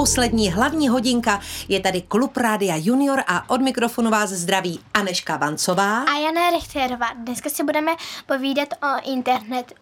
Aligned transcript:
poslední 0.00 0.52
hlavní 0.52 0.88
hodinka. 0.88 1.40
Je 1.68 1.80
tady 1.80 2.02
Klub 2.02 2.36
Rádia 2.36 2.76
Junior 2.76 3.22
a 3.26 3.50
od 3.50 3.60
mikrofonu 3.60 4.10
vás 4.10 4.30
zdraví 4.30 4.80
Aneška 4.94 5.36
Vancová. 5.36 6.02
A 6.02 6.18
Jana 6.18 6.50
Richterová. 6.50 7.06
Dneska 7.12 7.50
si 7.50 7.64
budeme 7.64 7.92
povídat 8.26 8.68
o 8.82 9.10
internetu. 9.10 9.74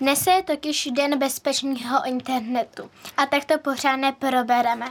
Dnes 0.00 0.26
je 0.26 0.42
totiž 0.42 0.88
den 0.92 1.18
bezpečného 1.18 2.06
internetu 2.06 2.90
a 3.16 3.26
tak 3.26 3.44
to 3.44 3.58
pořádně 3.58 4.12
probereme. 4.18 4.86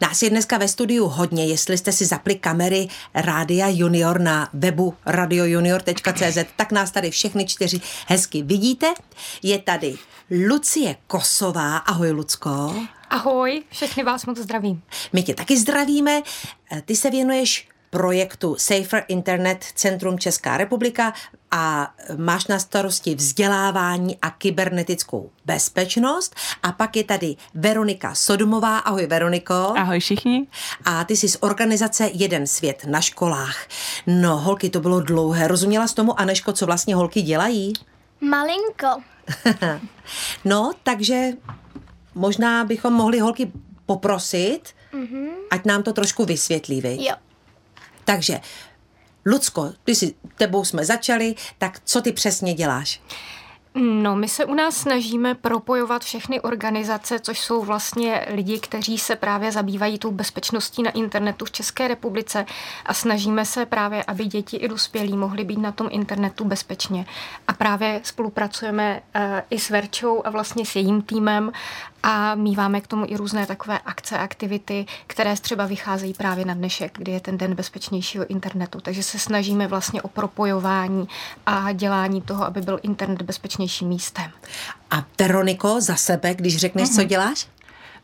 Nás 0.00 0.22
je 0.22 0.30
dneska 0.30 0.58
ve 0.58 0.68
studiu 0.68 1.06
hodně, 1.06 1.46
jestli 1.46 1.78
jste 1.78 1.92
si 1.92 2.06
zapli 2.06 2.34
kamery 2.34 2.88
Rádia 3.14 3.68
Junior 3.68 4.20
na 4.20 4.48
webu 4.52 4.94
radiojunior.cz, 5.06 6.38
tak 6.56 6.72
nás 6.72 6.90
tady 6.90 7.10
všechny 7.10 7.46
čtyři 7.46 7.80
hezky 8.06 8.42
vidíte. 8.42 8.94
Je 9.42 9.58
tady 9.58 9.96
Lucie 10.48 10.96
Kosová. 11.06 11.76
Ahoj, 11.76 12.10
Lucko. 12.10 12.74
Ahoj, 13.10 13.62
všechny 13.70 14.04
vás 14.04 14.26
moc 14.26 14.38
zdravím. 14.38 14.82
My 15.12 15.22
tě 15.22 15.34
taky 15.34 15.56
zdravíme. 15.56 16.22
Ty 16.84 16.96
se 16.96 17.10
věnuješ 17.10 17.68
projektu 17.90 18.56
Safer 18.58 19.04
Internet 19.08 19.64
Centrum 19.74 20.18
Česká 20.18 20.56
republika 20.56 21.12
a 21.50 21.94
máš 22.16 22.46
na 22.46 22.58
starosti 22.58 23.14
vzdělávání 23.14 24.18
a 24.22 24.30
kybernetickou 24.30 25.30
bezpečnost. 25.44 26.34
A 26.62 26.72
pak 26.72 26.96
je 26.96 27.04
tady 27.04 27.36
Veronika 27.54 28.14
Sodomová. 28.14 28.78
Ahoj 28.78 29.06
Veroniko. 29.06 29.72
Ahoj 29.76 30.00
všichni. 30.00 30.46
A 30.84 31.04
ty 31.04 31.16
jsi 31.16 31.28
z 31.28 31.38
organizace 31.40 32.10
Jeden 32.12 32.46
svět 32.46 32.84
na 32.88 33.00
školách. 33.00 33.66
No, 34.06 34.38
holky, 34.38 34.70
to 34.70 34.80
bylo 34.80 35.00
dlouhé. 35.00 35.48
Rozuměla 35.48 35.86
jsi 35.86 35.94
tomu, 35.94 36.20
Aneško, 36.20 36.52
co 36.52 36.66
vlastně 36.66 36.94
holky 36.94 37.22
dělají? 37.22 37.72
Malinko. 38.20 39.02
no, 40.44 40.72
takže 40.82 41.30
možná 42.14 42.64
bychom 42.64 42.92
mohli 42.92 43.18
holky 43.18 43.52
poprosit, 43.86 44.60
mm-hmm. 44.92 45.28
ať 45.50 45.64
nám 45.64 45.82
to 45.82 45.92
trošku 45.92 46.24
vysvětlí, 46.24 46.80
vy. 46.80 46.96
Jo. 47.00 47.14
Takže, 48.08 48.40
Lucko, 49.26 49.72
ty 49.84 49.94
si, 49.94 50.14
tebou 50.36 50.64
jsme 50.64 50.84
začali, 50.84 51.34
tak 51.58 51.80
co 51.84 52.00
ty 52.02 52.12
přesně 52.12 52.54
děláš? 52.54 53.00
No, 53.74 54.16
my 54.16 54.28
se 54.28 54.44
u 54.44 54.54
nás 54.54 54.76
snažíme 54.76 55.34
propojovat 55.34 56.04
všechny 56.04 56.40
organizace, 56.40 57.18
což 57.18 57.40
jsou 57.40 57.62
vlastně 57.62 58.26
lidi, 58.30 58.60
kteří 58.60 58.98
se 58.98 59.16
právě 59.16 59.52
zabývají 59.52 59.98
tou 59.98 60.10
bezpečností 60.10 60.82
na 60.82 60.90
internetu 60.90 61.44
v 61.44 61.50
České 61.50 61.88
republice 61.88 62.46
a 62.86 62.94
snažíme 62.94 63.44
se 63.44 63.66
právě, 63.66 64.04
aby 64.04 64.24
děti 64.24 64.56
i 64.56 64.68
dospělí 64.68 65.16
mohli 65.16 65.44
být 65.44 65.58
na 65.58 65.72
tom 65.72 65.88
internetu 65.90 66.44
bezpečně. 66.44 67.06
A 67.48 67.52
právě 67.52 68.00
spolupracujeme 68.04 69.02
uh, 69.16 69.22
i 69.50 69.58
s 69.58 69.70
Verčou 69.70 70.22
a 70.24 70.30
vlastně 70.30 70.66
s 70.66 70.76
jejím 70.76 71.02
týmem 71.02 71.52
a 72.02 72.34
míváme 72.34 72.80
k 72.80 72.86
tomu 72.86 73.04
i 73.08 73.16
různé 73.16 73.46
takové 73.46 73.78
akce, 73.78 74.18
aktivity, 74.18 74.86
které 75.06 75.36
třeba 75.36 75.66
vycházejí 75.66 76.14
právě 76.14 76.44
na 76.44 76.54
dnešek, 76.54 76.98
kdy 76.98 77.12
je 77.12 77.20
ten 77.20 77.38
den 77.38 77.54
bezpečnějšího 77.54 78.26
internetu. 78.26 78.80
Takže 78.80 79.02
se 79.02 79.18
snažíme 79.18 79.66
vlastně 79.66 80.02
o 80.02 80.08
propojování 80.08 81.08
a 81.46 81.72
dělání 81.72 82.22
toho, 82.22 82.44
aby 82.44 82.60
byl 82.60 82.80
internet 82.82 83.22
bezpečnějším 83.22 83.88
místem. 83.88 84.30
A 84.90 85.04
Veroniko, 85.18 85.80
za 85.80 85.96
sebe, 85.96 86.34
když 86.34 86.56
řekneš, 86.56 86.88
mm-hmm. 86.88 86.94
co 86.94 87.00
mhm. 87.00 87.08
děláš? 87.08 87.48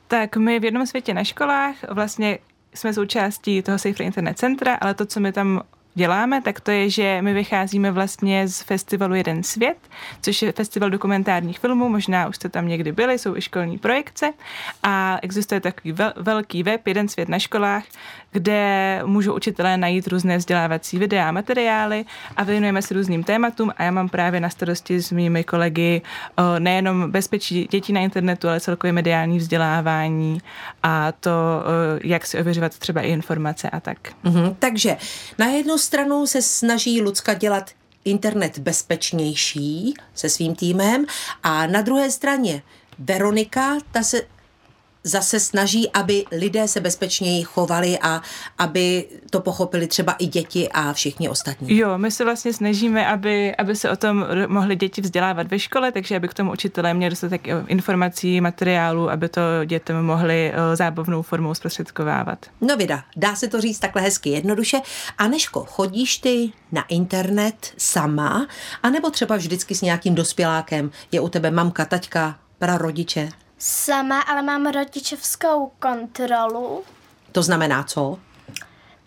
Tak 0.08 0.36
my 0.36 0.61
v 0.61 0.64
jednom 0.64 0.86
světě 0.86 1.14
na 1.14 1.25
školách 1.25 1.77
vlastně 1.89 2.39
jsme 2.75 2.95
součástí 2.95 3.62
toho 3.62 3.79
Safer 3.79 4.03
Internet 4.03 4.39
Centra, 4.39 4.75
ale 4.75 4.95
to, 4.95 5.06
co 5.06 5.20
my 5.20 5.33
tam 5.33 5.63
děláme, 5.95 6.43
tak 6.43 6.61
to 6.61 6.71
je, 6.71 6.91
že 6.91 7.19
my 7.23 7.35
vycházíme 7.35 7.91
vlastně 7.91 8.49
z 8.49 8.63
festivalu 8.63 9.15
Jeden 9.15 9.43
svět, 9.43 9.79
což 10.23 10.43
je 10.43 10.53
festival 10.53 10.91
dokumentárních 10.91 11.59
filmů, 11.59 11.89
možná 11.89 12.29
už 12.29 12.37
jste 12.37 12.49
tam 12.49 12.69
někdy 12.69 12.93
byli, 12.93 13.19
jsou 13.19 13.37
i 13.37 13.43
školní 13.43 13.79
projekce. 13.79 14.33
A 14.83 15.19
existuje 15.23 15.61
takový 15.61 15.93
vel, 15.93 16.13
velký 16.17 16.63
web 16.63 16.87
Jeden 16.87 17.09
svět 17.09 17.29
na 17.29 17.39
školách, 17.39 17.85
kde 18.34 19.00
můžou 19.06 19.34
učitelé 19.34 19.77
najít 19.77 20.06
různé 20.06 20.39
vzdělávací 20.39 20.98
videa 20.98 21.28
a 21.28 21.33
materiály 21.33 22.05
a 22.36 22.45
věnujeme 22.45 22.83
se 22.83 22.95
různým 22.95 23.24
tématům 23.24 23.72
a 23.77 23.83
já 23.83 23.90
mám 23.90 24.08
právě 24.08 24.40
na 24.40 24.50
starosti 24.50 25.02
s 25.02 25.11
mými 25.12 25.45
kolegy 25.45 26.02
o, 26.36 26.58
nejenom 26.58 27.11
bezpečí 27.11 27.68
dětí 27.70 27.92
na 27.92 28.00
internetu, 28.00 28.48
ale 28.48 28.61
celkově 28.61 28.92
mediální 28.92 29.39
vzdělávání 29.39 30.42
a 30.83 31.12
to, 31.12 31.30
o, 31.30 31.62
jak 32.05 32.27
si 32.27 32.39
ověřovat 32.39 32.78
třeba 32.78 33.00
i 33.00 33.08
informace 33.08 33.70
a 33.70 33.80
tak. 33.80 33.98
Mm-hmm, 34.24 34.56
takže 34.58 34.96
na 35.39 35.46
jednu 35.46 35.78
stranu 35.78 36.27
se 36.27 36.42
snaží 36.42 37.02
Lucka 37.02 37.34
dělat 37.34 37.70
internet 38.05 38.58
bezpečnější 38.58 39.95
se 40.14 40.28
svým 40.28 40.55
týmem 40.55 41.06
a 41.42 41.66
na 41.66 41.83
druhé 41.83 42.11
straně 42.11 42.62
Veronika, 42.98 43.78
ta 43.92 44.02
se 44.02 44.22
zase 45.05 45.41
snaží, 45.41 45.91
aby 45.91 46.25
lidé 46.33 46.69
se 46.69 46.81
bezpečněji 46.81 47.42
chovali 47.42 47.98
a 48.03 48.23
aby 48.59 49.05
to 49.31 49.41
pochopili 49.41 49.87
třeba 49.87 50.13
i 50.13 50.27
děti 50.27 50.69
a 50.69 50.92
všichni 50.92 51.29
ostatní. 51.29 51.77
Jo, 51.77 51.98
my 51.98 52.11
se 52.11 52.25
vlastně 52.25 52.53
snažíme, 52.53 53.07
aby, 53.07 53.57
aby 53.57 53.77
se 53.77 53.91
o 53.91 53.97
tom 53.97 54.27
mohli 54.47 54.77
děti 54.77 55.01
vzdělávat 55.01 55.47
ve 55.47 55.59
škole, 55.59 55.93
takže 55.93 56.17
aby 56.17 56.29
k 56.29 56.35
tomu 56.35 56.53
učitelé 56.53 56.95
měli 56.95 57.11
dostatek 57.11 57.47
informací, 57.67 58.41
materiálu, 58.41 59.11
aby 59.11 59.29
to 59.29 59.41
dětem 59.64 60.03
mohli 60.03 60.53
eh, 60.55 60.77
zábavnou 60.77 61.23
formou 61.23 61.55
zprostředkovávat. 61.55 62.47
No 62.61 62.77
vida, 62.77 63.05
dá 63.17 63.37
se 63.37 63.48
to 63.48 63.61
říct 63.61 63.79
takhle 63.79 64.03
hezky 64.03 64.31
jednoduše. 64.31 64.81
Aneško, 65.19 65.64
chodíš 65.64 66.19
ty 66.19 66.53
na 66.73 66.83
internet 66.89 67.73
sama, 67.77 68.47
anebo 68.83 69.11
třeba 69.11 69.37
vždycky 69.37 69.75
s 69.75 69.83
nějakým 69.83 70.14
dospělákem? 70.14 70.91
Je 71.13 71.20
u 71.20 71.29
tebe 71.29 71.51
mamka, 71.51 71.85
taťka, 71.85 72.39
prarodiče? 72.59 73.29
Sama, 73.59 74.20
ale 74.20 74.42
mám 74.42 74.67
rodičovskou 74.67 75.73
kontrolu. 75.79 76.85
To 77.33 77.42
znamená 77.42 77.83
co? 77.83 78.19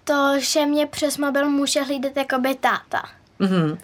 To, 0.03 0.33
že 0.39 0.65
mě 0.65 0.85
přes 0.85 1.17
mobil 1.17 1.49
může 1.49 1.81
hlídat 1.81 2.17
jako 2.17 2.39
by 2.39 2.55
táta. 2.55 3.03
Mm-hmm. 3.39 3.77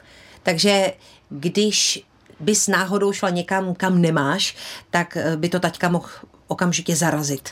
Takže 0.43 0.93
když 1.29 2.05
bys 2.39 2.67
náhodou 2.67 3.13
šla 3.13 3.29
někam, 3.29 3.75
kam 3.75 4.01
nemáš, 4.01 4.55
tak 4.89 5.17
eh, 5.17 5.37
by 5.37 5.49
to 5.49 5.59
taťka 5.59 5.89
mohl 5.89 6.09
okamžitě 6.47 6.95
zarazit. 6.95 7.49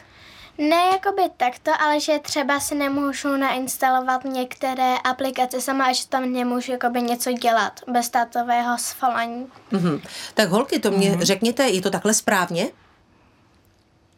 Ne 0.58 0.76
jakoby 0.92 1.22
takto, 1.38 1.72
ale 1.80 2.00
že 2.00 2.20
třeba 2.20 2.60
si 2.60 2.76
nemůžu 2.76 3.38
nainstalovat 3.38 4.24
některé 4.24 4.98
aplikace 4.98 5.62
sama 5.62 5.86
a 5.86 5.94
že 5.94 6.08
tam 6.08 6.34
nemůžu 6.34 6.72
jakoby 6.72 7.02
něco 7.02 7.32
dělat 7.32 7.80
bez 7.88 8.10
tátového 8.10 8.78
svolení. 8.78 9.48
Mm-hmm. 9.72 10.02
Tak 10.34 10.50
holky, 10.50 10.80
to 10.80 10.92
mě 10.92 11.12
mm-hmm. 11.12 11.22
řekněte, 11.22 11.70
je 11.70 11.82
to 11.82 11.90
takhle 11.90 12.14
správně? 12.14 12.68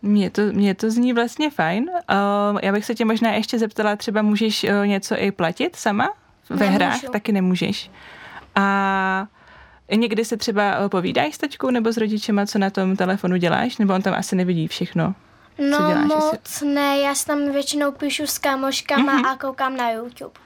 Mně 0.06 0.30
to, 0.30 0.42
mě 0.42 0.76
to 0.76 0.92
zní 0.92 1.14
vlastně 1.14 1.50
fajn. 1.50 1.90
Uh, 1.90 2.60
já 2.64 2.72
bych 2.72 2.86
se 2.86 2.96
tě 2.96 3.06
možná 3.06 3.32
ještě 3.32 3.60
zeptala, 3.60 3.96
třeba 3.96 4.22
můžeš 4.22 4.64
uh, 4.64 4.88
něco 4.88 5.16
i 5.18 5.32
platit 5.32 5.76
sama 5.76 6.14
ve 6.50 6.56
Nemůžu. 6.56 6.76
hrách? 6.76 7.02
Taky 7.12 7.32
nemůžeš. 7.32 7.92
A 8.56 9.28
někdy 9.96 10.26
se 10.26 10.38
třeba 10.38 10.80
uh, 10.80 10.88
povídáš 10.90 11.36
s 11.36 11.38
tačkou 11.38 11.70
nebo 11.70 11.92
s 11.92 11.98
rodičema, 11.98 12.46
co 12.46 12.60
na 12.60 12.70
tom 12.70 12.96
telefonu 12.96 13.38
děláš? 13.38 13.78
Nebo 13.78 13.94
on 13.94 14.02
tam 14.02 14.14
asi 14.14 14.36
nevidí 14.36 14.68
všechno? 14.68 15.16
No 15.70 15.78
co 15.78 15.84
děláš, 15.88 16.08
moc 16.08 16.34
jestli... 16.34 16.68
ne, 16.68 16.98
já 16.98 17.14
tam 17.28 17.52
většinou 17.52 17.92
píšu 17.92 18.28
s 18.28 18.38
kamoškama 18.38 19.22
mm-hmm. 19.22 19.32
a 19.32 19.38
koukám 19.38 19.78
na 19.78 19.92
YouTube. 19.92 20.40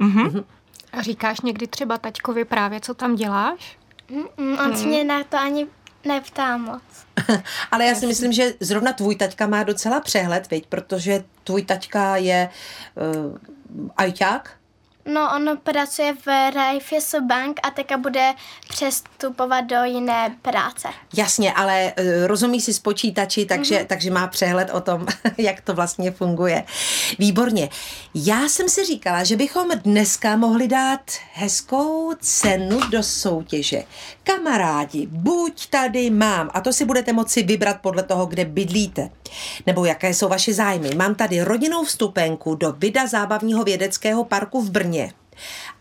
Mm-hmm. 0.00 0.44
A 0.92 1.02
říkáš 1.02 1.40
někdy 1.40 1.66
třeba 1.66 1.98
taťkovi 1.98 2.44
právě, 2.44 2.80
co 2.80 2.94
tam 2.94 3.14
děláš? 3.14 3.78
Mm-mm, 4.10 4.64
on 4.64 4.70
mm. 4.70 4.86
mě 4.86 5.04
na 5.04 5.24
to 5.24 5.38
ani 5.38 5.66
neptá 6.06 6.56
moc. 6.56 6.82
Ale 7.70 7.84
já 7.84 7.94
si 7.94 8.06
myslím, 8.06 8.32
že 8.32 8.54
zrovna 8.60 8.92
tvůj 8.92 9.16
taťka 9.16 9.46
má 9.46 9.62
docela 9.62 10.00
přehled, 10.00 10.50
viď? 10.50 10.66
protože 10.66 11.24
tvůj 11.44 11.62
taťka 11.62 12.16
je 12.16 12.48
uh, 12.96 13.36
ajťák, 13.96 14.56
No, 15.06 15.30
on 15.36 15.58
pracuje 15.62 16.14
v 16.26 16.26
Raiffeisen 16.54 17.26
Bank 17.26 17.60
a 17.62 17.70
teďka 17.70 17.96
bude 17.96 18.34
přestupovat 18.68 19.64
do 19.64 19.84
jiné 19.84 20.36
práce. 20.42 20.88
Jasně, 21.16 21.52
ale 21.52 21.92
uh, 21.98 22.26
rozumí 22.26 22.60
si 22.60 22.74
z 22.74 22.78
počítači, 22.78 23.46
takže, 23.46 23.74
mm-hmm. 23.74 23.86
takže 23.86 24.10
má 24.10 24.26
přehled 24.26 24.70
o 24.70 24.80
tom, 24.80 25.06
jak 25.38 25.60
to 25.60 25.74
vlastně 25.74 26.10
funguje. 26.10 26.64
Výborně. 27.18 27.68
Já 28.14 28.48
jsem 28.48 28.68
si 28.68 28.84
říkala, 28.84 29.24
že 29.24 29.36
bychom 29.36 29.70
dneska 29.70 30.36
mohli 30.36 30.68
dát 30.68 31.10
hezkou 31.32 32.14
cenu 32.20 32.80
do 32.90 33.02
soutěže. 33.02 33.82
Kamarádi, 34.26 35.06
buď 35.06 35.66
tady 35.66 36.10
mám, 36.10 36.50
a 36.54 36.60
to 36.60 36.72
si 36.72 36.84
budete 36.84 37.12
moci 37.12 37.42
vybrat 37.42 37.76
podle 37.80 38.02
toho, 38.02 38.26
kde 38.26 38.44
bydlíte, 38.44 39.10
nebo 39.66 39.84
jaké 39.84 40.14
jsou 40.14 40.28
vaše 40.28 40.54
zájmy. 40.54 40.94
Mám 40.94 41.14
tady 41.14 41.42
rodinnou 41.42 41.84
vstupenku 41.84 42.54
do 42.54 42.72
Vida 42.72 43.06
zábavního 43.06 43.64
vědeckého 43.64 44.24
parku 44.24 44.62
v 44.62 44.70
Brně. 44.70 45.12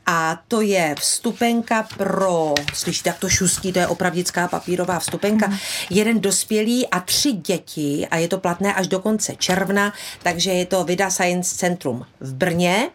A 0.05 0.39
to 0.47 0.61
je 0.61 0.95
vstupenka 0.99 1.87
pro, 1.97 2.53
slyšíte, 2.73 3.09
jak 3.09 3.19
to 3.19 3.29
šustí, 3.29 3.73
to 3.73 3.79
je 3.79 3.87
opravdická 3.87 4.47
papírová 4.47 4.99
vstupenka, 4.99 5.47
mm. 5.47 5.57
jeden 5.89 6.19
dospělý 6.19 6.87
a 6.87 6.99
tři 6.99 7.31
děti 7.31 8.07
a 8.11 8.17
je 8.17 8.27
to 8.27 8.37
platné 8.37 8.73
až 8.73 8.87
do 8.87 8.99
konce 8.99 9.35
června, 9.35 9.93
takže 10.23 10.51
je 10.51 10.65
to 10.65 10.83
Vida 10.83 11.09
Science 11.09 11.55
Centrum 11.55 12.05
v 12.19 12.33
Brně. 12.33 12.89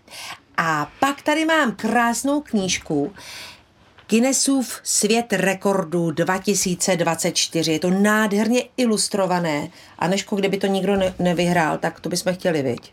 A 0.57 0.91
pak 1.01 1.23
tady 1.23 1.45
mám 1.45 1.73
krásnou 1.73 2.41
knížku, 2.41 3.13
Guinnessův 4.11 4.81
svět 4.83 5.33
rekordů 5.33 6.11
2024. 6.11 7.73
Je 7.73 7.79
to 7.79 7.91
nádherně 7.91 8.63
ilustrované. 8.77 9.69
A 9.99 10.09
nežko, 10.09 10.37
kdyby 10.37 10.57
to 10.57 10.67
nikdo 10.67 10.97
ne- 10.97 11.15
nevyhrál, 11.19 11.79
tak 11.79 12.01
to 12.01 12.09
bychom 12.09 12.35
chtěli, 12.35 12.63
viď? 12.63 12.93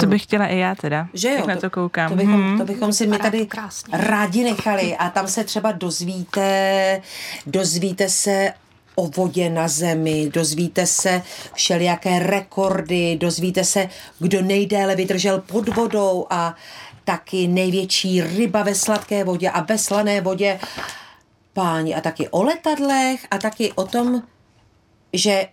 To 0.00 0.06
bych 0.06 0.22
chtěla 0.22 0.46
i 0.46 0.58
já 0.58 0.74
teda, 0.74 1.08
Že 1.14 1.28
jo? 1.28 1.34
jak 1.36 1.46
na 1.46 1.56
to 1.56 1.70
koukám. 1.70 2.10
To 2.10 2.16
bychom, 2.16 2.34
Hmm. 2.34 2.58
to 2.58 2.64
bychom 2.64 2.92
si 2.92 3.06
my 3.06 3.18
tady 3.18 3.46
krásně. 3.46 3.98
rádi 3.98 4.44
nechali 4.44 4.96
a 4.96 5.10
tam 5.10 5.28
se 5.28 5.44
třeba 5.44 5.72
dozvíte, 5.72 7.02
dozvíte 7.46 8.08
se 8.08 8.52
o 8.94 9.06
vodě 9.06 9.50
na 9.50 9.68
zemi, 9.68 10.30
dozvíte 10.34 10.86
se 10.86 11.22
všelijaké 11.54 12.18
rekordy, 12.18 13.16
dozvíte 13.20 13.64
se, 13.64 13.88
kdo 14.18 14.42
nejdéle 14.42 14.96
vydržel 14.96 15.40
pod 15.40 15.68
vodou 15.68 16.26
a 16.30 16.54
taky 17.10 17.48
největší 17.48 18.22
ryba 18.22 18.62
ve 18.62 18.74
sladké 18.74 19.24
vodě 19.24 19.50
a 19.50 19.60
ve 19.60 19.78
slané 19.78 20.20
vodě. 20.20 20.60
Páni, 21.52 21.94
a 21.94 22.00
taky 22.00 22.28
o 22.28 22.42
letadlech 22.42 23.26
a 23.30 23.38
taky 23.38 23.72
o 23.72 23.86
tom, 23.86 24.22
že 25.12 25.48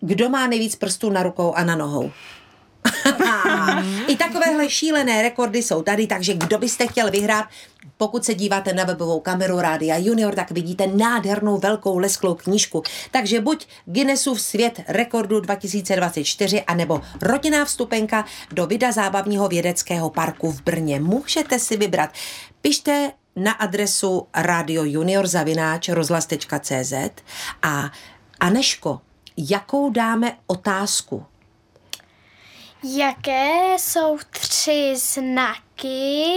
kdo 0.00 0.28
má 0.28 0.46
nejvíc 0.46 0.76
prstů 0.76 1.10
na 1.10 1.22
rukou 1.22 1.52
a 1.52 1.64
na 1.64 1.76
nohou. 1.76 2.10
I 4.06 4.16
takovéhle 4.16 4.70
šílené 4.70 5.22
rekordy 5.22 5.62
jsou 5.62 5.82
tady, 5.82 6.06
takže 6.06 6.34
kdo 6.34 6.58
byste 6.58 6.86
chtěl 6.86 7.10
vyhrát, 7.10 7.46
pokud 7.96 8.24
se 8.24 8.34
díváte 8.34 8.72
na 8.72 8.84
webovou 8.84 9.20
kameru 9.20 9.60
Rádia 9.60 9.96
Junior, 9.96 10.34
tak 10.34 10.50
vidíte 10.50 10.86
nádhernou 10.86 11.58
velkou 11.58 11.98
lesklou 11.98 12.34
knížku. 12.34 12.82
Takže 13.10 13.40
buď 13.40 13.66
Guinnessův 13.84 14.40
svět 14.40 14.80
rekordu 14.88 15.40
2024, 15.40 16.62
anebo 16.62 17.00
rodinná 17.20 17.64
vstupenka 17.64 18.24
do 18.52 18.66
Vida 18.66 18.92
zábavního 18.92 19.48
vědeckého 19.48 20.10
parku 20.10 20.52
v 20.52 20.62
Brně. 20.62 21.00
Můžete 21.00 21.58
si 21.58 21.76
vybrat. 21.76 22.10
Pište 22.62 23.12
na 23.36 23.52
adresu 23.52 24.26
Radio 24.36 24.84
Junior 24.84 25.26
zavináč 25.26 25.88
rozhlas.cz 25.88 26.92
a 27.62 27.90
Aneško, 28.40 29.00
jakou 29.36 29.90
dáme 29.90 30.36
otázku? 30.46 31.26
Jaké 32.84 33.76
jsou 33.78 34.18
tři 34.30 34.94
znaky? 34.96 36.34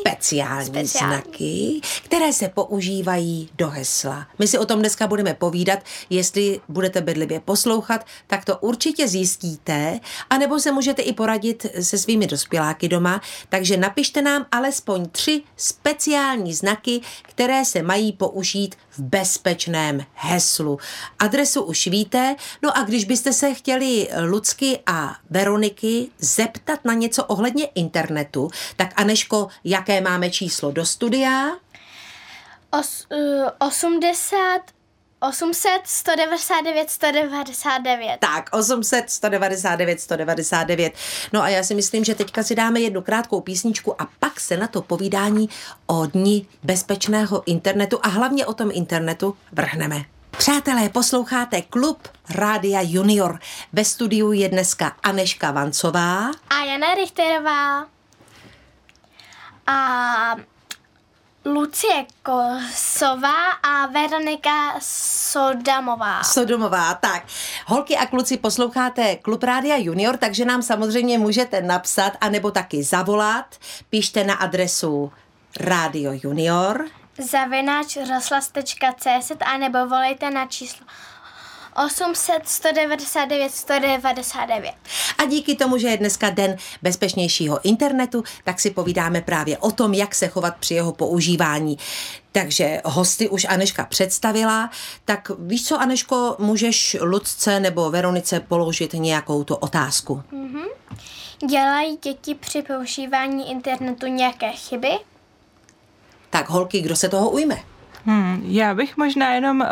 speciální, 0.00 0.66
Speciální. 0.66 1.14
znaky, 1.14 1.80
které 2.04 2.32
se 2.32 2.48
používají 2.48 3.48
do 3.58 3.68
hesla. 3.68 4.26
My 4.38 4.46
si 4.46 4.58
o 4.58 4.66
tom 4.66 4.78
dneska 4.78 5.06
budeme 5.06 5.34
povídat, 5.34 5.78
jestli 6.10 6.60
budete 6.68 7.00
bedlivě 7.00 7.40
poslouchat, 7.40 8.06
tak 8.26 8.44
to 8.44 8.58
určitě 8.58 9.08
zjistíte, 9.08 10.00
anebo 10.30 10.60
se 10.60 10.72
můžete 10.72 11.02
i 11.02 11.12
poradit 11.12 11.66
se 11.80 11.98
svými 11.98 12.26
dospěláky 12.26 12.88
doma, 12.88 13.20
takže 13.48 13.76
napište 13.76 14.22
nám 14.22 14.46
alespoň 14.52 15.08
tři 15.08 15.42
speciální 15.56 16.54
znaky, 16.54 17.00
které 17.22 17.64
se 17.64 17.82
mají 17.82 18.12
použít 18.12 18.74
v 18.96 19.02
bezpečném 19.02 20.06
heslu. 20.14 20.78
Adresu 21.18 21.62
už 21.62 21.86
víte, 21.86 22.36
no 22.62 22.78
a 22.78 22.82
když 22.82 23.04
byste 23.04 23.32
se 23.32 23.54
chtěli 23.54 24.08
Lucky 24.30 24.78
a 24.86 25.16
Veroniky 25.30 26.08
zeptat 26.18 26.84
na 26.84 26.94
něco 26.94 27.24
ohledně 27.24 27.66
internetu, 27.66 28.50
tak 28.76 28.92
Aneško, 28.96 29.48
jaké 29.64 30.00
máme 30.00 30.30
číslo 30.30 30.72
do 30.72 30.86
studia? 30.86 31.50
Os, 32.80 33.06
uh, 33.10 33.48
80, 33.68 34.60
800, 35.28 35.80
199, 35.84 36.90
199. 36.90 38.18
Tak, 38.20 38.48
800 38.52 39.10
199 39.10 40.00
199. 40.00 40.94
No 41.32 41.42
a 41.42 41.48
já 41.48 41.62
si 41.62 41.74
myslím, 41.74 42.04
že 42.04 42.14
teďka 42.14 42.42
si 42.42 42.54
dáme 42.54 42.80
jednu 42.80 43.02
krátkou 43.02 43.40
písničku 43.40 44.02
a 44.02 44.08
pak 44.20 44.40
se 44.40 44.56
na 44.56 44.66
to 44.66 44.82
povídání 44.82 45.48
o 45.86 46.06
dni 46.06 46.46
bezpečného 46.62 47.42
internetu 47.46 47.98
a 48.02 48.08
hlavně 48.08 48.46
o 48.46 48.54
tom 48.54 48.70
internetu 48.72 49.36
vrhneme. 49.52 50.04
Přátelé, 50.30 50.88
posloucháte 50.88 51.62
klub 51.62 52.08
Rádia 52.30 52.80
Junior. 52.82 53.38
Ve 53.72 53.84
studiu 53.84 54.32
je 54.32 54.48
dneska 54.48 54.96
Aneška 55.02 55.50
Vancová. 55.50 56.30
A 56.48 56.64
Jana 56.64 56.94
Richterová. 56.94 57.86
A 59.66 60.36
Lucie 61.44 62.06
Kosová 62.22 63.50
a 63.62 63.86
Veronika 63.86 64.74
Sodamová. 64.80 66.22
Sodomová, 66.22 66.94
tak. 66.94 67.24
Holky 67.66 67.96
a 67.96 68.06
kluci, 68.06 68.36
posloucháte 68.36 69.16
Klub 69.16 69.42
Rádia 69.42 69.76
Junior, 69.76 70.16
takže 70.16 70.44
nám 70.44 70.62
samozřejmě 70.62 71.18
můžete 71.18 71.62
napsat, 71.62 72.12
anebo 72.20 72.50
taky 72.50 72.82
zavolat. 72.82 73.56
Píšte 73.90 74.24
na 74.24 74.34
adresu 74.34 75.12
Radio 75.60 76.12
Junior. 76.22 76.86
Zavináč 77.18 77.96
rozhlas.cz 77.96 79.32
a 79.40 79.58
nebo 79.58 79.86
volejte 79.86 80.30
na 80.30 80.46
číslo 80.46 80.86
800 81.76 82.48
199 82.48 83.52
199. 83.52 84.74
A 85.18 85.24
díky 85.24 85.54
tomu, 85.54 85.78
že 85.78 85.88
je 85.88 85.96
dneska 85.96 86.30
den 86.30 86.56
bezpečnějšího 86.82 87.60
internetu, 87.62 88.24
tak 88.44 88.60
si 88.60 88.70
povídáme 88.70 89.20
právě 89.20 89.58
o 89.58 89.70
tom, 89.70 89.94
jak 89.94 90.14
se 90.14 90.28
chovat 90.28 90.56
při 90.56 90.74
jeho 90.74 90.92
používání. 90.92 91.78
Takže 92.32 92.80
hosty 92.84 93.28
už 93.28 93.44
Aneška 93.44 93.84
představila, 93.84 94.70
tak 95.04 95.30
víš 95.38 95.66
co, 95.66 95.80
Aneško, 95.80 96.36
můžeš 96.38 96.96
Lucce 97.00 97.60
nebo 97.60 97.90
Veronice 97.90 98.40
položit 98.40 98.92
nějakou 98.92 99.44
tu 99.44 99.54
otázku. 99.54 100.22
Dělají 101.48 101.96
děti 101.96 102.34
při 102.34 102.62
používání 102.62 103.50
internetu 103.50 104.06
nějaké 104.06 104.52
chyby? 104.52 104.90
Tak 106.30 106.48
holky, 106.48 106.80
kdo 106.80 106.96
se 106.96 107.08
toho 107.08 107.30
ujme? 107.30 107.73
Hmm, 108.06 108.42
já 108.46 108.74
bych 108.74 108.96
možná 108.96 109.34
jenom 109.34 109.60
uh, 109.60 109.66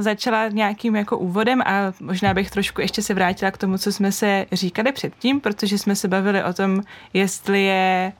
začala 0.00 0.48
nějakým 0.48 0.96
jako 0.96 1.18
úvodem 1.18 1.62
a 1.62 1.92
možná 2.00 2.34
bych 2.34 2.50
trošku 2.50 2.80
ještě 2.80 3.02
se 3.02 3.14
vrátila 3.14 3.50
k 3.50 3.58
tomu, 3.58 3.78
co 3.78 3.92
jsme 3.92 4.12
se 4.12 4.46
říkali 4.52 4.92
předtím, 4.92 5.40
protože 5.40 5.78
jsme 5.78 5.96
se 5.96 6.08
bavili 6.08 6.44
o 6.44 6.52
tom, 6.52 6.82
jestli 7.12 7.62
je 7.62 8.12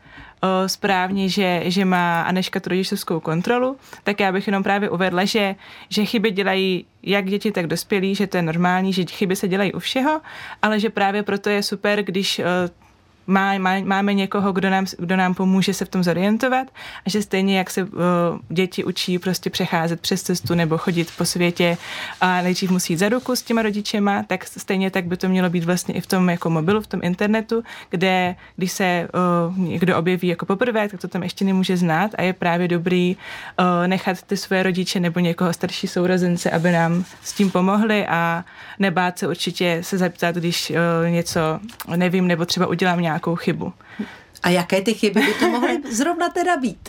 uh, 0.42 0.66
správně, 0.66 1.28
že, 1.28 1.62
že 1.64 1.84
má 1.84 2.22
Aneška 2.22 2.60
tu 2.60 2.68
rodičovskou 2.68 3.20
kontrolu, 3.20 3.76
tak 4.04 4.20
já 4.20 4.32
bych 4.32 4.46
jenom 4.46 4.62
právě 4.62 4.90
uvedla, 4.90 5.24
že, 5.24 5.54
že 5.88 6.04
chyby 6.04 6.30
dělají 6.30 6.86
jak 7.02 7.26
děti, 7.26 7.52
tak 7.52 7.66
dospělí, 7.66 8.14
že 8.14 8.26
to 8.26 8.36
je 8.36 8.42
normální, 8.42 8.92
že 8.92 9.04
chyby 9.04 9.36
se 9.36 9.48
dělají 9.48 9.72
u 9.72 9.78
všeho, 9.78 10.20
ale 10.62 10.80
že 10.80 10.90
právě 10.90 11.22
proto 11.22 11.50
je 11.50 11.62
super, 11.62 12.02
když 12.02 12.38
uh, 12.38 12.44
má, 13.26 13.58
má, 13.58 13.80
máme 13.84 14.14
někoho, 14.14 14.52
kdo 14.52 14.70
nám, 14.70 14.86
kdo 14.98 15.16
nám 15.16 15.34
pomůže 15.34 15.74
se 15.74 15.84
v 15.84 15.88
tom 15.88 16.02
zorientovat 16.04 16.68
a 17.06 17.10
že 17.10 17.22
stejně 17.22 17.58
jak 17.58 17.70
se 17.70 17.82
uh, 17.82 17.90
děti 18.48 18.84
učí 18.84 19.18
prostě 19.18 19.50
přecházet 19.50 20.00
přes 20.00 20.22
cestu 20.22 20.54
nebo 20.54 20.78
chodit 20.78 21.08
po 21.18 21.24
světě 21.24 21.76
a 22.20 22.42
nejdřív 22.42 22.70
musí 22.70 22.92
jít 22.92 22.98
za 22.98 23.08
ruku 23.08 23.36
s 23.36 23.42
těma 23.42 23.62
rodičema, 23.62 24.22
tak 24.22 24.44
stejně 24.44 24.90
tak 24.90 25.04
by 25.04 25.16
to 25.16 25.28
mělo 25.28 25.50
být 25.50 25.64
vlastně 25.64 25.94
i 25.94 26.00
v 26.00 26.06
tom 26.06 26.30
jako 26.30 26.50
mobilu, 26.50 26.80
v 26.80 26.86
tom 26.86 27.00
internetu, 27.02 27.62
kde 27.90 28.36
když 28.56 28.72
se 28.72 29.08
uh, 29.48 29.58
někdo 29.58 29.98
objeví 29.98 30.28
jako 30.28 30.46
poprvé, 30.46 30.88
tak 30.88 31.00
to 31.00 31.08
tam 31.08 31.22
ještě 31.22 31.44
nemůže 31.44 31.76
znát 31.76 32.10
a 32.18 32.22
je 32.22 32.32
právě 32.32 32.68
dobrý 32.68 33.16
uh, 33.58 33.86
nechat 33.86 34.22
ty 34.22 34.36
svoje 34.36 34.62
rodiče 34.62 35.00
nebo 35.00 35.20
někoho 35.20 35.52
starší 35.52 35.88
sourozence, 35.88 36.50
aby 36.50 36.72
nám 36.72 37.04
s 37.22 37.32
tím 37.32 37.50
pomohli 37.50 38.06
a 38.06 38.44
nebát 38.78 39.18
se 39.18 39.28
určitě 39.28 39.78
se 39.80 39.98
zeptat, 39.98 40.34
když 40.34 40.70
uh, 40.70 41.10
něco 41.10 41.40
nevím 41.96 42.26
nebo 42.26 42.44
třeba 42.44 42.66
udělám 42.66 43.00
nějakou 43.16 43.36
chybu. 43.36 43.72
A 44.42 44.48
jaké 44.48 44.82
ty 44.82 44.94
chyby 44.94 45.20
by 45.20 45.34
to 45.34 45.48
mohly 45.48 45.82
zrovna 45.90 46.28
teda 46.28 46.56
být? 46.56 46.88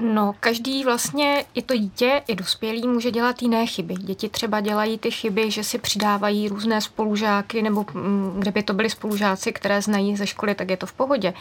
No, 0.00 0.34
každý 0.40 0.84
vlastně, 0.84 1.44
i 1.54 1.62
to 1.62 1.76
dítě, 1.76 2.22
i 2.26 2.34
dospělý 2.34 2.88
může 2.88 3.10
dělat 3.10 3.42
jiné 3.42 3.66
chyby. 3.66 3.94
Děti 3.94 4.28
třeba 4.28 4.60
dělají 4.60 4.98
ty 4.98 5.10
chyby, 5.10 5.50
že 5.50 5.64
si 5.64 5.78
přidávají 5.78 6.48
různé 6.48 6.80
spolužáky, 6.80 7.62
nebo 7.62 7.86
mm, 7.94 8.36
kdyby 8.38 8.62
to 8.62 8.74
byly 8.74 8.90
spolužáci, 8.90 9.52
které 9.52 9.82
znají 9.82 10.16
ze 10.16 10.26
školy, 10.26 10.54
tak 10.54 10.70
je 10.70 10.76
to 10.76 10.86
v 10.86 10.92
pohodě. 10.92 11.34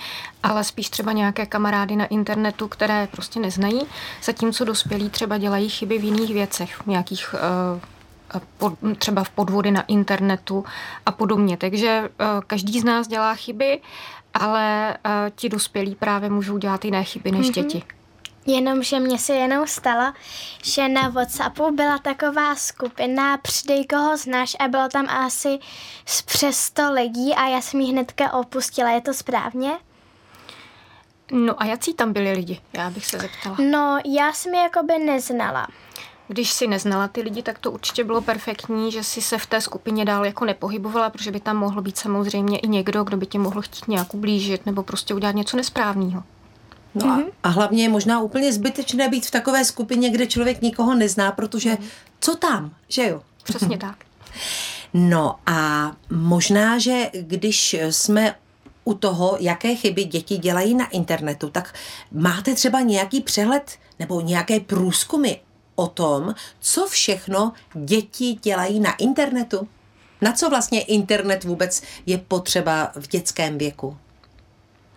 Ale 0.43 0.63
spíš 0.63 0.89
třeba 0.89 1.11
nějaké 1.11 1.45
kamarády 1.45 1.95
na 1.95 2.05
internetu, 2.05 2.67
které 2.67 3.07
prostě 3.11 3.39
neznají, 3.39 3.81
zatímco 4.23 4.65
dospělí 4.65 5.09
třeba 5.09 5.37
dělají 5.37 5.69
chyby 5.69 5.97
v 5.97 6.03
jiných 6.03 6.33
věcech, 6.33 6.75
v 6.75 6.87
nějakých 6.87 7.33
uh, 7.33 7.81
pod, 8.57 8.73
třeba 8.97 9.23
v 9.23 9.29
podvody 9.29 9.71
na 9.71 9.81
internetu 9.81 10.65
a 11.05 11.11
podobně. 11.11 11.57
Takže 11.57 12.01
uh, 12.01 12.27
každý 12.47 12.79
z 12.79 12.83
nás 12.83 13.07
dělá 13.07 13.35
chyby, 13.35 13.81
ale 14.33 14.97
uh, 15.05 15.11
ti 15.35 15.49
dospělí 15.49 15.95
právě 15.95 16.29
můžou 16.29 16.57
dělat 16.57 16.85
jiné 16.85 17.03
chyby 17.03 17.31
než 17.31 17.47
mm-hmm. 17.47 17.53
děti. 17.53 17.83
Jenomže 18.45 18.99
mně 18.99 19.19
se 19.19 19.33
jenom 19.33 19.67
stalo, 19.67 20.13
že 20.63 20.89
na 20.89 21.09
Whatsappu 21.09 21.71
byla 21.71 21.97
taková 21.97 22.55
skupina 22.55 23.37
Přidej 23.37 23.85
koho 23.85 24.17
znáš 24.17 24.55
a 24.59 24.67
bylo 24.67 24.89
tam 24.89 25.09
asi 25.09 25.59
z 26.05 26.21
přes 26.21 26.57
100 26.57 26.91
lidí 26.91 27.33
a 27.35 27.47
já 27.47 27.61
jsem 27.61 27.79
ji 27.79 27.91
hnedka 27.91 28.33
opustila. 28.33 28.89
Je 28.89 29.01
to 29.01 29.13
správně? 29.13 29.71
No 31.31 31.61
a 31.61 31.65
jaký 31.65 31.93
tam 31.93 32.13
byli 32.13 32.31
lidi? 32.31 32.61
Já 32.73 32.89
bych 32.89 33.05
se 33.05 33.19
zeptala. 33.19 33.57
No, 33.71 33.99
já 34.05 34.33
jsem 34.33 34.53
je 34.53 34.61
jakoby 34.61 34.99
neznala. 34.99 35.67
Když 36.27 36.51
si 36.51 36.67
neznala 36.67 37.07
ty 37.07 37.21
lidi, 37.21 37.43
tak 37.43 37.59
to 37.59 37.71
určitě 37.71 38.03
bylo 38.03 38.21
perfektní, 38.21 38.91
že 38.91 39.03
si 39.03 39.21
se 39.21 39.37
v 39.37 39.45
té 39.45 39.61
skupině 39.61 40.05
dál 40.05 40.25
jako 40.25 40.45
nepohybovala, 40.45 41.09
protože 41.09 41.31
by 41.31 41.39
tam 41.39 41.57
mohl 41.57 41.81
být 41.81 41.97
samozřejmě 41.97 42.59
i 42.59 42.67
někdo, 42.67 43.03
kdo 43.03 43.17
by 43.17 43.25
tě 43.25 43.39
mohl 43.39 43.61
chtít 43.61 43.87
nějak 43.87 44.13
ublížit 44.13 44.65
nebo 44.65 44.83
prostě 44.83 45.13
udělat 45.13 45.35
něco 45.35 45.57
nesprávného. 45.57 46.23
No 46.95 47.07
a, 47.07 47.23
a 47.43 47.49
hlavně 47.49 47.83
je 47.83 47.89
možná 47.89 48.21
úplně 48.21 48.53
zbytečné 48.53 49.09
být 49.09 49.25
v 49.25 49.31
takové 49.31 49.65
skupině, 49.65 50.09
kde 50.09 50.27
člověk 50.27 50.61
nikoho 50.61 50.95
nezná, 50.95 51.31
protože 51.31 51.77
co 52.19 52.35
tam, 52.35 52.71
že 52.87 53.07
jo? 53.07 53.21
Přesně 53.43 53.77
tak. 53.87 53.95
No 54.93 55.35
a 55.45 55.91
možná, 56.09 56.77
že 56.79 57.09
když 57.13 57.75
jsme 57.89 58.35
u 58.83 58.93
toho, 58.93 59.37
jaké 59.39 59.75
chyby 59.75 60.03
děti 60.03 60.37
dělají 60.37 60.75
na 60.75 60.85
internetu, 60.85 61.49
tak 61.49 61.73
máte 62.11 62.55
třeba 62.55 62.81
nějaký 62.81 63.21
přehled 63.21 63.77
nebo 63.99 64.21
nějaké 64.21 64.59
průzkumy 64.59 65.35
o 65.75 65.87
tom, 65.87 66.35
co 66.59 66.87
všechno 66.87 67.53
děti 67.73 68.33
dělají 68.41 68.79
na 68.79 68.95
internetu? 68.95 69.67
Na 70.21 70.31
co 70.31 70.49
vlastně 70.49 70.81
internet 70.81 71.43
vůbec 71.43 71.81
je 72.05 72.17
potřeba 72.17 72.91
v 72.95 73.07
dětském 73.07 73.57
věku? 73.57 73.97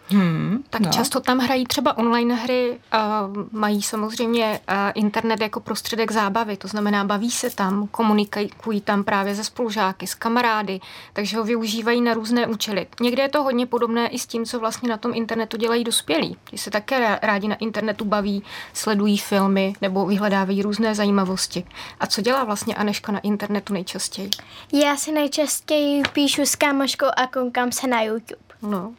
Hmm, 0.08 0.64
tak 0.70 0.80
no. 0.80 0.90
často 0.90 1.20
tam 1.20 1.38
hrají 1.38 1.64
třeba 1.66 1.98
online 1.98 2.34
hry, 2.34 2.78
uh, 2.94 3.44
mají 3.52 3.82
samozřejmě 3.82 4.60
uh, 4.68 4.74
internet 4.94 5.40
jako 5.40 5.60
prostředek 5.60 6.12
zábavy, 6.12 6.56
to 6.56 6.68
znamená 6.68 7.04
baví 7.04 7.30
se 7.30 7.50
tam, 7.50 7.88
komunikují 7.88 8.80
tam 8.80 9.04
právě 9.04 9.34
se 9.34 9.44
spolužáky, 9.44 10.06
s 10.06 10.14
kamarády, 10.14 10.80
takže 11.12 11.36
ho 11.36 11.44
využívají 11.44 12.00
na 12.00 12.14
různé 12.14 12.46
účely. 12.46 12.86
Někde 13.00 13.22
je 13.22 13.28
to 13.28 13.42
hodně 13.42 13.66
podobné 13.66 14.08
i 14.08 14.18
s 14.18 14.26
tím, 14.26 14.44
co 14.44 14.60
vlastně 14.60 14.88
na 14.88 14.96
tom 14.96 15.14
internetu 15.14 15.56
dělají 15.56 15.84
dospělí. 15.84 16.36
Ti 16.44 16.58
se 16.58 16.70
také 16.70 17.18
rádi 17.22 17.48
na 17.48 17.56
internetu 17.56 18.04
baví, 18.04 18.42
sledují 18.72 19.18
filmy 19.18 19.74
nebo 19.82 20.06
vyhledávají 20.06 20.62
různé 20.62 20.94
zajímavosti. 20.94 21.64
A 22.00 22.06
co 22.06 22.22
dělá 22.22 22.44
vlastně 22.44 22.74
Aneška 22.74 23.12
na 23.12 23.18
internetu 23.18 23.72
nejčastěji? 23.72 24.30
Já 24.72 24.96
si 24.96 25.12
nejčastěji 25.12 26.02
píšu 26.12 26.42
s 26.42 26.56
kámoškou 26.56 27.06
a 27.16 27.26
koukám 27.26 27.72
se 27.72 27.86
na 27.86 28.02
YouTube. 28.02 28.40
No, 28.62 28.94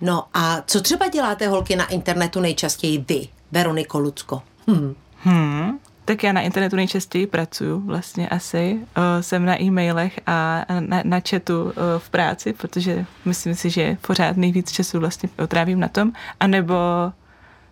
No 0.00 0.24
a 0.34 0.62
co 0.66 0.80
třeba 0.80 1.08
děláte 1.08 1.48
holky 1.48 1.76
na 1.76 1.86
internetu 1.86 2.40
nejčastěji 2.40 3.04
vy, 3.08 3.28
Veroniko 3.52 3.98
Lucko? 3.98 4.42
Hmm. 4.68 4.94
Hmm. 5.22 5.78
Tak 6.04 6.22
já 6.24 6.32
na 6.32 6.40
internetu 6.40 6.76
nejčastěji 6.76 7.26
pracuju 7.26 7.80
vlastně 7.80 8.28
asi. 8.28 8.78
Uh, 8.96 9.02
jsem 9.20 9.44
na 9.44 9.62
e-mailech 9.62 10.20
a 10.26 10.64
na, 10.80 11.02
na 11.04 11.20
chatu 11.30 11.62
uh, 11.64 11.72
v 11.98 12.10
práci, 12.10 12.52
protože 12.52 13.06
myslím 13.24 13.54
si, 13.54 13.70
že 13.70 13.96
pořád 14.06 14.36
nejvíc 14.36 14.72
času 14.72 15.00
vlastně 15.00 15.28
otrávím 15.38 15.80
na 15.80 15.88
tom. 15.88 16.12
A 16.40 16.46
nebo, 16.46 16.74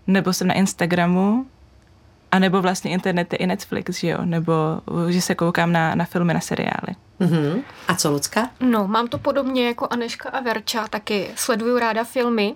nebo 0.07 0.33
jsem 0.33 0.47
na 0.47 0.55
Instagramu, 0.55 1.47
a 2.33 2.39
nebo 2.39 2.63
vlastně 2.63 2.91
internet 2.91 3.33
je 3.33 3.39
i 3.39 3.47
Netflix, 3.47 3.99
že 3.99 4.09
jo? 4.09 4.19
Nebo 4.25 4.53
že 5.09 5.21
se 5.21 5.35
koukám 5.35 5.73
na, 5.73 5.95
na 5.95 6.05
filmy, 6.05 6.35
na 6.35 6.41
seriály. 6.41 6.97
Mm-hmm. 7.23 7.63
A 7.89 7.95
co, 7.95 8.11
Lucka? 8.11 8.51
No, 8.61 8.89
mám 8.89 9.09
to 9.09 9.19
podobně 9.19 9.67
jako 9.67 9.89
Aneška 9.91 10.29
a 10.29 10.41
Verča, 10.41 10.89
taky 10.89 11.31
sleduju 11.37 11.79
ráda 11.79 12.05
filmy 12.05 12.55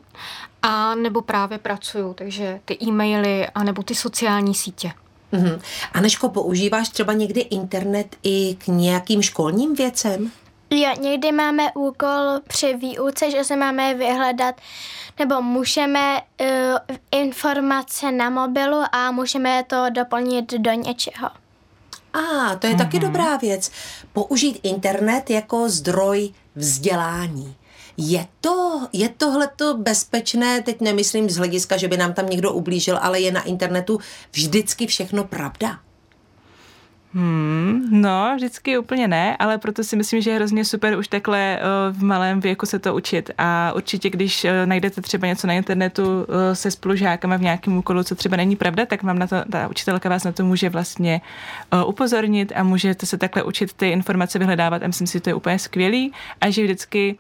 a 0.63 0.95
nebo 0.95 1.23
právě 1.23 1.59
pracuju, 1.59 2.15
takže 2.15 2.61
ty 2.65 2.79
e-maily 2.83 3.47
a 3.55 3.65
nebo 3.65 3.83
ty 3.83 3.95
sociální 3.95 4.55
sítě. 4.55 4.93
Mm-hmm. 5.33 5.61
Aneško, 5.93 6.29
používáš 6.29 6.89
třeba 6.89 7.13
někdy 7.13 7.41
internet 7.41 8.17
i 8.23 8.57
k 8.65 8.67
nějakým 8.67 9.23
školním 9.23 9.75
věcem? 9.75 10.31
Jo, 10.71 10.91
někdy 11.01 11.33
máme 11.33 11.73
úkol 11.75 12.41
při 12.49 12.75
výuce, 12.75 13.31
že 13.31 13.45
se 13.45 13.57
máme 13.57 13.95
vyhledat, 13.95 14.55
nebo 15.19 15.43
můžeme 15.43 16.21
uh, 16.41 16.47
informace 17.11 18.13
na 18.13 18.31
mobilu 18.31 18.83
a 18.93 19.11
můžeme 19.11 19.65
to 19.65 19.85
doplnit 19.91 20.53
do 20.53 20.71
něčeho. 20.73 21.29
A, 22.17 22.21
ah, 22.21 22.57
to 22.57 22.67
je 22.67 22.73
mm-hmm. 22.73 22.79
taky 22.79 22.99
dobrá 22.99 23.37
věc. 23.37 23.71
Použít 24.13 24.61
internet 24.63 25.31
jako 25.31 25.69
zdroj 25.69 26.31
vzdělání. 26.55 27.55
Je 27.97 28.27
to, 28.41 28.89
je 28.93 29.09
tohleto 29.09 29.77
bezpečné, 29.77 30.63
teď 30.63 30.81
nemyslím 30.81 31.31
z 31.31 31.37
hlediska, 31.37 31.77
že 31.77 31.89
by 31.89 31.97
nám 31.97 32.15
tam 32.15 32.29
někdo 32.29 32.53
ublížil, 32.53 32.99
ale 33.03 33.21
je 33.21 33.33
na 33.33 33.43
internetu 33.43 34.01
vždycky 34.33 34.87
všechno 34.87 35.25
pravda? 35.25 35.79
Hmm, 37.17 37.89
no, 37.91 38.33
vždycky 38.37 38.79
úplně 38.79 39.09
ne, 39.09 39.37
ale 39.37 39.59
proto 39.59 39.85
si 39.85 39.97
myslím, 39.97 40.21
že 40.21 40.31
je 40.31 40.37
hrozně 40.37 40.65
super 40.65 40.99
už 40.99 41.09
takhle 41.09 41.61
v 41.91 42.03
malém 42.03 42.41
věku 42.41 42.67
se 42.67 42.79
to 42.79 42.95
učit. 42.95 43.31
A 43.39 43.73
určitě, 43.77 44.11
když 44.11 44.47
najdete 44.65 45.01
třeba 45.01 45.27
něco 45.27 45.47
na 45.47 45.53
internetu 45.53 46.27
se 46.53 46.71
spolužákama 46.71 47.37
v 47.37 47.43
nějakém 47.43 47.77
úkolu, 47.77 48.03
co 48.03 48.15
třeba 48.15 48.37
není 48.37 48.57
pravda, 48.57 48.87
tak 48.87 49.03
vám 49.03 49.19
na 49.19 49.27
to, 49.27 49.37
ta 49.53 49.69
učitelka 49.69 50.09
vás 50.09 50.25
na 50.25 50.33
to 50.33 50.45
může 50.45 50.69
vlastně 50.69 51.21
upozornit 51.87 52.53
a 52.57 52.63
můžete 52.63 53.07
se 53.07 53.19
takhle 53.19 53.43
učit 53.43 53.73
ty 53.73 53.89
informace 53.89 54.39
vyhledávat 54.39 54.83
a 54.83 54.87
myslím 54.87 55.07
si, 55.07 55.13
že 55.13 55.21
to 55.21 55.31
je 55.31 55.35
úplně 55.35 55.59
skvělý 55.59 56.13
a 56.41 56.51
že 56.51 56.63
vždycky 56.65 57.19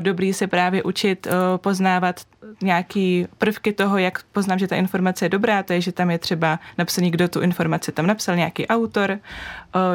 dobrý 0.00 0.32
se 0.32 0.46
právě 0.46 0.82
učit 0.82 1.26
poznávat 1.56 2.20
nějaký 2.62 3.26
prvky 3.38 3.72
toho, 3.72 3.98
jak 3.98 4.22
poznám, 4.32 4.58
že 4.58 4.68
ta 4.68 4.76
informace 4.76 5.24
je 5.24 5.28
dobrá, 5.28 5.62
to 5.62 5.72
je, 5.72 5.80
že 5.80 5.92
tam 5.92 6.10
je 6.10 6.18
třeba 6.18 6.58
napsaný, 6.78 7.10
kdo 7.10 7.28
tu 7.28 7.40
informaci 7.40 7.92
tam 7.92 8.06
napsal, 8.06 8.36
nějaký 8.36 8.66
autor, 8.66 9.18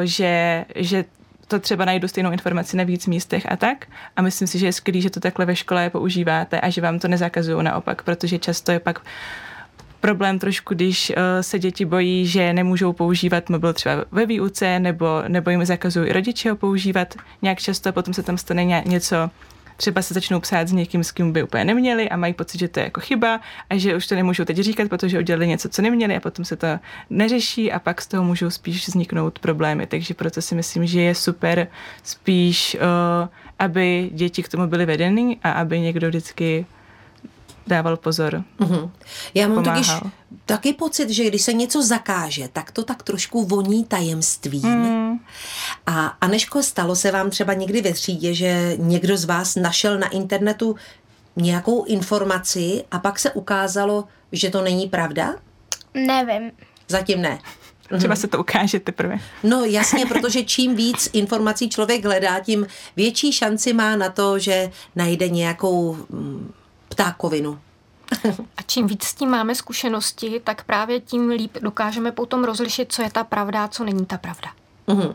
že, 0.04 0.64
že 0.76 1.04
to 1.48 1.58
třeba 1.58 1.84
najdu 1.84 2.08
stejnou 2.08 2.30
informaci 2.30 2.76
na 2.76 2.84
víc 2.84 3.06
místech 3.06 3.52
a 3.52 3.56
tak. 3.56 3.86
A 4.16 4.22
myslím 4.22 4.48
si, 4.48 4.58
že 4.58 4.66
je 4.66 4.72
skvělé, 4.72 5.00
že 5.00 5.10
to 5.10 5.20
takhle 5.20 5.46
ve 5.46 5.56
škole 5.56 5.90
používáte 5.90 6.60
a 6.60 6.70
že 6.70 6.80
vám 6.80 6.98
to 6.98 7.08
nezakazují 7.08 7.64
naopak, 7.64 8.02
protože 8.02 8.38
často 8.38 8.72
je 8.72 8.80
pak 8.80 9.00
problém 10.00 10.38
trošku, 10.38 10.74
když 10.74 11.12
se 11.40 11.58
děti 11.58 11.84
bojí, 11.84 12.26
že 12.26 12.52
nemůžou 12.52 12.92
používat 12.92 13.48
mobil 13.48 13.72
třeba 13.72 14.04
ve 14.12 14.26
výuce, 14.26 14.78
nebo, 14.78 15.22
nebo 15.28 15.50
jim 15.50 15.64
zakazují 15.64 16.12
rodiče 16.12 16.50
ho 16.50 16.56
používat 16.56 17.14
nějak 17.42 17.58
často, 17.58 17.92
potom 17.92 18.14
se 18.14 18.22
tam 18.22 18.38
stane 18.38 18.64
něco 18.64 19.30
třeba 19.78 20.02
se 20.02 20.14
začnou 20.14 20.40
psát 20.40 20.68
s 20.68 20.72
někým, 20.72 21.04
s 21.04 21.12
kým 21.12 21.32
by 21.32 21.42
úplně 21.42 21.64
neměli 21.64 22.08
a 22.08 22.16
mají 22.16 22.34
pocit, 22.34 22.58
že 22.58 22.68
to 22.68 22.80
je 22.80 22.84
jako 22.84 23.00
chyba 23.00 23.40
a 23.70 23.76
že 23.76 23.96
už 23.96 24.06
to 24.06 24.14
nemůžou 24.14 24.44
teď 24.44 24.56
říkat, 24.56 24.88
protože 24.88 25.18
udělali 25.18 25.46
něco, 25.46 25.68
co 25.68 25.82
neměli 25.82 26.16
a 26.16 26.20
potom 26.20 26.44
se 26.44 26.56
to 26.56 26.66
neřeší 27.10 27.72
a 27.72 27.78
pak 27.78 28.02
z 28.02 28.06
toho 28.06 28.24
můžou 28.24 28.50
spíš 28.50 28.88
vzniknout 28.88 29.38
problémy. 29.38 29.86
Takže 29.86 30.14
proto 30.14 30.42
si 30.42 30.54
myslím, 30.54 30.86
že 30.86 31.00
je 31.00 31.14
super 31.14 31.66
spíš, 32.02 32.76
uh, 32.80 33.28
aby 33.58 34.10
děti 34.12 34.42
k 34.42 34.48
tomu 34.48 34.66
byly 34.66 34.86
vedeny 34.86 35.36
a 35.42 35.50
aby 35.50 35.80
někdo 35.80 36.08
vždycky 36.08 36.66
dával 37.68 37.96
pozor. 37.96 38.44
Mm-hmm. 38.60 38.90
Já 39.34 39.48
mám 39.48 39.64
totiž 39.64 39.90
taky 40.46 40.72
pocit, 40.72 41.10
že 41.10 41.24
když 41.24 41.42
se 41.42 41.52
něco 41.52 41.82
zakáže, 41.82 42.48
tak 42.52 42.70
to 42.70 42.84
tak 42.84 43.02
trošku 43.02 43.44
voní 43.44 43.84
tajemstvím. 43.84 44.68
Mm. 44.68 45.18
A 45.86 46.06
Aneško, 46.06 46.62
stalo 46.62 46.96
se 46.96 47.10
vám 47.10 47.30
třeba 47.30 47.54
někdy 47.54 47.82
ve 47.82 47.92
třídě, 47.92 48.34
že 48.34 48.74
někdo 48.76 49.16
z 49.16 49.24
vás 49.24 49.56
našel 49.56 49.98
na 49.98 50.08
internetu 50.08 50.76
nějakou 51.36 51.84
informaci 51.84 52.84
a 52.90 52.98
pak 52.98 53.18
se 53.18 53.30
ukázalo, 53.30 54.04
že 54.32 54.50
to 54.50 54.62
není 54.62 54.88
pravda? 54.88 55.34
Nevím. 55.94 56.50
Zatím 56.88 57.22
ne. 57.22 57.38
Třeba 57.98 58.16
se 58.16 58.28
to 58.28 58.38
ukáže 58.40 58.80
teprve. 58.80 59.18
No 59.42 59.64
jasně, 59.64 60.06
protože 60.06 60.42
čím 60.42 60.76
víc 60.76 61.10
informací 61.12 61.68
člověk 61.68 62.04
hledá, 62.04 62.40
tím 62.40 62.66
větší 62.96 63.32
šanci 63.32 63.72
má 63.72 63.96
na 63.96 64.08
to, 64.08 64.38
že 64.38 64.70
najde 64.96 65.28
nějakou 65.28 65.94
mm, 65.94 66.52
ptákovinu. 66.98 67.58
A 68.56 68.62
čím 68.66 68.86
víc 68.86 69.04
s 69.04 69.14
tím 69.14 69.30
máme 69.30 69.54
zkušenosti, 69.54 70.40
tak 70.44 70.64
právě 70.64 71.00
tím 71.00 71.28
líp 71.28 71.56
dokážeme 71.60 72.12
potom 72.12 72.44
rozlišit, 72.44 72.92
co 72.92 73.02
je 73.02 73.10
ta 73.10 73.24
pravda 73.24 73.64
a 73.64 73.68
co 73.68 73.84
není 73.84 74.06
ta 74.06 74.18
pravda. 74.18 74.48
Uhum. 74.86 75.14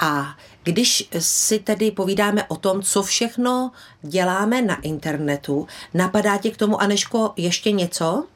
A 0.00 0.36
když 0.62 1.08
si 1.18 1.58
tedy 1.58 1.90
povídáme 1.90 2.44
o 2.44 2.56
tom, 2.56 2.82
co 2.82 3.02
všechno 3.02 3.72
děláme 4.02 4.62
na 4.62 4.80
internetu, 4.80 5.66
napadá 5.94 6.36
tě 6.36 6.50
k 6.50 6.56
tomu, 6.56 6.82
Aneško, 6.82 7.32
ještě 7.36 7.72
něco? 7.72 8.26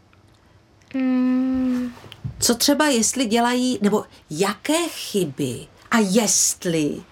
Mm. 0.95 1.93
Co 2.39 2.55
třeba, 2.55 2.87
jestli 2.87 3.27
dělají, 3.27 3.79
nebo 3.83 4.05
jaké 4.31 4.89
chyby 4.89 5.67
a 5.91 5.99
jestli 5.99 7.03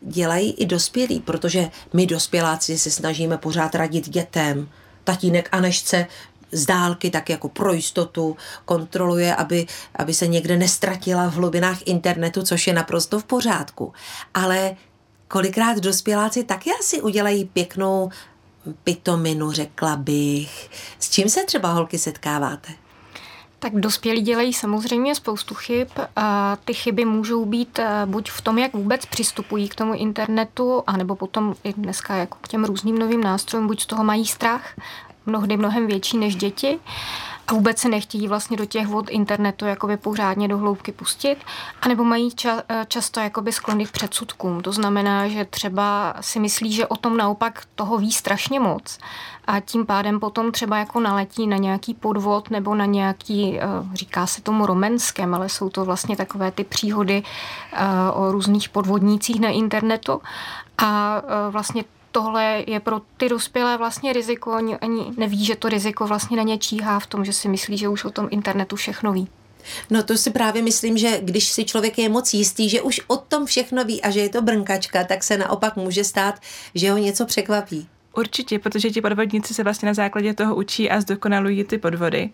dělají 0.00 0.52
i 0.52 0.66
dospělí, 0.66 1.20
protože 1.20 1.70
my 1.92 2.06
dospěláci 2.06 2.78
se 2.78 2.90
snažíme 2.90 3.38
pořád 3.38 3.74
radit 3.74 4.08
dětem, 4.08 4.68
tatínek 5.04 5.48
Anešce 5.52 6.06
z 6.52 6.66
dálky, 6.66 7.10
tak 7.10 7.30
jako 7.30 7.48
pro 7.48 7.72
jistotu 7.72 8.36
kontroluje, 8.64 9.36
aby, 9.36 9.66
aby 9.96 10.14
se 10.14 10.26
někde 10.26 10.56
nestratila 10.56 11.30
v 11.30 11.34
hlubinách 11.34 11.78
internetu, 11.86 12.42
což 12.42 12.66
je 12.66 12.72
naprosto 12.72 13.20
v 13.20 13.24
pořádku. 13.24 13.92
Ale 14.34 14.76
kolikrát 15.28 15.78
dospěláci 15.78 16.44
taky 16.44 16.70
asi 16.80 17.02
udělají 17.02 17.44
pěknou 17.44 18.10
pitominu, 18.84 19.52
řekla 19.52 19.96
bych. 19.96 20.70
S 20.98 21.10
čím 21.10 21.28
se 21.28 21.44
třeba 21.44 21.72
holky 21.72 21.98
setkáváte? 21.98 22.72
Tak 23.62 23.74
dospělí 23.74 24.20
dělají 24.20 24.52
samozřejmě 24.52 25.14
spoustu 25.14 25.54
chyb. 25.54 25.88
Ty 26.64 26.74
chyby 26.74 27.04
můžou 27.04 27.44
být 27.44 27.78
eh, 27.78 28.02
buď 28.06 28.30
v 28.30 28.40
tom, 28.40 28.58
jak 28.58 28.72
vůbec 28.72 29.06
přistupují 29.06 29.68
k 29.68 29.74
tomu 29.74 29.94
internetu, 29.94 30.82
anebo 30.86 31.16
potom 31.16 31.54
i 31.64 31.72
dneska 31.72 32.14
jako 32.14 32.38
k 32.40 32.48
těm 32.48 32.64
různým 32.64 32.98
novým 32.98 33.20
nástrojům, 33.20 33.66
buď 33.66 33.82
z 33.82 33.86
toho 33.86 34.04
mají 34.04 34.26
strach, 34.26 34.74
mnohdy 35.26 35.56
mnohem 35.56 35.86
větší 35.86 36.18
než 36.18 36.36
děti. 36.36 36.78
A 37.46 37.52
vůbec 37.54 37.78
se 37.78 37.88
nechtějí 37.88 38.28
vlastně 38.28 38.56
do 38.56 38.64
těch 38.64 38.86
vod 38.86 39.10
internetu 39.10 39.66
jakoby 39.66 39.96
pořádně 39.96 40.48
do 40.48 40.58
hloubky 40.58 40.92
pustit, 40.92 41.36
anebo 41.82 42.04
mají 42.04 42.30
ča, 42.30 42.62
často 42.88 43.20
jakoby 43.20 43.52
sklony 43.52 43.86
k 43.86 43.90
předsudkům. 43.90 44.60
To 44.60 44.72
znamená, 44.72 45.28
že 45.28 45.44
třeba 45.44 46.14
si 46.20 46.40
myslí, 46.40 46.72
že 46.72 46.86
o 46.86 46.96
tom 46.96 47.16
naopak 47.16 47.62
toho 47.74 47.98
ví 47.98 48.12
strašně 48.12 48.60
moc 48.60 48.98
a 49.46 49.60
tím 49.60 49.86
pádem 49.86 50.20
potom 50.20 50.52
třeba 50.52 50.78
jako 50.78 51.00
naletí 51.00 51.46
na 51.46 51.56
nějaký 51.56 51.94
podvod 51.94 52.50
nebo 52.50 52.74
na 52.74 52.84
nějaký, 52.84 53.60
eh, 53.60 53.66
říká 53.94 54.26
se 54.26 54.42
tomu 54.42 54.66
romenském, 54.66 55.34
ale 55.34 55.48
jsou 55.48 55.68
to 55.68 55.84
vlastně 55.84 56.16
takové 56.16 56.50
ty 56.50 56.64
příhody 56.64 57.22
eh, 57.72 57.86
o 58.12 58.32
různých 58.32 58.68
podvodnících 58.68 59.40
na 59.40 59.48
internetu 59.48 60.22
a 60.78 61.22
eh, 61.24 61.50
vlastně 61.50 61.84
tohle 62.12 62.64
je 62.66 62.80
pro 62.80 63.00
ty 63.16 63.28
dospělé 63.28 63.76
vlastně 63.76 64.12
riziko, 64.12 64.52
oni 64.56 64.76
ani 64.76 65.12
neví, 65.16 65.44
že 65.44 65.56
to 65.56 65.68
riziko 65.68 66.06
vlastně 66.06 66.36
na 66.36 66.42
ně 66.42 66.58
číhá 66.58 67.00
v 67.00 67.06
tom, 67.06 67.24
že 67.24 67.32
si 67.32 67.48
myslí, 67.48 67.78
že 67.78 67.88
už 67.88 68.04
o 68.04 68.10
tom 68.10 68.28
internetu 68.30 68.76
všechno 68.76 69.12
ví. 69.12 69.28
No 69.90 70.02
to 70.02 70.16
si 70.16 70.30
právě 70.30 70.62
myslím, 70.62 70.98
že 70.98 71.20
když 71.20 71.48
si 71.48 71.64
člověk 71.64 71.98
je 71.98 72.08
moc 72.08 72.34
jistý, 72.34 72.68
že 72.68 72.82
už 72.82 73.00
o 73.06 73.16
tom 73.16 73.46
všechno 73.46 73.84
ví 73.84 74.02
a 74.02 74.10
že 74.10 74.20
je 74.20 74.28
to 74.28 74.42
brnkačka, 74.42 75.04
tak 75.04 75.24
se 75.24 75.38
naopak 75.38 75.76
může 75.76 76.04
stát, 76.04 76.40
že 76.74 76.90
ho 76.90 76.96
něco 76.96 77.26
překvapí. 77.26 77.88
Určitě, 78.16 78.58
protože 78.58 78.90
ti 78.90 79.00
podvodníci 79.00 79.54
se 79.54 79.64
vlastně 79.64 79.86
na 79.86 79.94
základě 79.94 80.34
toho 80.34 80.54
učí 80.54 80.90
a 80.90 81.00
zdokonalují 81.00 81.64
ty 81.64 81.78
podvody. 81.78 82.30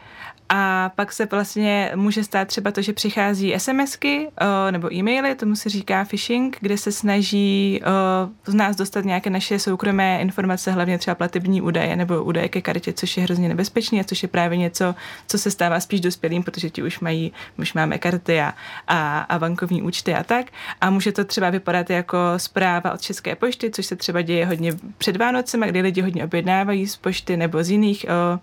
A 0.48 0.90
pak 0.94 1.12
se 1.12 1.26
vlastně 1.26 1.92
může 1.94 2.24
stát 2.24 2.48
třeba 2.48 2.70
to, 2.70 2.82
že 2.82 2.92
přichází 2.92 3.54
SMSky 3.58 4.28
o, 4.28 4.70
nebo 4.70 4.94
e-maily, 4.94 5.34
tomu 5.34 5.56
se 5.56 5.68
říká 5.68 6.04
phishing, 6.04 6.56
kde 6.60 6.78
se 6.78 6.92
snaží 6.92 7.80
o, 7.82 8.50
z 8.50 8.54
nás 8.54 8.76
dostat 8.76 9.04
nějaké 9.04 9.30
naše 9.30 9.58
soukromé 9.58 10.20
informace, 10.20 10.70
hlavně 10.70 10.98
třeba 10.98 11.14
platební 11.14 11.62
údaje 11.62 11.96
nebo 11.96 12.24
údaje 12.24 12.48
ke 12.48 12.60
kartě, 12.60 12.92
což 12.92 13.16
je 13.16 13.22
hrozně 13.22 13.48
nebezpečné 13.48 14.00
a 14.00 14.04
což 14.04 14.22
je 14.22 14.28
právě 14.28 14.58
něco, 14.58 14.94
co 15.26 15.38
se 15.38 15.50
stává 15.50 15.80
spíš 15.80 16.00
dospělým, 16.00 16.42
protože 16.42 16.70
ti 16.70 16.82
už 16.82 17.00
mají, 17.00 17.32
už 17.58 17.72
máme 17.72 17.98
karty 17.98 18.40
a, 18.40 18.54
a, 18.88 19.20
a 19.20 19.38
bankovní 19.38 19.82
účty 19.82 20.14
a 20.14 20.22
tak. 20.22 20.46
A 20.80 20.90
může 20.90 21.12
to 21.12 21.24
třeba 21.24 21.50
vypadat 21.50 21.90
jako 21.90 22.18
zpráva 22.36 22.92
od 22.92 23.00
České 23.00 23.36
pošty, 23.36 23.70
což 23.70 23.86
se 23.86 23.96
třeba 23.96 24.22
děje 24.22 24.46
hodně 24.46 24.72
před 24.98 25.16
Vánocem, 25.16 25.67
kdy 25.68 25.80
lidi 25.80 26.00
hodně 26.00 26.24
objednávají 26.24 26.86
z 26.86 26.96
pošty 26.96 27.36
nebo 27.36 27.62
z 27.62 27.70
jiných 27.70 28.06
o, 28.08 28.40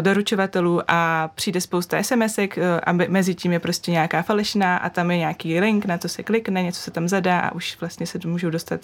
doručovatelů 0.00 0.80
a 0.88 1.30
přijde 1.34 1.60
spousta 1.60 2.02
SMSek 2.02 2.58
a 2.86 2.92
mezi 2.92 3.34
tím 3.34 3.52
je 3.52 3.58
prostě 3.58 3.90
nějaká 3.90 4.22
falešná 4.22 4.76
a 4.76 4.88
tam 4.88 5.10
je 5.10 5.18
nějaký 5.18 5.60
link, 5.60 5.84
na 5.84 5.98
to 5.98 6.08
se 6.08 6.22
klikne, 6.22 6.62
něco 6.62 6.80
se 6.80 6.90
tam 6.90 7.08
zadá 7.08 7.40
a 7.40 7.52
už 7.52 7.76
vlastně 7.80 8.06
se 8.06 8.18
můžou 8.24 8.50
dostat 8.50 8.80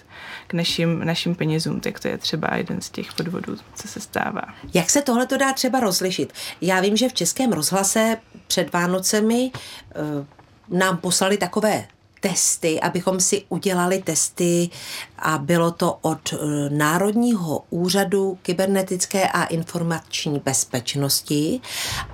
k 0.47 0.55
našim, 0.55 1.05
našim 1.05 1.35
penězům, 1.35 1.81
tak 1.81 2.01
to 2.01 2.09
je 2.09 2.19
třeba 2.19 2.49
jeden 2.57 2.81
z 2.81 2.91
těch 2.91 3.13
podvodů, 3.13 3.57
co 3.75 3.89
se 3.89 4.01
stává. 4.01 4.43
Jak 4.75 4.91
se 4.91 5.03
tohle 5.03 5.27
to 5.27 5.37
dá 5.37 5.53
třeba 5.53 5.81
rozlišit? 5.81 6.33
Já 6.61 6.81
vím, 6.81 6.97
že 6.97 7.09
v 7.09 7.15
Českém 7.15 7.53
rozhlase 7.53 8.17
před 8.47 8.73
Vánocemi 8.73 9.51
nám 10.69 10.97
poslali 10.97 11.37
takové 11.37 11.87
testy, 12.21 12.81
abychom 12.81 13.21
si 13.21 13.45
udělali 13.49 14.03
testy 14.03 14.71
a 15.19 15.39
bylo 15.39 15.71
to 15.71 15.99
od 16.03 16.33
eh, 16.33 16.37
Národního 16.71 17.65
úřadu 17.71 18.39
kybernetické 18.43 19.29
a 19.29 19.45
informační 19.45 20.43
bezpečnosti, 20.45 21.61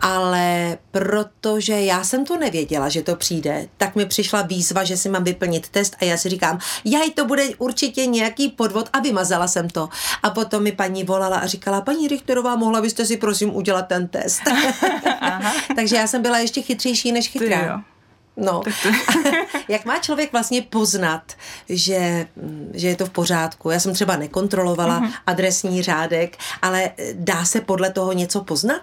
ale 0.00 0.78
protože 0.90 1.80
já 1.80 2.04
jsem 2.04 2.25
to 2.25 2.37
nevěděla, 2.37 2.88
že 2.88 3.02
to 3.02 3.16
přijde, 3.16 3.68
tak 3.76 3.96
mi 3.96 4.06
přišla 4.06 4.42
výzva, 4.42 4.84
že 4.84 4.96
si 4.96 5.08
mám 5.08 5.25
vyplnit 5.25 5.68
test 5.68 5.96
a 6.00 6.04
já 6.04 6.16
si 6.16 6.28
říkám, 6.28 6.58
jaj, 6.84 7.11
to 7.11 7.25
bude 7.25 7.49
určitě 7.58 8.06
nějaký 8.06 8.49
podvod 8.49 8.88
a 8.92 9.00
vymazala 9.00 9.49
jsem 9.49 9.70
to. 9.70 9.88
A 10.23 10.30
potom 10.30 10.62
mi 10.62 10.73
paní 10.73 11.04
volala 11.04 11.37
a 11.37 11.46
říkala, 11.46 11.80
paní 11.80 12.08
Richterová, 12.08 12.56
mohla 12.56 12.80
byste 12.80 13.06
si 13.06 13.16
prosím 13.16 13.54
udělat 13.54 13.82
ten 13.82 14.08
test. 14.08 14.40
Takže 15.76 15.96
já 15.96 16.06
jsem 16.06 16.23
byla 16.23 16.38
ještě 16.38 16.62
chytřejší 16.62 17.12
než 17.12 17.28
chytrá. 17.28 17.84
No, 18.37 18.62
jak 19.69 19.85
má 19.85 19.99
člověk 19.99 20.33
vlastně 20.33 20.62
poznat, 20.62 21.33
že, 21.69 22.26
že 22.73 22.88
je 22.88 22.97
to 22.97 23.07
v 23.07 23.11
pořádku? 23.11 23.71
Já 23.71 23.81
jsem 23.81 23.95
třeba 23.95 24.17
nekontrolovala 24.17 25.00
uh-huh. 25.00 25.13
adresní 25.26 25.82
řádek, 25.82 26.37
ale 26.63 26.91
dá 27.13 27.45
se 27.45 27.61
podle 27.61 27.91
toho 27.91 28.13
něco 28.13 28.45
poznat? 28.45 28.82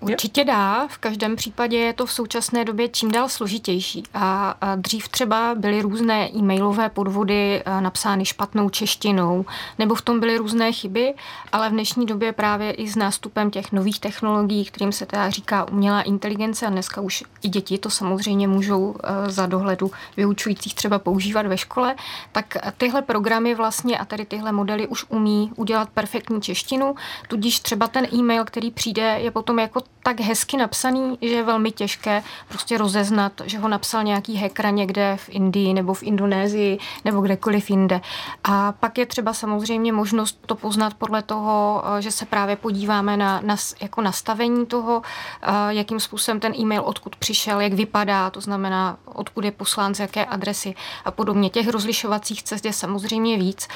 Určitě 0.00 0.44
dá, 0.44 0.86
v 0.88 0.98
každém 0.98 1.36
případě 1.36 1.78
je 1.78 1.92
to 1.92 2.06
v 2.06 2.12
současné 2.12 2.64
době 2.64 2.88
čím 2.88 3.10
dál 3.10 3.28
složitější. 3.28 4.02
A, 4.14 4.56
dřív 4.76 5.08
třeba 5.08 5.54
byly 5.54 5.82
různé 5.82 6.30
e-mailové 6.36 6.88
podvody 6.88 7.62
napsány 7.80 8.24
špatnou 8.24 8.70
češtinou, 8.70 9.44
nebo 9.78 9.94
v 9.94 10.02
tom 10.02 10.20
byly 10.20 10.38
různé 10.38 10.72
chyby, 10.72 11.14
ale 11.52 11.68
v 11.68 11.72
dnešní 11.72 12.06
době 12.06 12.32
právě 12.32 12.70
i 12.70 12.88
s 12.88 12.96
nástupem 12.96 13.50
těch 13.50 13.72
nových 13.72 14.00
technologií, 14.00 14.64
kterým 14.64 14.92
se 14.92 15.06
teda 15.06 15.30
říká 15.30 15.68
umělá 15.68 16.02
inteligence, 16.02 16.66
a 16.66 16.70
dneska 16.70 17.00
už 17.00 17.24
i 17.42 17.48
děti 17.48 17.78
to 17.78 17.90
samozřejmě 17.90 18.48
můžou 18.48 18.96
za 19.26 19.46
dohledu 19.46 19.90
vyučujících 20.16 20.74
třeba 20.74 20.98
používat 20.98 21.46
ve 21.46 21.58
škole, 21.58 21.94
tak 22.32 22.56
tyhle 22.78 23.02
programy 23.02 23.54
vlastně 23.54 23.98
a 23.98 24.04
tady 24.04 24.24
tyhle 24.24 24.52
modely 24.52 24.86
už 24.86 25.04
umí 25.08 25.52
udělat 25.56 25.88
perfektní 25.90 26.42
češtinu, 26.42 26.94
tudíž 27.28 27.60
třeba 27.60 27.88
ten 27.88 28.06
e-mail, 28.14 28.44
který 28.44 28.70
přijde, 28.70 29.18
je 29.20 29.30
potom 29.30 29.58
jako 29.58 29.80
tak 30.02 30.20
hezky 30.20 30.56
napsaný, 30.56 31.18
že 31.22 31.28
je 31.28 31.42
velmi 31.42 31.70
těžké 31.70 32.22
prostě 32.48 32.78
rozeznat, 32.78 33.32
že 33.44 33.58
ho 33.58 33.68
napsal 33.68 34.04
nějaký 34.04 34.36
hacker 34.36 34.74
někde 34.74 35.16
v 35.16 35.28
Indii 35.28 35.74
nebo 35.74 35.94
v 35.94 36.02
Indonésii 36.02 36.78
nebo 37.04 37.20
kdekoliv 37.20 37.70
jinde. 37.70 38.00
A 38.44 38.72
pak 38.72 38.98
je 38.98 39.06
třeba 39.06 39.32
samozřejmě 39.32 39.92
možnost 39.92 40.38
to 40.46 40.54
poznat 40.54 40.94
podle 40.94 41.22
toho, 41.22 41.82
eh, 41.84 42.02
že 42.02 42.10
se 42.10 42.26
právě 42.26 42.56
podíváme 42.56 43.16
na, 43.16 43.40
na 43.44 43.56
jako 43.82 44.02
nastavení 44.02 44.66
toho, 44.66 45.02
eh, 45.42 45.48
jakým 45.68 46.00
způsobem 46.00 46.40
ten 46.40 46.52
e-mail 46.58 46.82
odkud 46.84 47.16
přišel, 47.16 47.60
jak 47.60 47.72
vypadá, 47.72 48.30
to 48.30 48.40
znamená, 48.40 48.96
odkud 49.04 49.44
je 49.44 49.50
poslán, 49.50 49.94
z 49.94 50.00
jaké 50.00 50.24
adresy 50.24 50.74
a 51.04 51.10
podobně. 51.10 51.50
Těch 51.50 51.68
rozlišovacích 51.68 52.42
cest 52.42 52.64
je 52.64 52.72
samozřejmě 52.72 53.38
víc, 53.38 53.68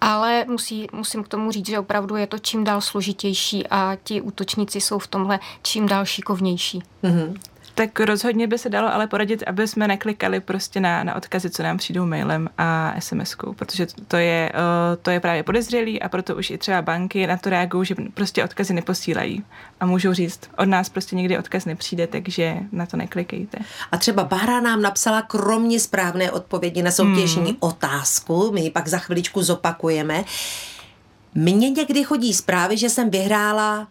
ale 0.00 0.44
musí, 0.48 0.86
musím 0.92 1.24
k 1.24 1.28
tomu 1.28 1.50
říct, 1.50 1.66
že 1.66 1.78
opravdu 1.78 2.16
je 2.16 2.26
to 2.26 2.38
čím 2.38 2.64
dál 2.64 2.80
složitější 2.80 3.66
a 3.66 3.96
ti 4.04 4.20
útočníci 4.20 4.80
jsou 4.80 4.98
v 4.98 5.06
tomhle 5.06 5.38
čím 5.62 5.86
dál 5.86 6.04
šikovnější. 6.04 6.82
Mm-hmm. 7.04 7.36
Tak 7.74 8.00
rozhodně 8.00 8.46
by 8.46 8.58
se 8.58 8.68
dalo 8.68 8.94
ale 8.94 9.06
poradit, 9.06 9.42
aby 9.46 9.68
jsme 9.68 9.88
neklikali 9.88 10.40
prostě 10.40 10.80
na, 10.80 11.04
na 11.04 11.14
odkazy, 11.14 11.50
co 11.50 11.62
nám 11.62 11.78
přijdou 11.78 12.06
mailem 12.06 12.48
a 12.58 12.94
SMS-kou, 12.98 13.54
protože 13.54 13.86
to 14.08 14.16
je, 14.16 14.52
uh, 14.54 15.02
to 15.02 15.10
je 15.10 15.20
právě 15.20 15.42
podezřelý 15.42 16.02
a 16.02 16.08
proto 16.08 16.36
už 16.36 16.50
i 16.50 16.58
třeba 16.58 16.82
banky 16.82 17.26
na 17.26 17.36
to 17.36 17.50
reagují, 17.50 17.86
že 17.86 17.94
prostě 18.14 18.44
odkazy 18.44 18.74
neposílají 18.74 19.44
a 19.80 19.86
můžou 19.86 20.12
říct, 20.12 20.40
od 20.56 20.64
nás 20.64 20.88
prostě 20.88 21.16
nikdy 21.16 21.38
odkaz 21.38 21.64
nepřijde, 21.64 22.06
takže 22.06 22.56
na 22.72 22.86
to 22.86 22.96
neklikejte. 22.96 23.58
A 23.92 23.96
třeba 23.96 24.24
Bára 24.24 24.60
nám 24.60 24.82
napsala 24.82 25.22
kromě 25.22 25.80
správné 25.80 26.30
odpovědi 26.30 26.82
na 26.82 26.90
soutěžní 26.90 27.42
hmm. 27.42 27.56
otázku, 27.60 28.50
my 28.52 28.60
ji 28.60 28.70
pak 28.70 28.88
za 28.88 28.98
chviličku 28.98 29.42
zopakujeme. 29.42 30.24
Mně 31.34 31.70
někdy 31.70 32.04
chodí 32.04 32.34
zprávy, 32.34 32.76
že 32.76 32.90
jsem 32.90 33.10
vyhrála 33.10 33.88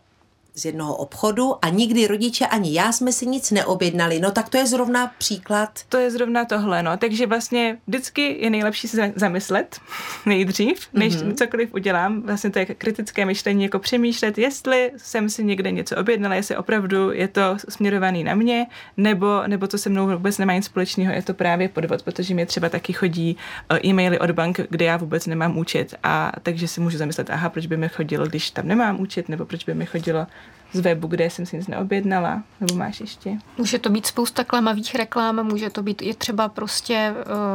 z 0.59 0.65
jednoho 0.65 0.95
obchodu 0.95 1.55
a 1.61 1.69
nikdy 1.69 2.07
rodiče 2.07 2.45
ani 2.45 2.73
já 2.73 2.91
jsme 2.91 3.11
si 3.11 3.25
nic 3.25 3.51
neobjednali. 3.51 4.19
No 4.19 4.31
tak 4.31 4.49
to 4.49 4.57
je 4.57 4.67
zrovna 4.67 5.11
příklad. 5.17 5.69
To 5.89 5.97
je 5.97 6.11
zrovna 6.11 6.45
tohle, 6.45 6.83
no. 6.83 6.97
Takže 6.97 7.27
vlastně 7.27 7.77
vždycky 7.87 8.37
je 8.39 8.49
nejlepší 8.49 8.87
se 8.87 9.13
zamyslet 9.15 9.79
nejdřív, 10.25 10.87
než 10.93 11.15
mm-hmm. 11.15 11.33
cokoliv 11.33 11.73
udělám. 11.73 12.21
Vlastně 12.21 12.49
to 12.49 12.59
je 12.59 12.65
kritické 12.65 13.25
myšlení, 13.25 13.63
jako 13.63 13.79
přemýšlet, 13.79 14.37
jestli 14.37 14.91
jsem 14.97 15.29
si 15.29 15.43
někde 15.43 15.71
něco 15.71 15.97
objednala, 15.97 16.35
jestli 16.35 16.57
opravdu 16.57 17.11
je 17.11 17.27
to 17.27 17.57
směrovaný 17.69 18.23
na 18.23 18.35
mě, 18.35 18.67
nebo, 18.97 19.41
nebo 19.47 19.67
to 19.67 19.77
se 19.77 19.89
mnou 19.89 20.07
vůbec 20.07 20.37
nemá 20.37 20.53
nic 20.53 20.65
společného, 20.65 21.13
je 21.13 21.21
to 21.21 21.33
právě 21.33 21.69
podvod, 21.69 22.03
protože 22.03 22.35
mi 22.35 22.45
třeba 22.45 22.69
taky 22.69 22.93
chodí 22.93 23.37
eh, 23.69 23.87
e-maily 23.87 24.19
od 24.19 24.31
bank, 24.31 24.59
kde 24.69 24.85
já 24.85 24.97
vůbec 24.97 25.25
nemám 25.25 25.57
účet 25.57 25.95
a 26.03 26.31
takže 26.43 26.67
si 26.67 26.81
můžu 26.81 26.97
zamyslet, 26.97 27.29
aha, 27.29 27.49
proč 27.49 27.65
by 27.65 27.77
mi 27.77 27.89
chodilo, 27.89 28.27
když 28.27 28.51
tam 28.51 28.67
nemám 28.67 28.99
účet, 28.99 29.29
nebo 29.29 29.45
proč 29.45 29.63
by 29.63 29.73
mi 29.73 29.85
chodilo 29.85 30.27
z 30.73 30.79
webu, 30.79 31.07
kde 31.07 31.29
jsem 31.29 31.45
si 31.45 31.57
nic 31.57 31.67
neobjednala, 31.67 32.43
nebo 32.61 32.75
máš 32.75 32.99
ještě? 32.99 33.37
Může 33.57 33.79
to 33.79 33.89
být 33.89 34.05
spousta 34.05 34.43
klamavých 34.43 34.95
reklám, 34.95 35.43
může 35.43 35.69
to 35.69 35.83
být 35.83 36.01
i 36.01 36.13
třeba 36.13 36.49
prostě, 36.49 37.13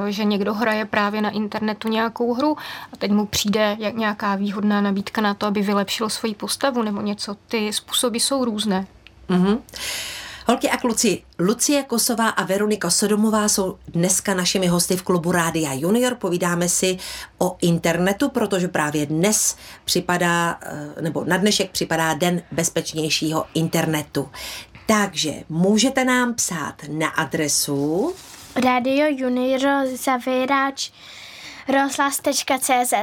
eh, 0.09 0.12
že 0.12 0.24
někdo 0.24 0.54
hraje 0.54 0.85
právě 0.85 1.22
na 1.22 1.30
internetu 1.30 1.88
nějakou 1.88 2.35
hru 2.35 2.57
a 2.92 2.96
teď 2.96 3.11
mu 3.11 3.26
přijde 3.26 3.76
nějaká 3.92 4.35
výhodná 4.35 4.80
nabídka 4.80 5.20
na 5.20 5.35
to, 5.35 5.46
aby 5.46 5.62
vylepšil 5.62 6.09
svoji 6.09 6.35
postavu 6.35 6.83
nebo 6.83 7.00
něco. 7.00 7.37
Ty 7.48 7.72
způsoby 7.72 8.18
jsou 8.18 8.44
různé. 8.44 8.87
Mm-hmm. 9.28 9.59
Holky 10.46 10.70
a 10.70 10.76
kluci, 10.76 11.22
Lucie 11.38 11.83
Kosová 11.83 12.28
a 12.28 12.44
Veronika 12.44 12.90
Sodomová 12.90 13.48
jsou 13.48 13.78
dneska 13.88 14.35
našimi 14.35 14.66
hosty 14.66 14.96
v 14.96 15.02
klubu 15.02 15.33
Rádia 15.33 15.72
Junior. 15.72 16.14
Povídáme 16.14 16.68
si 16.68 16.98
o 17.38 17.57
internetu, 17.61 18.28
protože 18.28 18.68
právě 18.68 19.07
dnes 19.07 19.57
připadá, 19.85 20.59
eh, 20.62 21.02
nebo 21.02 21.24
na 21.24 21.37
dnešek 21.37 21.70
připadá 21.70 22.14
Den 22.14 22.42
bezpečnějšího 22.52 23.46
internetu. 23.54 24.28
Takže 24.87 25.33
můžete 25.48 26.04
nám 26.04 26.35
psát 26.35 26.74
na 26.88 27.09
adresu 27.09 28.14
Radio 28.64 29.07
Junior 29.09 29.87
zavírač 29.96 30.90
rozhlas.cz 31.68 32.94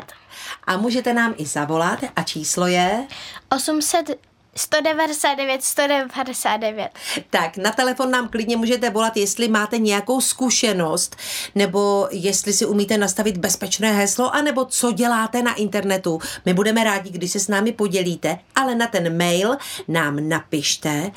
a 0.68 0.78
můžete 0.78 1.14
nám 1.14 1.34
i 1.38 1.46
zavolat 1.46 2.00
a 2.16 2.24
číslo 2.24 2.68
je 2.68 3.08
800 3.50 4.31
199, 4.56 5.64
199. 5.64 6.90
Tak, 7.30 7.58
na 7.58 7.72
telefon 7.72 8.12
nám 8.12 8.30
klidně 8.30 8.58
můžete 8.58 8.90
volat, 8.90 9.18
jestli 9.18 9.48
máte 9.48 9.78
nějakou 9.78 10.22
zkušenost, 10.22 11.16
nebo 11.56 12.08
jestli 12.12 12.54
si 12.54 12.66
umíte 12.66 12.98
nastavit 12.98 13.38
bezpečné 13.38 13.92
heslo, 13.92 14.36
anebo 14.36 14.66
co 14.66 14.92
děláte 14.92 15.42
na 15.42 15.54
internetu. 15.54 16.20
My 16.46 16.54
budeme 16.54 16.84
rádi, 16.84 17.10
když 17.10 17.32
se 17.32 17.40
s 17.40 17.48
námi 17.48 17.72
podělíte, 17.72 18.40
ale 18.56 18.76
na 18.76 18.88
ten 18.88 19.18
mail 19.18 19.58
nám 19.88 20.30
napište 20.30 21.12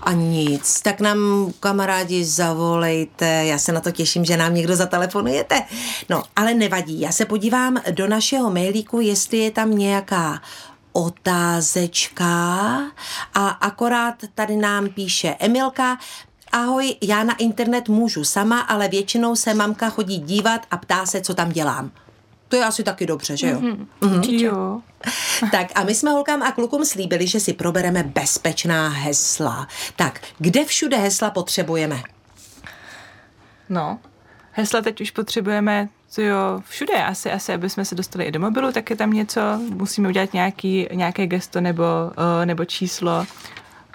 a 0.00 0.12
nic. 0.12 0.80
Tak 0.80 1.00
nám 1.00 1.18
kamarádi 1.60 2.24
zavolejte, 2.24 3.26
já 3.26 3.58
se 3.58 3.72
na 3.72 3.80
to 3.80 3.90
těším, 3.90 4.24
že 4.24 4.36
nám 4.36 4.54
někdo 4.54 4.76
zatelefonujete. 4.76 5.62
No, 6.08 6.22
ale 6.36 6.54
nevadí, 6.54 7.00
já 7.00 7.12
se 7.12 7.24
podívám 7.24 7.80
do 7.90 8.06
našeho 8.06 8.50
mailíku, 8.50 9.00
jestli 9.00 9.38
je 9.38 9.50
tam 9.50 9.78
nějaká 9.78 10.40
otázečka 10.92 12.26
a 13.34 13.48
akorát 13.48 14.14
tady 14.34 14.56
nám 14.56 14.88
píše 14.88 15.36
Emilka, 15.38 15.98
ahoj, 16.56 16.96
já 17.02 17.24
na 17.24 17.34
internet 17.36 17.88
můžu 17.88 18.24
sama, 18.24 18.60
ale 18.60 18.88
většinou 18.88 19.36
se 19.36 19.54
mamka 19.54 19.90
chodí 19.90 20.18
dívat 20.18 20.66
a 20.70 20.76
ptá 20.76 21.06
se, 21.06 21.20
co 21.20 21.34
tam 21.34 21.52
dělám. 21.52 21.90
To 22.48 22.56
je 22.56 22.64
asi 22.64 22.82
taky 22.82 23.06
dobře, 23.06 23.36
že 23.36 23.50
jo? 23.50 23.60
Mm-hmm. 23.60 23.86
Mm-hmm. 24.00 24.40
Jo. 24.40 24.80
Tak 25.52 25.66
a 25.74 25.84
my 25.84 25.94
jsme 25.94 26.10
holkám 26.10 26.42
a 26.42 26.52
klukům 26.52 26.84
slíbili, 26.84 27.26
že 27.26 27.40
si 27.40 27.52
probereme 27.52 28.02
bezpečná 28.02 28.88
hesla. 28.88 29.68
Tak, 29.96 30.20
kde 30.38 30.64
všude 30.64 30.96
hesla 30.96 31.30
potřebujeme? 31.30 32.02
No, 33.68 33.98
hesla 34.52 34.80
teď 34.80 35.00
už 35.00 35.10
potřebujeme 35.10 35.88
co 36.08 36.22
jo, 36.22 36.60
všude 36.68 37.04
asi, 37.04 37.32
asi, 37.32 37.52
aby 37.52 37.70
jsme 37.70 37.84
se 37.84 37.94
dostali 37.94 38.24
i 38.24 38.30
do 38.30 38.40
mobilu, 38.40 38.72
tak 38.72 38.90
je 38.90 38.96
tam 38.96 39.10
něco, 39.10 39.40
musíme 39.58 40.08
udělat 40.08 40.32
nějaký, 40.32 40.88
nějaké 40.92 41.26
gesto 41.26 41.60
nebo, 41.60 41.84
uh, 41.84 42.46
nebo 42.46 42.64
číslo, 42.64 43.26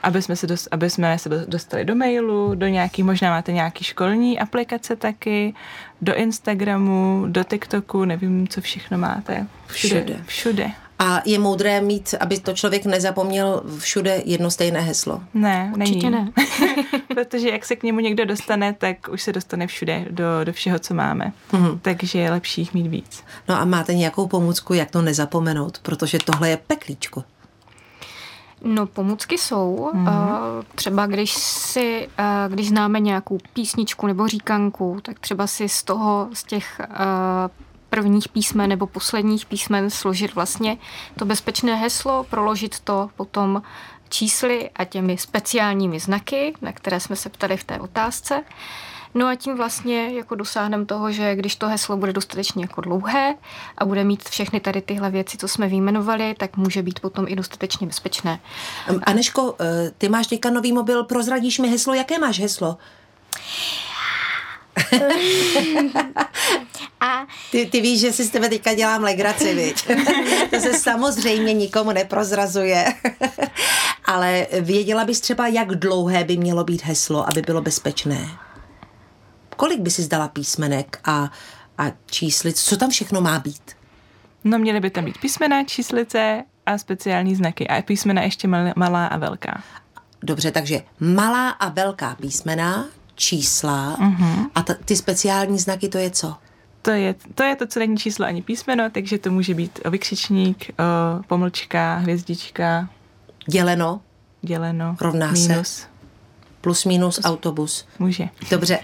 aby 0.04 0.22
jsme, 0.22 0.36
se 0.36 0.48
dost, 0.48 0.68
aby 0.72 0.90
jsme 0.90 1.20
se 1.20 1.30
dostali 1.30 1.86
do 1.86 1.96
mailu, 1.96 2.56
do 2.56 2.68
nějaký, 2.68 3.04
možná 3.04 3.30
máte 3.30 3.52
nějaký 3.52 3.84
školní 3.84 4.40
aplikace 4.40 4.96
taky, 4.96 5.54
do 6.02 6.16
Instagramu, 6.16 7.26
do 7.28 7.44
TikToku, 7.44 8.06
nevím, 8.06 8.48
co 8.48 8.62
všechno 8.62 8.98
máte. 8.98 9.48
Všude. 9.68 10.02
Všude. 10.04 10.24
všude. 10.26 10.72
A 11.04 11.22
je 11.26 11.40
moudré 11.40 11.82
mít, 11.82 12.16
aby 12.20 12.40
to 12.40 12.54
člověk 12.54 12.86
nezapomněl 12.86 13.64
všude 13.78 14.22
jedno 14.26 14.52
stejné 14.52 14.82
heslo? 14.82 15.24
Ne, 15.34 15.72
Určitě 15.76 16.10
není. 16.10 16.26
ne. 16.26 16.44
Protože 17.08 17.50
jak 17.50 17.66
se 17.66 17.76
k 17.76 17.84
němu 17.84 18.00
někdo 18.00 18.26
dostane, 18.26 18.74
tak 18.74 18.96
už 19.12 19.22
se 19.22 19.34
dostane 19.34 19.68
všude, 19.68 20.06
do, 20.10 20.24
do 20.44 20.54
všeho, 20.54 20.80
co 20.80 20.94
máme. 20.94 21.32
Mm-hmm. 21.52 21.80
Takže 21.82 22.20
je 22.20 22.32
lepší 22.32 22.62
jich 22.62 22.74
mít 22.74 22.88
víc. 22.88 23.24
No 23.50 23.56
a 23.62 23.66
máte 23.66 23.94
nějakou 23.94 24.28
pomůcku, 24.28 24.74
jak 24.74 24.92
to 24.92 25.02
nezapomenout? 25.02 25.80
Protože 25.80 26.18
tohle 26.26 26.50
je 26.50 26.58
peklíčko. 26.58 27.24
No, 28.64 28.86
pomůcky 28.86 29.38
jsou. 29.38 29.92
Mm-hmm. 29.94 30.64
Třeba 30.76 31.06
když 31.06 31.34
si, 31.34 32.10
když 32.48 32.70
známe 32.70 33.00
nějakou 33.00 33.38
písničku 33.54 34.08
nebo 34.08 34.28
říkanku, 34.28 34.98
tak 35.02 35.20
třeba 35.20 35.48
si 35.48 35.70
z 35.70 35.84
toho, 35.84 36.30
z 36.34 36.44
těch 36.44 36.82
prvních 37.90 38.30
písmen 38.30 38.70
nebo 38.70 38.88
posledních 38.88 39.46
písmen 39.46 39.90
složit 39.90 40.36
vlastně 40.36 40.78
to 41.20 41.26
bezpečné 41.26 41.76
heslo, 41.76 42.24
proložit 42.24 42.80
to 42.80 43.10
potom 43.16 43.62
čísly 44.10 44.70
a 44.76 44.86
těmi 44.86 45.18
speciálními 45.18 46.00
znaky, 46.00 46.54
na 46.62 46.72
které 46.72 47.00
jsme 47.00 47.16
se 47.16 47.30
ptali 47.30 47.58
v 47.58 47.64
té 47.64 47.80
otázce. 47.80 48.44
No 49.14 49.28
a 49.28 49.36
tím 49.36 49.58
vlastně 49.58 50.14
jako 50.14 50.36
dosáhneme 50.36 50.86
toho, 50.86 51.12
že 51.12 51.36
když 51.36 51.56
to 51.56 51.68
heslo 51.68 51.98
bude 51.98 52.14
dostatečně 52.14 52.64
jako 52.64 52.82
dlouhé 52.82 53.36
a 53.78 53.86
bude 53.86 54.04
mít 54.04 54.30
všechny 54.30 54.60
tady 54.60 54.82
tyhle 54.82 55.12
věci, 55.12 55.38
co 55.38 55.48
jsme 55.48 55.68
vyjmenovali, 55.68 56.36
tak 56.38 56.58
může 56.58 56.82
být 56.82 57.00
potom 57.00 57.26
i 57.28 57.36
dostatečně 57.36 57.88
bezpečné. 57.88 58.40
Aneško, 59.04 59.56
eh, 59.60 59.92
ty 59.98 60.10
máš 60.10 60.28
teďka 60.28 60.50
nový 60.50 60.74
mobil, 60.74 61.04
prozradíš 61.04 61.60
mi 61.60 61.68
heslo, 61.68 61.94
jaké 61.94 62.20
máš 62.20 62.40
heslo? 62.40 62.78
A... 67.02 67.28
Ty, 67.52 67.66
ty 67.66 67.82
víš, 67.82 68.00
že 68.00 68.12
si 68.12 68.26
s 68.26 68.30
tebe 68.30 68.50
teďka 68.50 68.74
dělám 68.74 69.04
legraci, 69.04 69.56
viď? 69.56 69.88
to 70.50 70.60
se 70.60 70.74
samozřejmě 70.74 71.54
nikomu 71.54 71.92
neprozrazuje. 71.92 72.86
Ale 74.06 74.48
věděla 74.62 75.06
bys 75.06 75.20
třeba, 75.20 75.48
jak 75.48 75.68
dlouhé 75.68 76.24
by 76.24 76.38
mělo 76.38 76.64
být 76.64 76.84
heslo, 76.84 77.30
aby 77.30 77.42
bylo 77.42 77.62
bezpečné? 77.62 78.28
Kolik 79.62 79.80
by 79.80 79.90
si 79.90 80.02
zdala 80.02 80.28
písmenek 80.28 81.00
a, 81.06 81.32
a 81.78 81.84
číslic? 82.06 82.64
Co 82.64 82.78
tam 82.78 82.90
všechno 82.90 83.22
má 83.22 83.40
být? 83.40 83.72
No 84.44 84.60
měly 84.60 84.80
by 84.80 84.90
tam 84.90 85.06
být 85.06 85.18
písmena, 85.18 85.64
číslice 85.64 86.44
a 86.66 86.78
speciální 86.78 87.36
znaky. 87.36 87.68
A 87.68 87.82
písmena 87.82 88.22
ještě 88.22 88.48
malá 88.76 89.08
a 89.08 89.18
velká. 89.18 89.64
Dobře, 90.24 90.52
takže 90.52 90.82
malá 91.00 91.50
a 91.50 91.70
velká 91.70 92.16
písmena, 92.16 92.86
čísla 93.16 93.98
uh-huh. 94.00 94.50
a 94.56 94.62
t- 94.62 94.78
ty 94.86 94.96
speciální 94.96 95.60
znaky, 95.60 95.90
to 95.90 95.98
je 95.98 96.10
co? 96.10 96.36
To 96.82 96.92
je, 96.92 97.16
to 97.36 97.44
je 97.44 97.56
to, 97.56 97.68
co 97.68 97.80
není 97.80 97.98
číslo 97.98 98.26
ani 98.26 98.42
písmeno, 98.42 98.90
takže 98.90 99.18
to 99.18 99.32
může 99.32 99.54
být 99.54 99.80
vykřičník, 99.90 100.70
o, 100.70 101.24
pomlčka, 101.24 101.96
hvězdička. 101.96 102.90
Děleno? 103.48 104.02
Děleno. 104.42 104.96
Rovná 105.02 105.32
minus. 105.32 105.68
se? 105.68 105.91
Plus 106.62 106.86
minus 106.86 107.20
autobus. 107.24 107.86
Může. 108.00 108.30
Dobře. 108.50 108.80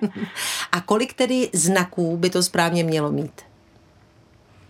a 0.72 0.80
kolik 0.80 1.14
tedy 1.14 1.50
znaků 1.52 2.16
by 2.16 2.30
to 2.30 2.42
správně 2.42 2.84
mělo 2.84 3.12
mít? 3.12 3.42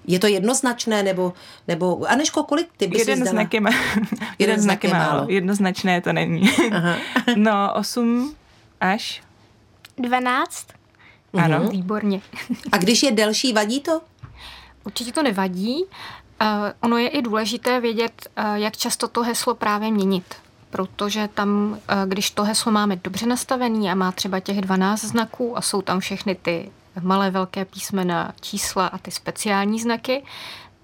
Je 0.07 0.19
to 0.19 0.27
jednoznačné, 0.27 1.03
nebo, 1.03 1.33
nebo 1.69 2.11
Aneško, 2.11 2.43
kolik 2.43 2.69
ty 2.77 2.87
bys 2.87 2.99
Jeden 2.99 3.27
znak 3.27 3.55
je, 3.55 3.61
ma- 3.61 3.75
jeden, 3.75 4.07
jeden 4.39 4.61
znak 4.61 4.85
je 4.85 4.91
málo. 4.91 5.13
málo. 5.13 5.31
Jednoznačné 5.31 6.01
to 6.01 6.13
není. 6.13 6.51
Aha. 6.73 6.97
no, 7.37 7.75
osm 7.75 8.35
až? 8.81 9.23
Dvanáct. 9.99 10.67
Ano. 11.33 11.61
Uhum. 11.61 11.69
Výborně. 11.69 12.21
A 12.73 12.79
když 12.79 13.03
je 13.03 13.13
delší, 13.13 13.53
vadí 13.53 13.81
to? 13.81 14.01
Určitě 14.85 15.13
to 15.13 15.23
nevadí. 15.23 15.85
Uh, 15.85 16.49
ono 16.81 16.99
je 16.99 17.09
i 17.09 17.23
důležité 17.23 17.81
vědět, 17.81 18.29
uh, 18.39 18.55
jak 18.55 18.77
často 18.77 19.09
to 19.09 19.23
heslo 19.23 19.55
právě 19.55 19.91
měnit 19.91 20.25
protože 20.73 21.29
tam, 21.35 21.79
eh, 21.89 21.95
když 22.07 22.31
to 22.31 22.45
heslo 22.45 22.73
máme 22.73 22.97
dobře 22.97 23.27
nastavený 23.27 23.91
a 23.91 23.95
má 23.95 24.13
třeba 24.13 24.41
těch 24.41 24.61
12 24.61 25.05
znaků 25.05 25.59
a 25.59 25.61
jsou 25.61 25.83
tam 25.83 26.01
všechny 26.01 26.35
ty 26.35 26.71
malé, 27.01 27.31
velké 27.31 27.65
písmena, 27.65 28.33
čísla 28.41 28.87
a 28.87 28.99
ty 28.99 29.11
speciální 29.11 29.81
znaky, 29.81 30.23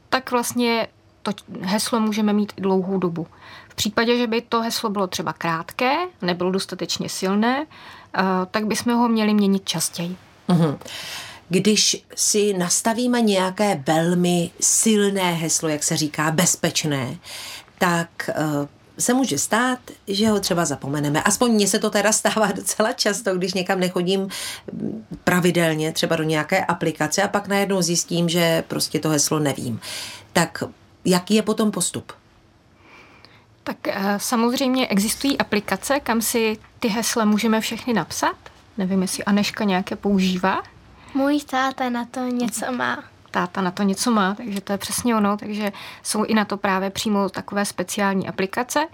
tak 0.09 0.31
vlastně 0.31 0.89
to 1.23 1.33
heslo 1.61 2.01
můžeme 2.01 2.33
mít 2.33 2.53
i 2.57 2.61
dlouhou 2.61 2.99
dobu. 2.99 3.27
V 3.69 3.75
případě, 3.75 4.19
že 4.19 4.27
by 4.27 4.41
to 4.41 4.61
heslo 4.61 4.91
bylo 4.91 5.07
třeba 5.07 5.33
krátké, 5.33 5.97
nebylo 6.23 6.51
dostatečně 6.51 7.09
silné, 7.09 7.67
eh, 7.67 8.23
tak 8.51 8.67
bychom 8.67 8.95
ho 8.95 9.09
měli 9.09 9.35
měnit 9.35 9.65
častěji. 9.65 10.17
Mm-hmm. 10.49 10.79
Když 11.49 12.05
si 12.15 12.53
nastavíme 12.53 13.21
nějaké 13.21 13.83
velmi 13.87 14.51
silné 14.61 15.33
heslo, 15.33 15.69
jak 15.69 15.83
se 15.83 15.97
říká, 15.97 16.31
bezpečné, 16.31 17.17
tak 17.79 18.09
eh, 18.29 18.35
se 18.99 19.15
může 19.15 19.39
stát, 19.39 19.79
že 20.07 20.29
ho 20.29 20.41
třeba 20.41 20.65
zapomeneme. 20.65 21.23
Aspoň 21.23 21.53
mně 21.53 21.69
se 21.69 21.79
to 21.79 21.91
teda 21.91 22.13
stává 22.13 22.53
docela 22.57 22.93
často, 22.93 23.35
když 23.35 23.55
někam 23.55 23.81
nechodím 23.81 24.29
pravidelně, 25.25 25.93
třeba 25.93 26.17
do 26.17 26.25
nějaké 26.25 26.65
aplikace 26.65 27.23
a 27.23 27.29
pak 27.29 27.49
najednou 27.49 27.83
zjistím, 27.83 28.29
že 28.29 28.65
prostě 28.69 28.99
to 28.99 29.09
heslo 29.09 29.39
nevím. 29.39 29.81
Tak 30.33 30.65
jaký 31.05 31.35
je 31.35 31.43
potom 31.43 31.71
postup? 31.71 32.13
Tak 33.65 33.89
eh, 33.89 34.15
samozřejmě 34.17 34.87
existují 34.89 35.39
aplikace, 35.39 36.01
kam 36.01 36.23
si 36.23 36.59
ty 36.79 36.89
hesla 36.89 37.25
můžeme 37.25 37.61
všechny 37.61 37.93
napsat. 37.93 38.37
Nevím, 38.79 39.03
jestli 39.03 39.25
Aneška 39.25 39.65
nějaké 39.65 39.97
používá. 39.97 40.63
Můj 41.15 41.41
táta 41.41 41.91
na 41.91 42.05
to 42.05 42.21
něco 42.21 42.73
má 42.73 43.05
táta 43.31 43.61
na 43.61 43.71
to 43.71 43.83
něco 43.83 44.11
má, 44.11 44.35
takže 44.35 44.61
to 44.61 44.73
je 44.73 44.79
přesně 44.79 45.17
ono, 45.17 45.37
takže 45.37 45.73
jsou 46.03 46.25
i 46.25 46.35
na 46.35 46.45
to 46.45 46.57
právě 46.57 46.91
přímo 46.91 47.29
takové 47.29 47.65
speciální 47.65 48.29
aplikace. 48.29 48.87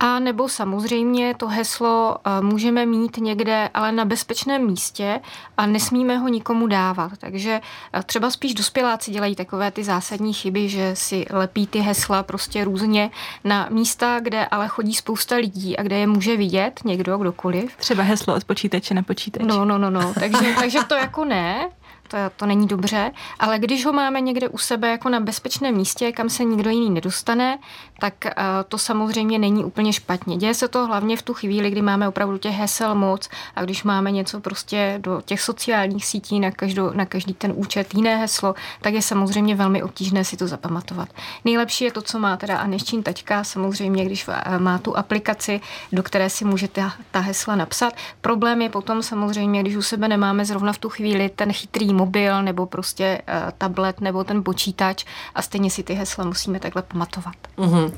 A 0.00 0.18
nebo 0.18 0.48
samozřejmě 0.48 1.34
to 1.34 1.48
heslo 1.48 2.16
eh, 2.16 2.40
můžeme 2.40 2.86
mít 2.86 3.16
někde, 3.16 3.70
ale 3.74 3.92
na 3.92 4.04
bezpečném 4.04 4.66
místě 4.66 5.20
a 5.56 5.66
nesmíme 5.66 6.18
ho 6.18 6.28
nikomu 6.28 6.66
dávat. 6.66 7.12
Takže 7.18 7.60
eh, 7.92 8.02
třeba 8.02 8.30
spíš 8.30 8.54
dospěláci 8.54 9.10
dělají 9.10 9.36
takové 9.36 9.70
ty 9.70 9.84
zásadní 9.84 10.32
chyby, 10.32 10.68
že 10.68 10.96
si 10.96 11.26
lepí 11.30 11.66
ty 11.66 11.78
hesla 11.78 12.22
prostě 12.22 12.64
různě 12.64 13.10
na 13.44 13.68
místa, 13.70 14.20
kde 14.20 14.46
ale 14.46 14.68
chodí 14.68 14.94
spousta 14.94 15.36
lidí 15.36 15.76
a 15.76 15.82
kde 15.82 15.98
je 15.98 16.06
může 16.06 16.36
vidět 16.36 16.80
někdo, 16.84 17.18
kdokoliv. 17.18 17.76
Třeba 17.76 18.02
heslo 18.02 18.34
od 18.34 18.44
počítače 18.44 18.94
na 18.94 19.02
počítač. 19.02 19.42
No, 19.46 19.64
no, 19.64 19.78
no, 19.78 19.90
no. 19.90 20.14
Takže, 20.14 20.54
takže 20.60 20.84
to 20.84 20.94
jako 20.94 21.24
ne 21.24 21.68
to, 22.08 22.16
to 22.36 22.46
není 22.46 22.66
dobře, 22.66 23.10
ale 23.38 23.58
když 23.58 23.86
ho 23.86 23.92
máme 23.92 24.20
někde 24.20 24.48
u 24.48 24.58
sebe 24.58 24.90
jako 24.90 25.08
na 25.08 25.20
bezpečném 25.20 25.76
místě, 25.76 26.12
kam 26.12 26.30
se 26.30 26.44
nikdo 26.44 26.70
jiný 26.70 26.90
nedostane, 26.90 27.58
tak 28.00 28.14
uh, 28.24 28.30
to 28.68 28.78
samozřejmě 28.78 29.38
není 29.38 29.64
úplně 29.64 29.92
špatně. 29.92 30.36
Děje 30.36 30.54
se 30.54 30.68
to 30.68 30.86
hlavně 30.86 31.16
v 31.16 31.22
tu 31.22 31.34
chvíli, 31.34 31.70
kdy 31.70 31.82
máme 31.82 32.08
opravdu 32.08 32.38
těch 32.38 32.54
hesel 32.54 32.94
moc 32.94 33.28
a 33.56 33.64
když 33.64 33.84
máme 33.84 34.10
něco 34.10 34.40
prostě 34.40 34.98
do 35.02 35.22
těch 35.24 35.40
sociálních 35.40 36.06
sítí 36.06 36.40
na, 36.40 36.50
každou, 36.50 36.90
na 36.90 37.06
každý 37.06 37.34
ten 37.34 37.52
účet 37.56 37.94
jiné 37.94 38.16
heslo, 38.16 38.54
tak 38.80 38.94
je 38.94 39.02
samozřejmě 39.02 39.54
velmi 39.54 39.82
obtížné 39.82 40.24
si 40.24 40.36
to 40.36 40.46
zapamatovat. 40.46 41.08
Nejlepší 41.44 41.84
je 41.84 41.92
to, 41.92 42.02
co 42.02 42.18
má 42.18 42.36
teda 42.36 42.58
Aneščín 42.58 43.02
taťka, 43.02 43.44
samozřejmě, 43.44 44.04
když 44.04 44.28
eh, 44.28 44.58
má 44.58 44.78
tu 44.78 44.96
aplikaci, 44.96 45.60
do 45.92 46.02
které 46.02 46.30
si 46.30 46.44
můžete 46.44 46.90
ta 47.10 47.20
hesla 47.20 47.56
napsat. 47.56 47.92
Problém 48.20 48.62
je 48.62 48.68
potom 48.68 49.02
samozřejmě, 49.02 49.60
když 49.60 49.76
u 49.76 49.82
sebe 49.82 50.08
nemáme 50.08 50.44
zrovna 50.44 50.72
v 50.72 50.78
tu 50.78 50.88
chvíli 50.88 51.28
ten 51.28 51.52
chytrý 51.52 51.94
mobil 51.96 52.42
nebo 52.42 52.66
prostě 52.66 53.22
uh, 53.28 53.50
tablet 53.58 54.00
nebo 54.00 54.24
ten 54.24 54.44
počítač 54.44 55.04
a 55.34 55.42
stejně 55.42 55.70
si 55.70 55.82
ty 55.82 55.94
hesla 55.94 56.24
musíme 56.24 56.60
takhle 56.60 56.82
pamatovat. 56.82 57.34
Uh-huh. 57.58 57.92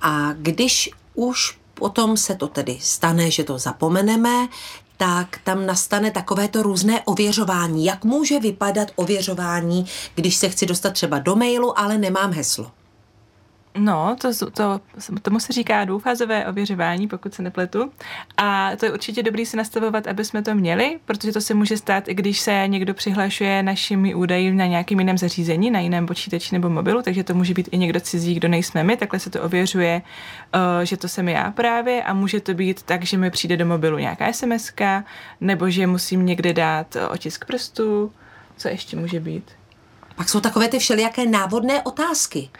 A 0.00 0.32
když 0.32 0.90
už 1.14 1.58
potom 1.74 2.16
se 2.16 2.34
to 2.34 2.46
tedy 2.46 2.78
stane, 2.80 3.30
že 3.30 3.44
to 3.44 3.58
zapomeneme, 3.58 4.48
tak 4.96 5.38
tam 5.44 5.66
nastane 5.66 6.10
takovéto 6.10 6.62
různé 6.62 7.02
ověřování. 7.04 7.84
Jak 7.84 8.04
může 8.04 8.40
vypadat 8.40 8.88
ověřování, 8.96 9.86
když 10.14 10.36
se 10.36 10.48
chci 10.48 10.66
dostat 10.66 10.92
třeba 10.92 11.18
do 11.18 11.36
mailu, 11.36 11.78
ale 11.78 11.98
nemám 11.98 12.32
heslo? 12.32 12.70
No, 13.78 14.16
to, 14.20 14.50
to, 14.50 14.80
tomu 15.22 15.40
se 15.40 15.52
říká 15.52 15.84
dvoufázové 15.84 16.46
ověřování, 16.46 17.08
pokud 17.08 17.34
se 17.34 17.42
nepletu. 17.42 17.92
A 18.36 18.70
to 18.76 18.86
je 18.86 18.92
určitě 18.92 19.22
dobrý 19.22 19.46
si 19.46 19.56
nastavovat, 19.56 20.06
aby 20.06 20.24
jsme 20.24 20.42
to 20.42 20.54
měli, 20.54 20.98
protože 21.04 21.32
to 21.32 21.40
se 21.40 21.54
může 21.54 21.76
stát, 21.76 22.08
i 22.08 22.14
když 22.14 22.40
se 22.40 22.64
někdo 22.66 22.94
přihlašuje 22.94 23.62
našimi 23.62 24.14
údaji 24.14 24.52
na 24.52 24.66
nějakém 24.66 24.98
jiném 24.98 25.18
zařízení, 25.18 25.70
na 25.70 25.80
jiném 25.80 26.06
počítači 26.06 26.54
nebo 26.54 26.70
mobilu, 26.70 27.02
takže 27.02 27.24
to 27.24 27.34
může 27.34 27.54
být 27.54 27.68
i 27.72 27.78
někdo 27.78 28.00
cizí, 28.00 28.34
kdo 28.34 28.48
nejsme 28.48 28.84
my, 28.84 28.96
takhle 28.96 29.20
se 29.20 29.30
to 29.30 29.42
ověřuje, 29.42 30.02
eh, 30.82 30.86
že 30.86 30.96
to 30.96 31.08
jsem 31.08 31.28
já 31.28 31.50
právě 31.50 32.02
a 32.02 32.14
může 32.14 32.40
to 32.40 32.54
být 32.54 32.82
tak, 32.82 33.04
že 33.04 33.18
mi 33.18 33.30
přijde 33.30 33.56
do 33.56 33.66
mobilu 33.66 33.98
nějaká 33.98 34.32
SMS, 34.32 34.72
nebo 35.40 35.70
že 35.70 35.86
musím 35.86 36.26
někde 36.26 36.52
dát 36.52 36.96
otisk 37.10 37.44
prstu, 37.44 38.12
co 38.56 38.68
ještě 38.68 38.96
může 38.96 39.20
být. 39.20 39.50
Pak 40.16 40.28
jsou 40.28 40.40
takové 40.40 40.68
ty 40.68 40.78
všelijaké 40.78 41.26
návodné 41.26 41.82
otázky 41.82 42.50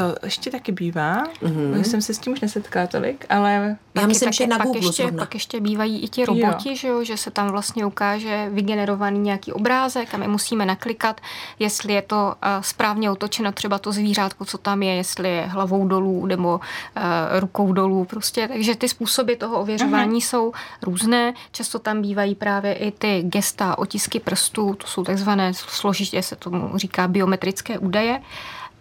to 0.00 0.26
ještě 0.26 0.50
taky 0.50 0.72
bývá. 0.72 1.24
Mm-hmm. 1.24 1.80
Jsem 1.80 2.02
se 2.02 2.14
s 2.14 2.18
tím 2.18 2.32
už 2.32 2.40
nesetkala 2.40 2.86
tolik, 2.86 3.26
ale... 3.28 3.76
Já 3.94 4.06
myslím, 4.06 4.32
že 4.32 4.46
na 4.46 4.58
pak 4.58 4.66
Google 4.66 4.88
ještě, 4.88 5.12
pak 5.12 5.34
ještě 5.34 5.60
bývají 5.60 6.00
i 6.00 6.08
ti 6.08 6.24
roboti, 6.24 6.68
jo. 6.68 6.74
Že, 6.74 6.88
jo, 6.88 7.04
že 7.04 7.16
se 7.16 7.30
tam 7.30 7.48
vlastně 7.48 7.86
ukáže 7.86 8.48
vygenerovaný 8.50 9.18
nějaký 9.18 9.52
obrázek 9.52 10.14
a 10.14 10.16
my 10.16 10.28
musíme 10.28 10.66
naklikat, 10.66 11.20
jestli 11.58 11.92
je 11.92 12.02
to 12.02 12.16
uh, 12.16 12.62
správně 12.62 13.10
otočeno 13.10 13.52
třeba 13.52 13.78
to 13.78 13.92
zvířátko, 13.92 14.44
co 14.44 14.58
tam 14.58 14.82
je, 14.82 14.94
jestli 14.94 15.28
je 15.28 15.42
hlavou 15.46 15.88
dolů 15.88 16.26
nebo 16.26 16.60
uh, 16.60 17.02
rukou 17.40 17.72
dolů 17.72 18.04
prostě. 18.04 18.48
Takže 18.48 18.74
ty 18.74 18.88
způsoby 18.88 19.32
toho 19.32 19.60
ověřování 19.60 20.20
mm-hmm. 20.20 20.28
jsou 20.28 20.52
různé. 20.82 21.34
Často 21.52 21.78
tam 21.78 22.02
bývají 22.02 22.34
právě 22.34 22.74
i 22.74 22.90
ty 22.90 23.22
gesta, 23.22 23.78
otisky 23.78 24.20
prstů, 24.20 24.74
to 24.74 24.86
jsou 24.86 25.04
takzvané 25.04 25.54
složitě 25.54 26.22
se 26.22 26.36
tomu 26.36 26.78
říká 26.78 27.08
biometrické 27.08 27.78
údaje. 27.78 28.18
Uh, 28.18 28.24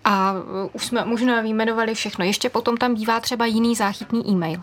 a 0.03 0.33
uh, 0.33 0.69
už 0.73 0.85
jsme 0.85 1.05
možná 1.05 1.41
vyjmenovali 1.41 1.93
všechno. 1.93 2.25
Ještě 2.25 2.49
potom 2.49 2.77
tam 2.77 2.93
bývá 2.93 3.19
třeba 3.19 3.45
jiný 3.45 3.75
záchytný 3.75 4.29
e-mail. 4.29 4.61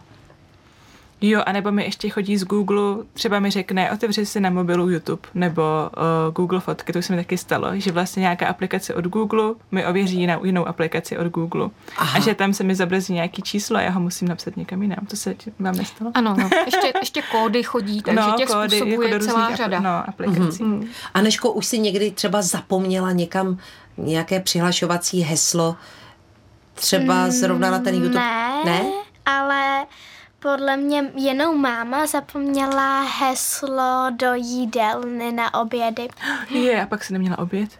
Jo, 1.21 1.43
anebo 1.47 1.73
mi 1.73 1.85
ještě 1.85 2.09
chodí 2.09 2.37
z 2.37 2.45
Google, 2.45 3.05
třeba 3.13 3.41
mi 3.41 3.51
řekne, 3.51 3.91
otevři 3.91 4.27
si 4.27 4.41
na 4.41 4.51
mobilu 4.51 4.91
YouTube 4.91 5.23
nebo 5.35 5.63
uh, 5.97 6.35
Google 6.35 6.61
fotky, 6.61 6.93
to 6.93 6.99
už 6.99 7.07
se 7.07 7.13
mi 7.13 7.23
taky 7.23 7.39
stalo, 7.39 7.69
že 7.75 7.93
vlastně 7.93 8.21
nějaká 8.21 8.47
aplikace 8.47 8.95
od 8.95 9.05
Google 9.05 9.55
mi 9.73 9.87
ověří 9.87 10.27
na 10.27 10.41
jinou 10.45 10.69
aplikaci 10.69 11.19
od 11.19 11.27
Google. 11.27 11.69
Aha. 11.97 12.19
A 12.19 12.21
že 12.21 12.35
tam 12.35 12.53
se 12.53 12.65
mi 12.65 12.75
zobrazí 12.75 13.13
nějaký 13.13 13.43
číslo 13.43 13.77
a 13.77 13.81
já 13.81 13.91
ho 13.91 14.01
musím 14.01 14.29
napsat 14.29 14.57
někam 14.57 14.83
jinam. 14.83 15.07
To 15.11 15.17
se 15.17 15.35
vám 15.59 15.77
nestalo? 15.77 16.11
Ano, 16.15 16.37
no. 16.39 16.51
ještě, 16.65 16.93
ještě 17.01 17.23
kódy 17.33 17.63
chodí, 17.63 18.03
takže 18.03 18.21
no, 18.21 18.35
těch 18.37 18.49
kódy, 18.49 18.69
způsobů 18.69 19.03
jako 19.03 19.15
je 19.15 19.21
celá 19.21 19.57
řada. 19.57 19.81
No, 19.81 20.09
aplikací. 20.09 20.65
Mm-hmm. 20.65 20.87
A 21.15 21.21
Neško, 21.21 21.53
už 21.53 21.67
si 21.67 21.79
někdy 21.79 22.11
třeba 22.11 22.43
zapomněla 22.43 23.13
někam 23.13 23.59
nějaké 23.97 24.41
přihlašovací 24.41 25.21
heslo, 25.21 25.77
třeba 26.75 27.31
zrovna 27.31 27.71
na 27.71 27.79
ten 27.79 27.95
YouTube? 27.95 28.15
Ne, 28.15 28.65
ne? 28.65 28.83
ale 29.27 29.87
podle 30.39 30.77
mě 30.77 31.11
jenom 31.15 31.61
máma 31.61 32.07
zapomněla 32.07 33.03
heslo 33.03 34.07
do 34.11 34.35
jídelny 34.35 35.33
na 35.33 35.55
obědy. 35.55 36.09
Je, 36.51 36.83
a 36.83 36.87
pak 36.87 37.05
si 37.05 37.13
neměla 37.13 37.39
oběd? 37.39 37.71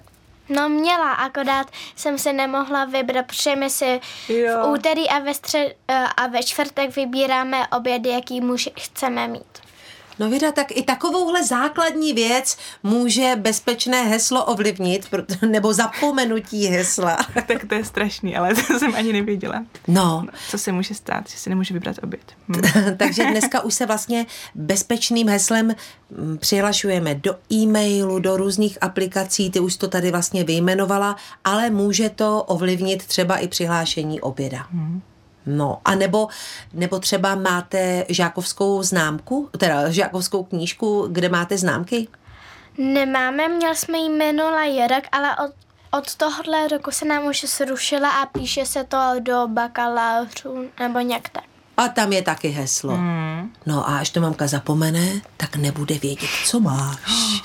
No 0.49 0.69
měla, 0.69 1.13
akorát 1.13 1.71
jsem 1.97 2.19
si 2.19 2.33
nemohla 2.33 2.85
vybrat, 2.85 3.27
protože 3.27 3.57
my 3.57 3.71
si 3.71 4.01
jo. 4.29 4.63
v 4.63 4.73
úterý 4.73 5.09
a 5.09 5.19
ve, 5.19 5.35
střed, 5.35 5.77
eh, 5.89 6.05
a 6.17 6.27
ve 6.27 6.43
čtvrtek 6.43 6.97
vybíráme 6.97 7.67
obědy, 7.67 8.09
jaký 8.11 8.41
muž 8.41 8.69
chceme 8.81 9.29
mít. 9.29 9.66
No 10.19 10.31
Vida, 10.31 10.53
tak 10.53 10.67
i 10.71 10.83
takovouhle 10.83 11.45
základní 11.45 12.13
věc 12.13 12.57
může 12.83 13.33
bezpečné 13.37 14.03
heslo 14.03 14.45
ovlivnit, 14.45 15.07
nebo 15.49 15.73
zapomenutí 15.73 16.67
hesla. 16.67 17.19
tak 17.47 17.65
to 17.69 17.75
je 17.75 17.85
strašný, 17.85 18.37
ale 18.37 18.55
to 18.55 18.79
jsem 18.79 18.95
ani 18.95 19.13
nevěděla. 19.13 19.65
No. 19.89 20.27
Co 20.49 20.59
se 20.59 20.73
může 20.73 20.95
stát, 20.95 21.31
že 21.31 21.39
si 21.39 21.51
nemůže 21.51 21.75
vybrat 21.75 21.97
oběd. 22.03 22.33
Hm. 22.49 22.61
Takže 22.97 23.25
dneska 23.25 23.61
už 23.61 23.75
se 23.75 23.87
vlastně 23.87 24.27
bezpečným 24.55 25.29
heslem 25.29 25.75
hm, 26.11 26.39
přihlašujeme 26.39 27.15
do 27.15 27.37
e-mailu, 27.53 28.19
do 28.19 28.37
různých 28.37 28.79
aplikací, 28.81 29.51
ty 29.51 29.61
už 29.61 29.77
to 29.77 29.89
tady 29.89 30.11
vlastně 30.11 30.45
vyjmenovala, 30.45 31.17
ale 31.45 31.71
může 31.71 32.11
to 32.11 32.43
ovlivnit 32.43 33.07
třeba 33.07 33.37
i 33.37 33.49
přihlášení 33.49 34.21
oběda. 34.21 34.67
Hmm. 34.73 35.03
No, 35.47 35.79
a 35.85 35.95
nebo, 35.95 36.29
nebo 36.73 36.99
třeba 36.99 37.35
máte 37.35 38.05
žákovskou 38.09 38.83
známku, 38.83 39.49
teda 39.59 39.91
žákovskou 39.91 40.45
knížku, 40.45 41.09
kde 41.11 41.29
máte 41.29 41.59
známky? 41.59 42.09
Nemáme, 42.79 43.49
měl 43.49 43.75
jsme 43.75 43.99
jí 43.99 44.11
minulý 44.11 44.87
rok, 44.87 45.05
ale 45.13 45.37
od, 45.37 45.53
od 45.99 46.15
tohohle 46.15 46.69
roku 46.69 46.91
se 46.91 47.05
nám 47.05 47.27
už 47.27 47.45
zrušila 47.45 48.11
a 48.11 48.27
píše 48.27 48.67
se 48.67 48.85
to 48.85 49.15
do 49.21 49.47
bakalářů 49.47 50.71
nebo 50.81 51.01
nějak 51.01 51.29
tak. 51.29 51.45
A 51.77 51.89
tam 51.89 52.13
je 52.13 52.23
taky 52.23 52.49
heslo. 52.49 52.95
Hmm. 52.95 53.53
No 53.67 53.89
a 53.89 53.99
až 53.99 54.11
to 54.11 54.21
mamka 54.21 54.47
zapomene, 54.47 55.07
tak 55.37 55.57
nebude 55.57 55.99
vědět, 55.99 56.31
co 56.45 56.61
máš. 56.61 56.97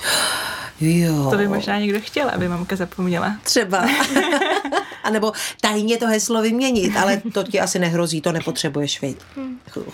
Jo. 0.80 1.30
To 1.30 1.36
by 1.36 1.48
možná 1.48 1.78
někdo 1.78 2.00
chtěl, 2.00 2.30
aby 2.34 2.48
mamka 2.48 2.76
zapomněla. 2.76 3.36
Třeba. 3.42 3.86
A 5.02 5.10
nebo 5.10 5.32
tajně 5.60 5.98
to 5.98 6.06
heslo 6.06 6.42
vyměnit, 6.42 6.96
ale 6.96 7.22
to 7.34 7.44
ti 7.44 7.60
asi 7.60 7.78
nehrozí, 7.78 8.20
to 8.20 8.32
nepotřebuješ, 8.32 9.00
vidět. 9.00 9.22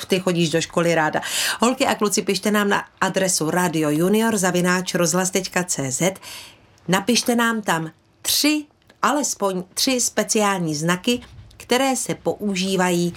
Ty 0.08 0.20
chodíš 0.20 0.50
do 0.50 0.60
školy 0.60 0.94
ráda. 0.94 1.20
Holky 1.60 1.86
a 1.86 1.94
kluci, 1.94 2.22
pište 2.22 2.50
nám 2.50 2.68
na 2.68 2.84
adresu 3.00 3.50
radiojunior.cz 3.50 6.02
Napište 6.88 7.36
nám 7.36 7.62
tam 7.62 7.90
tři, 8.22 8.64
alespoň 9.02 9.64
tři 9.74 10.00
speciální 10.00 10.74
znaky, 10.74 11.20
které 11.56 11.96
se 11.96 12.14
používají 12.14 13.14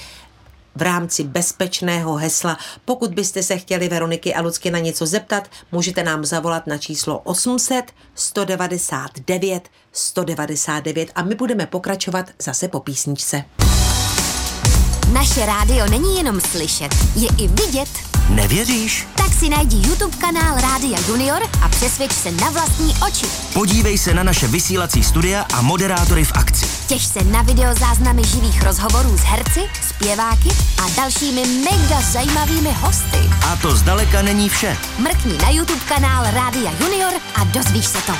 v 0.75 0.81
rámci 0.81 1.23
bezpečného 1.23 2.15
hesla. 2.15 2.57
Pokud 2.85 3.13
byste 3.13 3.43
se 3.43 3.57
chtěli 3.57 3.89
Veroniky 3.89 4.33
a 4.33 4.41
Lucky 4.41 4.71
na 4.71 4.79
něco 4.79 5.05
zeptat, 5.05 5.49
můžete 5.71 6.03
nám 6.03 6.25
zavolat 6.25 6.67
na 6.67 6.77
číslo 6.77 7.19
800 7.19 7.91
199 8.15 9.69
199 9.91 11.09
a 11.15 11.23
my 11.23 11.35
budeme 11.35 11.65
pokračovat 11.65 12.25
zase 12.39 12.67
po 12.67 12.79
písničce. 12.79 13.43
Naše 15.13 15.45
rádio 15.45 15.89
není 15.89 16.17
jenom 16.17 16.41
slyšet, 16.41 16.95
je 17.15 17.29
i 17.37 17.47
vidět. 17.47 17.89
Nevěříš? 18.29 19.07
Tak 19.17 19.33
si 19.33 19.49
najdi 19.49 19.89
YouTube 19.89 20.17
kanál 20.17 20.61
Rádia 20.61 20.99
Junior 21.07 21.43
a 21.61 21.69
přesvědč 21.69 22.13
se 22.13 22.31
na 22.31 22.49
vlastní 22.49 22.93
oči. 23.07 23.25
Podívej 23.53 23.97
se 23.97 24.13
na 24.13 24.23
naše 24.23 24.47
vysílací 24.47 25.03
studia 25.03 25.45
a 25.53 25.61
moderátory 25.61 26.25
v 26.25 26.31
akci. 26.35 26.80
Těž 26.91 27.05
se 27.05 27.23
na 27.23 27.41
videozáznamy 27.41 28.23
živých 28.23 28.63
rozhovorů 28.63 29.17
s 29.17 29.21
herci, 29.21 29.59
zpěváky 29.87 30.49
a 30.83 30.95
dalšími 30.95 31.47
mega 31.47 32.01
zajímavými 32.01 32.71
hosty. 32.71 33.17
A 33.47 33.55
to 33.55 33.75
zdaleka 33.75 34.21
není 34.21 34.49
vše. 34.49 34.77
Mrkni 34.99 35.37
na 35.37 35.49
YouTube 35.49 35.81
kanál 35.87 36.23
Rádia 36.33 36.71
Junior 36.79 37.13
a 37.35 37.43
dozvíš 37.43 37.85
se 37.85 37.97
to. 38.01 38.13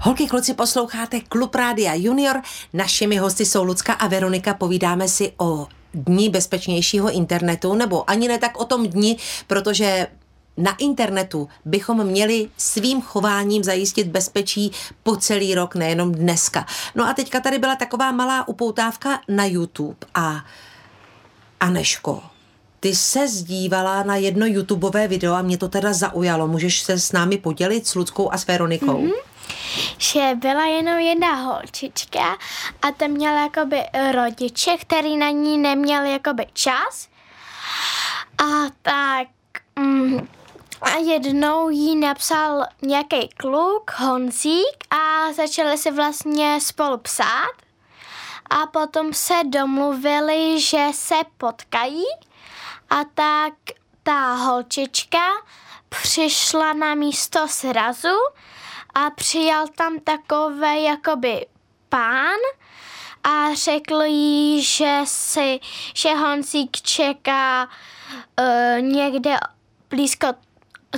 Holky, 0.00 0.26
kluci, 0.26 0.54
posloucháte 0.54 1.20
Klub 1.20 1.54
Rádia 1.54 1.94
Junior. 1.94 2.42
Našimi 2.72 3.16
hosty 3.16 3.46
jsou 3.46 3.64
Lucka 3.64 3.92
a 3.92 4.06
Veronika. 4.06 4.54
Povídáme 4.54 5.08
si 5.08 5.32
o 5.38 5.66
dní 5.94 6.28
bezpečnějšího 6.28 7.10
internetu, 7.10 7.74
nebo 7.74 8.10
ani 8.10 8.28
ne 8.28 8.38
tak 8.38 8.60
o 8.60 8.64
tom 8.64 8.86
dni, 8.86 9.16
protože 9.46 10.06
na 10.56 10.76
internetu 10.78 11.48
bychom 11.64 12.04
měli 12.04 12.48
svým 12.56 13.02
chováním 13.02 13.64
zajistit 13.64 14.06
bezpečí 14.06 14.72
po 15.02 15.16
celý 15.16 15.54
rok, 15.54 15.74
nejenom 15.74 16.12
dneska. 16.12 16.66
No 16.94 17.08
a 17.08 17.14
teďka 17.14 17.40
tady 17.40 17.58
byla 17.58 17.76
taková 17.76 18.12
malá 18.12 18.48
upoutávka 18.48 19.20
na 19.28 19.44
YouTube 19.44 20.06
a 20.14 20.44
Aneško, 21.60 22.22
ty 22.80 22.94
se 22.94 23.28
zdívala 23.28 24.02
na 24.02 24.16
jedno 24.16 24.46
YouTubeové 24.46 25.08
video 25.08 25.34
a 25.34 25.42
mě 25.42 25.58
to 25.58 25.68
teda 25.68 25.92
zaujalo. 25.92 26.48
Můžeš 26.48 26.80
se 26.80 26.98
s 26.98 27.12
námi 27.12 27.38
podělit 27.38 27.86
s 27.86 27.94
Ludskou 27.94 28.32
a 28.32 28.38
s 28.38 28.46
Veronikou? 28.46 29.02
Mm-hmm 29.02 29.36
že 29.98 30.30
byla 30.34 30.66
jenom 30.66 30.98
jedna 30.98 31.34
holčička 31.34 32.36
a 32.82 32.92
ta 32.96 33.06
měla 33.06 33.42
jakoby 33.42 33.76
rodiče, 34.12 34.76
který 34.80 35.16
na 35.16 35.30
ní 35.30 35.58
neměl 35.58 36.04
jakoby 36.04 36.46
čas. 36.52 37.08
A 38.38 38.70
tak 38.82 39.28
mm, 39.78 40.28
a 40.82 40.96
jednou 40.96 41.68
jí 41.68 41.96
napsal 41.96 42.66
nějaký 42.82 43.28
kluk, 43.28 43.90
Honzík, 43.96 44.84
a 44.90 45.32
začali 45.32 45.78
si 45.78 45.90
vlastně 45.90 46.60
spolu 46.60 46.98
psát. 46.98 47.52
A 48.50 48.66
potom 48.66 49.14
se 49.14 49.34
domluvili, 49.44 50.60
že 50.60 50.86
se 50.92 51.14
potkají. 51.38 52.04
A 52.90 53.04
tak 53.14 53.52
ta 54.02 54.34
holčička 54.34 55.26
přišla 55.88 56.72
na 56.72 56.94
místo 56.94 57.48
srazu 57.48 58.16
a 58.94 59.10
přijal 59.10 59.66
tam 59.68 60.00
takový 60.00 60.84
jakoby 60.84 61.46
pán 61.88 62.38
a 63.24 63.54
řekl 63.54 64.02
jí, 64.02 64.62
že 64.62 65.00
si, 65.04 65.60
že 65.94 66.14
Honzík 66.14 66.76
čeká 66.76 67.68
uh, 68.38 68.80
někde 68.80 69.36
blízko 69.90 70.26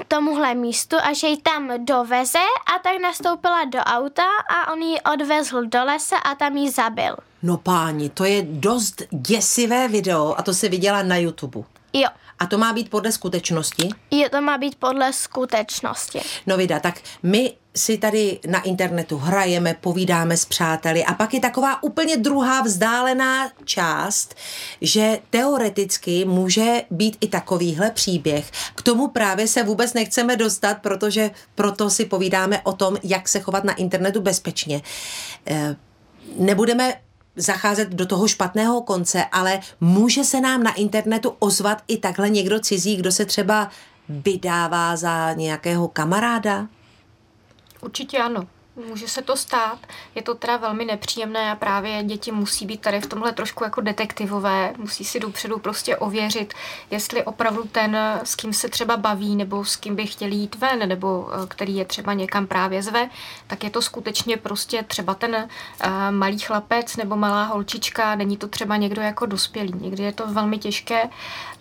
tomuhle 0.09 0.55
místu 0.55 0.97
a 1.03 1.13
že 1.13 1.27
ji 1.27 1.37
tam 1.37 1.85
doveze 1.85 2.39
a 2.75 2.79
tak 2.83 3.01
nastoupila 3.03 3.65
do 3.65 3.79
auta 3.79 4.25
a 4.51 4.73
on 4.73 4.83
ji 4.83 5.01
odvezl 5.01 5.67
do 5.67 5.85
lesa 5.85 6.17
a 6.17 6.35
tam 6.35 6.57
ji 6.57 6.71
zabil. 6.71 7.17
No 7.43 7.57
páni, 7.57 8.09
to 8.11 8.25
je 8.25 8.43
dost 8.43 9.03
děsivé 9.11 9.89
video 9.89 10.35
a 10.39 10.43
to 10.43 10.55
si 10.55 10.69
viděla 10.69 11.03
na 11.03 11.17
YouTube. 11.17 11.63
Jo. 11.93 12.09
A 12.39 12.47
to 12.47 12.59
má 12.59 12.73
být 12.73 12.91
podle 12.91 13.13
skutečnosti? 13.13 13.89
Jo, 14.11 14.29
to 14.31 14.41
má 14.41 14.59
být 14.59 14.75
podle 14.75 15.13
skutečnosti. 15.13 16.21
No 16.47 16.57
vida, 16.57 16.81
tak 16.81 17.01
my 17.23 17.55
si 17.79 17.99
tady 17.99 18.39
na 18.47 18.63
internetu 18.63 19.19
hrajeme, 19.19 19.77
povídáme 19.81 20.37
s 20.37 20.45
přáteli 20.45 21.05
a 21.05 21.15
pak 21.15 21.35
je 21.35 21.41
taková 21.41 21.83
úplně 21.83 22.17
druhá 22.17 22.63
vzdálená 22.63 23.51
část, 23.65 24.35
že 24.81 25.19
teoreticky 25.31 26.25
může 26.25 26.83
být 26.91 27.17
i 27.21 27.29
takovýhle 27.29 27.91
příběh. 27.91 28.51
K 28.75 28.83
tomu 28.83 29.09
právě 29.09 29.49
se 29.49 29.63
vůbec 29.63 29.95
nechceme 29.95 30.37
dostat, 30.37 30.79
protože 30.79 31.31
proto 31.55 31.91
si 31.91 32.05
povídáme 32.05 32.61
o 32.63 32.73
tom, 32.73 32.97
jak 33.03 33.29
se 33.29 33.41
chovat 33.41 33.65
na 33.65 33.75
internetu 33.75 34.21
bezpečně. 34.21 34.83
Eh, 35.47 35.77
nebudeme 36.39 36.95
zacházet 37.37 37.89
do 37.89 38.07
toho 38.07 38.29
špatného 38.29 38.83
konce, 38.83 39.25
ale 39.33 39.61
může 39.81 40.25
se 40.25 40.41
nám 40.41 40.63
na 40.63 40.75
internetu 40.75 41.35
ozvat 41.39 41.83
i 41.89 41.97
takhle 41.97 42.31
někdo 42.31 42.61
cizí, 42.61 42.97
kdo 42.97 43.13
se 43.13 43.25
třeba 43.25 43.71
vydává 44.09 44.97
za 44.97 45.33
nějakého 45.33 45.89
kamaráda? 45.89 46.69
Určitě 47.81 48.19
ano. 48.19 48.47
Může 48.87 49.09
se 49.09 49.23
to 49.23 49.37
stát, 49.37 49.79
je 50.15 50.23
to 50.23 50.35
teda 50.35 50.57
velmi 50.57 50.85
nepříjemné 50.85 51.51
a 51.51 51.55
právě 51.55 52.03
děti 52.03 52.33
musí 52.33 52.67
být 52.67 52.81
tady 52.81 53.01
v 53.01 53.07
tomhle 53.07 53.33
trošku 53.33 53.65
jako 53.65 53.81
detektivové, 53.81 54.75
musí 54.77 55.05
si 55.05 55.21
dopředu 55.21 55.59
prostě 55.59 55.97
ověřit, 55.97 56.55
jestli 56.91 57.25
opravdu 57.25 57.65
ten, 57.73 57.97
s 58.25 58.35
kým 58.35 58.53
se 58.53 58.69
třeba 58.69 58.97
baví, 58.97 59.37
nebo 59.37 59.65
s 59.65 59.77
kým 59.77 59.97
by 59.97 60.07
chtěli 60.07 60.35
jít 60.35 60.55
ven, 60.55 60.89
nebo 60.89 61.29
eh, 61.33 61.47
který 61.47 61.77
je 61.77 61.85
třeba 61.85 62.13
někam 62.13 62.47
právě 62.47 62.83
zve, 62.83 63.11
tak 63.47 63.65
je 63.65 63.71
to 63.71 63.83
skutečně 63.83 64.37
prostě 64.37 64.83
třeba 64.83 65.15
ten 65.15 65.35
uh, 65.35 65.91
malý 66.11 66.39
chlapec 66.39 66.97
nebo 66.97 67.17
malá 67.17 67.45
holčička, 67.45 68.15
není 68.15 68.37
to 68.37 68.49
třeba 68.49 68.77
někdo 68.77 69.03
jako 69.03 69.27
dospělý. 69.27 69.73
Někdy 69.81 70.03
je 70.03 70.13
to 70.13 70.27
velmi 70.27 70.59
těžké 70.59 71.09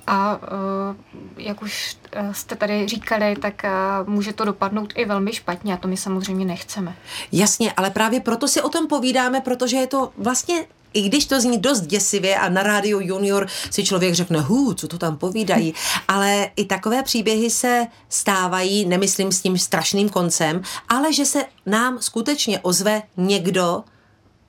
a 0.08 0.40
eh, 0.44 0.96
jak 1.38 1.62
už 1.62 1.98
jste 2.32 2.56
tady 2.56 2.88
říkali, 2.88 3.36
tak 3.42 3.66
může 4.06 4.34
to 4.34 4.46
dopadnout 4.46 4.94
i 4.96 5.06
velmi 5.06 5.34
špatně 5.34 5.74
a 5.74 5.78
to 5.78 5.88
my 5.88 5.98
samozřejmě 5.98 6.46
nechceme. 6.46 6.96
Jasně, 7.32 7.74
ale 7.78 7.90
právě 7.90 8.20
proto 8.20 8.48
si 8.48 8.62
o 8.62 8.70
tom 8.70 8.88
povídáme, 8.88 9.42
protože 9.42 9.78
je 9.78 9.88
to 9.88 10.12
vlastně 10.18 10.66
i 10.94 11.02
když 11.02 11.26
to 11.26 11.42
zní 11.42 11.58
dost 11.58 11.82
děsivě 11.82 12.38
a 12.38 12.50
na 12.50 12.64
rádiu 12.64 13.00
Junior 13.00 13.48
si 13.70 13.84
člověk 13.84 14.14
řekne, 14.14 14.40
hů, 14.40 14.74
co 14.74 14.88
to 14.88 14.98
tam 14.98 15.18
povídají, 15.18 15.74
ale 16.08 16.50
i 16.56 16.66
takové 16.66 17.04
příběhy 17.04 17.50
se 17.50 17.88
stávají, 18.10 18.86
nemyslím 18.86 19.32
s 19.32 19.42
tím 19.42 19.58
strašným 19.58 20.10
koncem, 20.10 20.62
ale 20.90 21.14
že 21.14 21.26
se 21.26 21.46
nám 21.66 22.02
skutečně 22.02 22.60
ozve 22.60 23.02
někdo, 23.18 23.84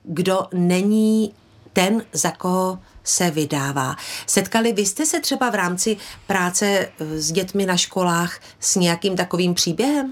kdo 0.03 0.47
není 0.53 1.33
ten, 1.73 2.03
za 2.13 2.31
koho 2.31 2.79
se 3.09 3.31
vydává. 3.31 3.95
Setkali 4.25 4.73
vy 4.73 4.85
jste 4.85 5.05
se 5.05 5.19
třeba 5.19 5.49
v 5.49 5.55
rámci 5.55 5.97
práce 6.27 6.89
s 6.99 7.31
dětmi 7.31 7.65
na 7.65 7.77
školách 7.77 8.39
s 8.59 8.75
nějakým 8.75 9.15
takovým 9.15 9.53
příběhem? 9.53 10.11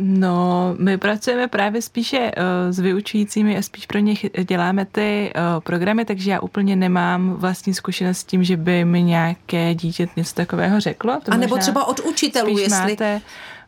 No, 0.00 0.74
my 0.78 0.98
pracujeme 0.98 1.48
právě 1.48 1.82
spíše 1.82 2.18
uh, 2.18 2.72
s 2.72 2.78
vyučujícími 2.78 3.58
a 3.58 3.62
spíš 3.62 3.86
pro 3.86 3.98
ně 3.98 4.14
děláme 4.44 4.84
ty 4.84 5.32
uh, 5.36 5.60
programy, 5.60 6.04
takže 6.04 6.30
já 6.30 6.40
úplně 6.40 6.76
nemám 6.76 7.30
vlastní 7.32 7.74
zkušenost 7.74 8.18
s 8.18 8.24
tím, 8.24 8.44
že 8.44 8.56
by 8.56 8.84
mi 8.84 9.02
nějaké 9.02 9.74
dítě 9.74 10.08
něco 10.16 10.34
takového 10.34 10.80
řeklo. 10.80 11.20
To 11.24 11.32
a 11.32 11.36
nebo 11.36 11.56
třeba 11.56 11.84
od 11.84 12.00
učitelů, 12.00 12.58
jestli... 12.58 12.90
Máte 12.90 13.20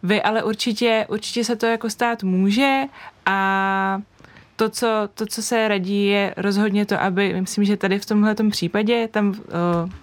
vy, 0.03 0.23
ale 0.23 0.43
určitě, 0.43 1.07
určitě 1.09 1.45
se 1.45 1.57
to 1.57 1.67
jako 1.67 1.91
stát 1.91 2.23
může 2.23 2.83
a 3.27 4.01
to 4.61 4.69
co, 4.69 5.09
to, 5.15 5.27
co 5.27 5.43
se 5.43 5.69
radí, 5.69 6.07
je 6.07 6.35
rozhodně 6.37 6.87
to, 6.87 7.03
aby, 7.03 7.41
myslím, 7.41 7.65
že 7.65 7.77
tady 7.77 7.99
v 7.99 8.07
tomhle 8.07 8.35
případě 8.51 9.09
tam, 9.09 9.29
uh, 9.29 9.35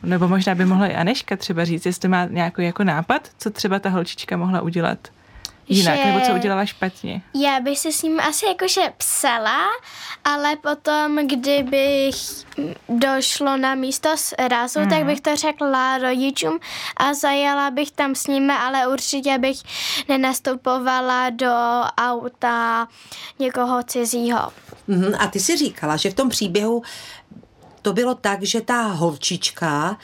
nebo 0.03 0.27
možná 0.27 0.55
by 0.55 0.65
mohla 0.65 0.87
i 0.87 0.95
Aneška 0.95 1.37
třeba 1.37 1.65
říct, 1.65 1.85
jestli 1.85 2.09
má 2.09 2.25
nějaký 2.25 2.63
jako 2.63 2.83
nápad, 2.83 3.29
co 3.37 3.49
třeba 3.49 3.79
ta 3.79 3.89
holčička 3.89 4.37
mohla 4.37 4.61
udělat 4.61 5.07
jinak, 5.69 5.97
že 5.97 6.05
nebo 6.05 6.25
co 6.25 6.31
udělala 6.31 6.65
špatně? 6.65 7.21
Já 7.35 7.59
bych 7.59 7.79
se 7.79 7.91
s 7.91 8.01
ním 8.01 8.19
asi 8.19 8.45
jakože 8.45 8.81
psala, 8.97 9.65
ale 10.23 10.55
potom, 10.55 11.27
kdybych 11.27 12.15
došlo 12.89 13.57
na 13.57 13.75
místo 13.75 14.09
s 14.15 14.35
razu, 14.47 14.79
mm. 14.79 14.89
tak 14.89 14.97
mhm. 14.97 15.07
bych 15.07 15.21
to 15.21 15.35
řekla 15.35 15.97
rodičům 15.97 16.59
a 16.97 17.13
zajela 17.13 17.71
bych 17.71 17.91
tam 17.91 18.15
s 18.15 18.27
nimi, 18.27 18.53
ale 18.53 18.87
určitě 18.87 19.37
bych 19.37 19.57
nenastupovala 20.09 21.29
do 21.29 21.53
auta 21.97 22.87
někoho 23.39 23.83
cizího. 23.83 24.39
Mm, 24.87 25.13
a 25.19 25.27
ty 25.27 25.39
si 25.39 25.57
říkala, 25.57 25.97
že 25.97 26.09
v 26.09 26.13
tom 26.13 26.29
příběhu 26.29 26.83
to 27.81 27.93
bylo 27.93 28.15
tak, 28.15 28.43
že 28.43 28.61
ta 28.61 28.81
holčička 28.81 29.97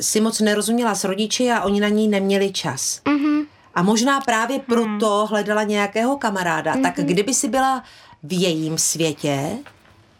si 0.00 0.20
moc 0.20 0.40
nerozuměla 0.40 0.94
s 0.94 1.04
rodiči 1.04 1.50
a 1.50 1.62
oni 1.62 1.80
na 1.80 1.88
ní 1.88 2.08
neměli 2.08 2.52
čas. 2.52 3.00
Mm-hmm. 3.04 3.46
A 3.74 3.82
možná 3.82 4.20
právě 4.20 4.56
hmm. 4.56 4.66
proto 4.66 5.26
hledala 5.26 5.62
nějakého 5.62 6.16
kamaráda. 6.16 6.74
Mm-hmm. 6.74 6.82
Tak 6.82 6.98
mhm. 6.98 7.06
kdyby 7.06 7.34
si 7.34 7.48
byla 7.48 7.82
v 8.22 8.40
jejím 8.40 8.78
světě, 8.78 9.58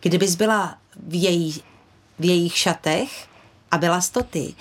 kdybys 0.01 0.35
byla 0.35 0.75
v, 1.07 1.23
její, 1.23 1.63
v 2.19 2.25
jejich 2.25 2.59
šatech 2.59 3.27
a 3.71 3.79
byla 3.79 4.01
to 4.13 4.23
ty, 4.23 4.55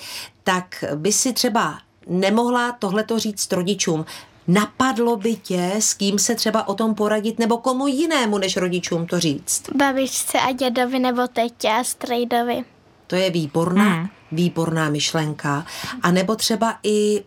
tak 0.43 0.83
by 0.95 1.11
si 1.11 1.33
třeba 1.33 1.77
nemohla 2.07 2.71
tohleto 2.71 3.19
říct 3.19 3.51
rodičům. 3.51 4.05
Napadlo 4.47 5.17
by 5.17 5.35
tě, 5.35 5.71
s 5.79 5.93
kým 5.93 6.19
se 6.19 6.35
třeba 6.35 6.67
o 6.67 6.73
tom 6.73 6.95
poradit, 6.95 7.39
nebo 7.39 7.57
komu 7.57 7.87
jinému 7.87 8.37
než 8.37 8.57
rodičům 8.57 9.05
to 9.07 9.19
říct? 9.19 9.63
Babičce 9.75 10.39
a 10.39 10.51
dědovi 10.51 10.99
nebo 10.99 11.27
tetě 11.27 11.69
a 11.69 11.83
strejdovi. 11.83 12.63
To 13.07 13.15
je 13.15 13.29
výborná, 13.29 13.93
hmm. 13.93 14.07
výborná 14.31 14.89
myšlenka. 14.89 15.65
A 16.01 16.11
nebo 16.11 16.35
třeba 16.35 16.77
i 16.83 17.23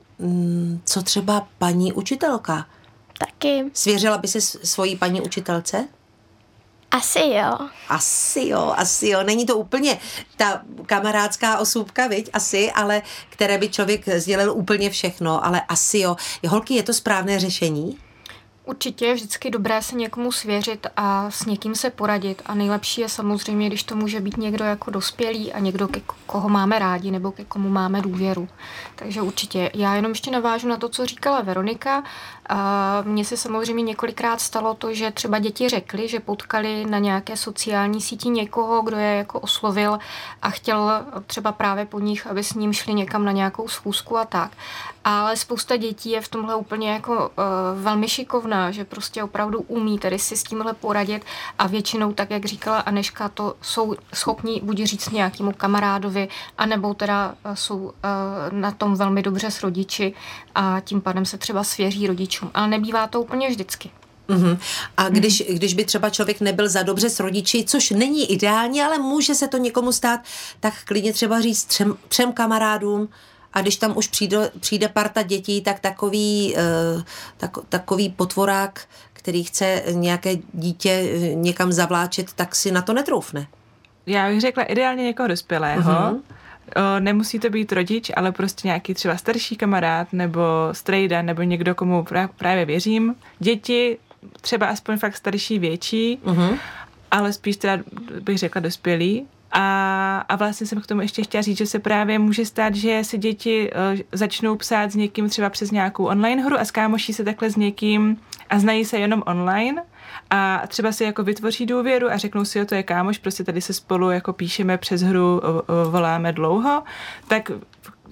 co 0.84 1.02
třeba 1.02 1.48
paní 1.58 1.92
učitelka? 1.92 2.66
Taky. 3.18 3.64
Svěřila 3.72 4.18
by 4.18 4.28
se 4.28 4.40
svojí 4.40 4.96
paní 4.96 5.20
učitelce? 5.20 5.88
Asi 6.90 7.18
jo. 7.18 7.58
Asi 7.88 8.48
jo, 8.48 8.74
asi 8.76 9.08
jo. 9.08 9.22
Není 9.22 9.46
to 9.46 9.56
úplně 9.56 9.98
ta 10.36 10.62
kamarádská 10.86 11.58
osůbka, 11.58 12.06
viď? 12.06 12.30
Asi, 12.32 12.72
ale 12.72 13.02
které 13.30 13.58
by 13.58 13.68
člověk 13.68 14.08
sdělil 14.08 14.52
úplně 14.52 14.90
všechno, 14.90 15.44
ale 15.44 15.60
asi 15.60 15.98
jo. 15.98 16.16
Holky, 16.48 16.74
je 16.74 16.82
to 16.82 16.94
správné 16.94 17.40
řešení? 17.40 17.98
Určitě 18.66 19.06
je 19.06 19.14
vždycky 19.14 19.50
dobré 19.50 19.82
se 19.82 19.96
někomu 19.96 20.32
svěřit 20.32 20.86
a 20.96 21.30
s 21.30 21.46
někým 21.46 21.74
se 21.74 21.90
poradit. 21.90 22.42
A 22.46 22.54
nejlepší 22.54 23.00
je 23.00 23.08
samozřejmě, 23.08 23.66
když 23.66 23.82
to 23.82 23.96
může 23.96 24.20
být 24.20 24.36
někdo 24.36 24.64
jako 24.64 24.90
dospělý 24.90 25.52
a 25.52 25.58
někdo, 25.58 25.88
ke 25.88 26.00
koho 26.26 26.48
máme 26.48 26.78
rádi 26.78 27.10
nebo 27.10 27.32
ke 27.32 27.44
komu 27.44 27.68
máme 27.68 28.00
důvěru. 28.00 28.48
Takže 28.94 29.22
určitě. 29.22 29.70
Já 29.74 29.94
jenom 29.94 30.10
ještě 30.10 30.30
navážu 30.30 30.68
na 30.68 30.76
to, 30.76 30.88
co 30.88 31.06
říkala 31.06 31.40
Veronika. 31.40 32.02
Mně 33.02 33.24
se 33.24 33.36
samozřejmě 33.36 33.82
několikrát 33.82 34.40
stalo 34.40 34.74
to, 34.74 34.94
že 34.94 35.10
třeba 35.10 35.38
děti 35.38 35.68
řekly, 35.68 36.08
že 36.08 36.20
potkali 36.20 36.84
na 36.84 36.98
nějaké 36.98 37.36
sociální 37.36 38.00
síti 38.00 38.28
někoho, 38.28 38.82
kdo 38.82 38.96
je 38.96 39.16
jako 39.16 39.40
oslovil 39.40 39.98
a 40.42 40.50
chtěl 40.50 40.90
třeba 41.26 41.52
právě 41.52 41.86
po 41.86 42.00
nich, 42.00 42.26
aby 42.26 42.44
s 42.44 42.54
ním 42.54 42.72
šli 42.72 42.94
někam 42.94 43.24
na 43.24 43.32
nějakou 43.32 43.68
schůzku 43.68 44.18
a 44.18 44.24
tak. 44.24 44.50
Ale 45.04 45.36
spousta 45.36 45.76
dětí 45.76 46.10
je 46.10 46.20
v 46.20 46.28
tomhle 46.28 46.54
úplně 46.54 46.90
jako 46.90 47.12
uh, 47.12 47.82
velmi 47.82 48.08
šikovná, 48.08 48.70
že 48.70 48.84
prostě 48.84 49.22
opravdu 49.22 49.60
umí 49.60 49.98
tady 49.98 50.18
si 50.18 50.36
s 50.36 50.42
tímhle 50.42 50.74
poradit 50.74 51.24
a 51.58 51.66
většinou, 51.66 52.12
tak 52.12 52.30
jak 52.30 52.44
říkala 52.44 52.78
Aneška, 52.78 53.28
to 53.28 53.54
jsou 53.62 53.94
schopni 54.14 54.60
buď 54.64 54.82
říct 54.82 55.10
nějakému 55.10 55.52
kamarádovi, 55.52 56.28
anebo 56.58 56.94
teda 56.94 57.34
jsou 57.54 57.76
uh, 57.76 57.92
na 58.50 58.70
tom 58.70 58.94
velmi 58.94 59.22
dobře 59.22 59.50
s 59.50 59.62
rodiči 59.62 60.14
a 60.54 60.80
tím 60.80 61.00
pádem 61.00 61.24
se 61.24 61.38
třeba 61.38 61.64
svěří 61.64 62.06
rodičům. 62.06 62.50
Ale 62.54 62.68
nebývá 62.68 63.06
to 63.06 63.20
úplně 63.20 63.48
vždycky. 63.48 63.90
Uhum. 64.28 64.58
A 64.96 65.08
když, 65.08 65.42
když 65.48 65.74
by 65.74 65.84
třeba 65.84 66.10
člověk 66.10 66.40
nebyl 66.40 66.68
za 66.68 66.82
dobře 66.82 67.10
s 67.10 67.20
rodiči, 67.20 67.64
což 67.64 67.90
není 67.90 68.32
ideální, 68.32 68.82
ale 68.82 68.98
může 68.98 69.34
se 69.34 69.48
to 69.48 69.56
někomu 69.56 69.92
stát, 69.92 70.20
tak 70.60 70.74
klidně 70.84 71.12
třeba 71.12 71.40
říct 71.40 71.64
třem, 71.64 71.96
třem 72.08 72.32
kamarádům, 72.32 73.08
a 73.54 73.60
když 73.62 73.76
tam 73.76 73.96
už 73.96 74.06
přijde, 74.06 74.50
přijde 74.60 74.88
parta 74.88 75.22
dětí, 75.22 75.60
tak 75.60 75.80
takový, 75.80 76.54
uh, 76.96 77.02
tak, 77.36 77.50
takový 77.68 78.08
potvorák, 78.08 78.86
který 79.12 79.44
chce 79.44 79.82
nějaké 79.90 80.36
dítě 80.52 80.90
eh, 80.90 81.34
někam 81.34 81.72
zavláčet, 81.72 82.32
tak 82.32 82.54
si 82.54 82.72
na 82.72 82.82
to 82.82 82.92
netroufne. 82.92 83.46
Já 84.06 84.28
bych 84.28 84.40
řekla 84.40 84.62
ideálně 84.62 85.04
někoho 85.04 85.28
dospělého. 85.28 85.92
Uh-huh. 85.92 86.20
O, 86.76 87.00
nemusí 87.00 87.38
to 87.38 87.50
být 87.50 87.72
rodič, 87.72 88.10
ale 88.16 88.32
prostě 88.32 88.68
nějaký 88.68 88.94
třeba 88.94 89.16
starší 89.16 89.56
kamarád 89.56 90.12
nebo 90.12 90.42
strejda 90.72 91.22
nebo 91.22 91.42
někdo, 91.42 91.74
komu 91.74 92.06
právě 92.36 92.64
věřím. 92.64 93.14
Děti, 93.38 93.98
třeba 94.40 94.66
aspoň 94.66 94.98
fakt 94.98 95.16
starší, 95.16 95.58
větší, 95.58 96.18
uh-huh. 96.24 96.58
ale 97.10 97.32
spíš 97.32 97.56
teda 97.56 97.82
bych 98.20 98.38
řekla 98.38 98.60
dospělý. 98.60 99.26
A, 99.56 100.24
a 100.28 100.36
vlastně 100.36 100.66
jsem 100.66 100.80
k 100.80 100.86
tomu 100.86 101.00
ještě 101.00 101.22
chtěla 101.22 101.42
říct, 101.42 101.58
že 101.58 101.66
se 101.66 101.78
právě 101.78 102.18
může 102.18 102.46
stát, 102.46 102.74
že 102.74 103.04
si 103.04 103.18
děti 103.18 103.70
uh, 103.72 104.00
začnou 104.12 104.56
psát 104.56 104.92
s 104.92 104.94
někým 104.94 105.28
třeba 105.28 105.50
přes 105.50 105.70
nějakou 105.70 106.04
online 106.04 106.42
hru 106.42 106.60
a 106.60 106.64
skámoší 106.64 107.12
se 107.12 107.24
takhle 107.24 107.50
s 107.50 107.56
někým 107.56 108.16
a 108.50 108.58
znají 108.58 108.84
se 108.84 108.98
jenom 108.98 109.22
online 109.26 109.82
a 110.30 110.62
třeba 110.68 110.92
si 110.92 111.04
jako 111.04 111.22
vytvoří 111.22 111.66
důvěru 111.66 112.10
a 112.10 112.16
řeknou 112.16 112.44
si, 112.44 112.58
jo, 112.58 112.64
to 112.64 112.74
je 112.74 112.82
kámoš, 112.82 113.18
prostě 113.18 113.44
tady 113.44 113.60
se 113.60 113.72
spolu 113.72 114.10
jako 114.10 114.32
píšeme 114.32 114.78
přes 114.78 115.02
hru, 115.02 115.42
voláme 115.90 116.32
dlouho, 116.32 116.82
tak 117.28 117.50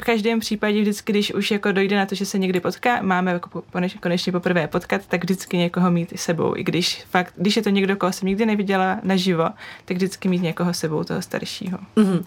každém 0.04 0.40
případě 0.40 0.80
vždycky, 0.80 1.12
když 1.12 1.34
už 1.34 1.50
jako 1.50 1.72
dojde 1.72 1.96
na 1.96 2.06
to, 2.06 2.14
že 2.14 2.26
se 2.26 2.38
někdy 2.38 2.60
potká, 2.60 3.02
máme 3.02 3.32
jako 3.32 3.62
konečně 4.00 4.32
poprvé 4.32 4.68
potkat, 4.68 5.02
tak 5.08 5.24
vždycky 5.24 5.56
někoho 5.56 5.90
mít 5.90 6.12
sebou. 6.16 6.56
I 6.56 6.64
když 6.64 7.04
fakt, 7.10 7.34
když 7.36 7.56
je 7.56 7.62
to 7.62 7.70
někdo, 7.70 7.96
koho 7.96 8.12
jsem 8.12 8.28
nikdy 8.28 8.46
neviděla 8.46 9.00
naživo, 9.02 9.48
tak 9.84 9.96
vždycky 9.96 10.28
mít 10.28 10.42
někoho 10.42 10.74
sebou, 10.74 11.04
toho 11.04 11.22
staršího. 11.22 11.78
Mm-hmm. 11.96 12.24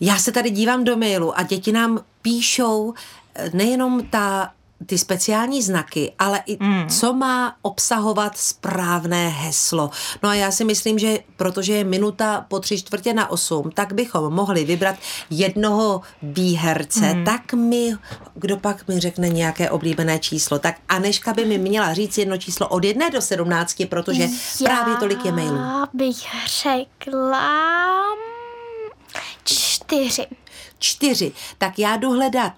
Já 0.00 0.16
se 0.16 0.32
tady 0.32 0.50
dívám 0.50 0.84
do 0.84 0.96
mailu 0.96 1.38
a 1.38 1.42
děti 1.42 1.72
nám 1.72 2.00
píšou 2.22 2.94
eh, 3.34 3.50
nejenom 3.54 4.06
ta 4.06 4.52
ty 4.86 4.98
speciální 4.98 5.62
znaky, 5.62 6.12
ale 6.18 6.42
i 6.46 6.64
mm. 6.64 6.88
co 6.88 7.12
má 7.12 7.56
obsahovat 7.62 8.38
správné 8.38 9.28
heslo. 9.28 9.90
No 10.22 10.28
a 10.28 10.34
já 10.34 10.50
si 10.50 10.64
myslím, 10.64 10.98
že 10.98 11.18
protože 11.36 11.72
je 11.72 11.84
minuta 11.84 12.46
po 12.48 12.60
tři 12.60 12.78
čtvrtě 12.78 13.14
na 13.14 13.30
osm, 13.30 13.70
tak 13.74 13.92
bychom 13.92 14.34
mohli 14.34 14.64
vybrat 14.64 14.96
jednoho 15.30 16.00
výherce. 16.22 17.14
Mm. 17.14 17.24
Tak 17.24 17.52
mi, 17.52 17.92
kdo 18.34 18.56
pak 18.56 18.88
mi 18.88 19.00
řekne 19.00 19.28
nějaké 19.28 19.70
oblíbené 19.70 20.18
číslo, 20.18 20.58
tak 20.58 20.76
Aneška 20.88 21.32
by 21.32 21.44
mi 21.44 21.58
měla 21.58 21.94
říct 21.94 22.18
jedno 22.18 22.36
číslo 22.36 22.68
od 22.68 22.84
jedné 22.84 23.10
do 23.10 23.20
sedmnácti, 23.20 23.86
protože 23.86 24.22
já 24.22 24.28
právě 24.64 24.96
tolik 24.96 25.24
je 25.24 25.32
mailů. 25.32 25.56
Já 25.56 25.86
bych 25.92 26.16
řekla 26.46 28.02
čtyři. 29.44 30.26
Čtyři. 30.78 31.32
Tak 31.58 31.78
já 31.78 31.96
jdu 31.96 32.10
hledat 32.10 32.52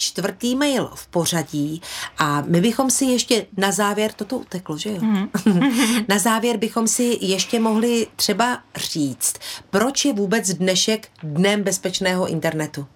čtvrtý 0.00 0.56
mail 0.56 0.90
v 0.94 1.06
pořadí 1.06 1.82
a 2.18 2.40
my 2.46 2.60
bychom 2.60 2.90
si 2.90 3.04
ještě 3.04 3.46
na 3.56 3.72
závěr, 3.72 4.12
toto 4.12 4.36
uteklo, 4.36 4.78
že 4.78 4.90
jo? 4.90 4.98
Mm. 5.00 5.30
na 6.08 6.18
závěr 6.18 6.56
bychom 6.56 6.88
si 6.88 7.18
ještě 7.20 7.60
mohli 7.60 8.06
třeba 8.16 8.58
říct, 8.76 9.34
proč 9.70 10.04
je 10.04 10.12
vůbec 10.12 10.54
dnešek 10.54 11.08
dnem 11.22 11.62
bezpečného 11.62 12.28
internetu? 12.28 12.86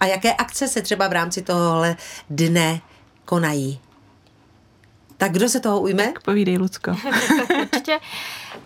A 0.00 0.06
jaké 0.06 0.32
akce 0.32 0.68
se 0.68 0.82
třeba 0.82 1.08
v 1.08 1.12
rámci 1.12 1.42
tohohle 1.42 1.96
dne 2.30 2.80
konají? 3.24 3.80
Tak 5.16 5.32
kdo 5.32 5.48
se 5.48 5.60
toho 5.60 5.80
ujme? 5.80 6.06
Tak 6.06 6.22
povídej, 6.22 6.58
Lucko. 6.58 6.90
Určitě. 7.62 7.98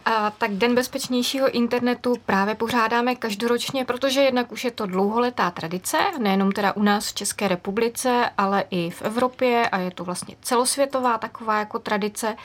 A, 0.04 0.30
tak 0.30 0.50
Den 0.50 0.74
bezpečnějšího 0.74 1.50
internetu 1.50 2.14
právě 2.26 2.54
pořádáme 2.54 3.14
každoročně, 3.14 3.84
protože 3.84 4.20
jednak 4.20 4.52
už 4.52 4.64
je 4.64 4.70
to 4.70 4.86
dlouholetá 4.86 5.50
tradice, 5.50 5.98
nejenom 6.18 6.52
teda 6.52 6.72
u 6.72 6.82
nás 6.82 7.08
v 7.08 7.14
České 7.14 7.48
republice, 7.48 8.30
ale 8.38 8.64
i 8.70 8.90
v 8.90 9.02
Evropě 9.02 9.68
a 9.68 9.78
je 9.78 9.90
to 9.90 10.04
vlastně 10.04 10.36
celosvětová 10.42 11.18
taková 11.18 11.58
jako 11.58 11.78
tradice. 11.78 12.36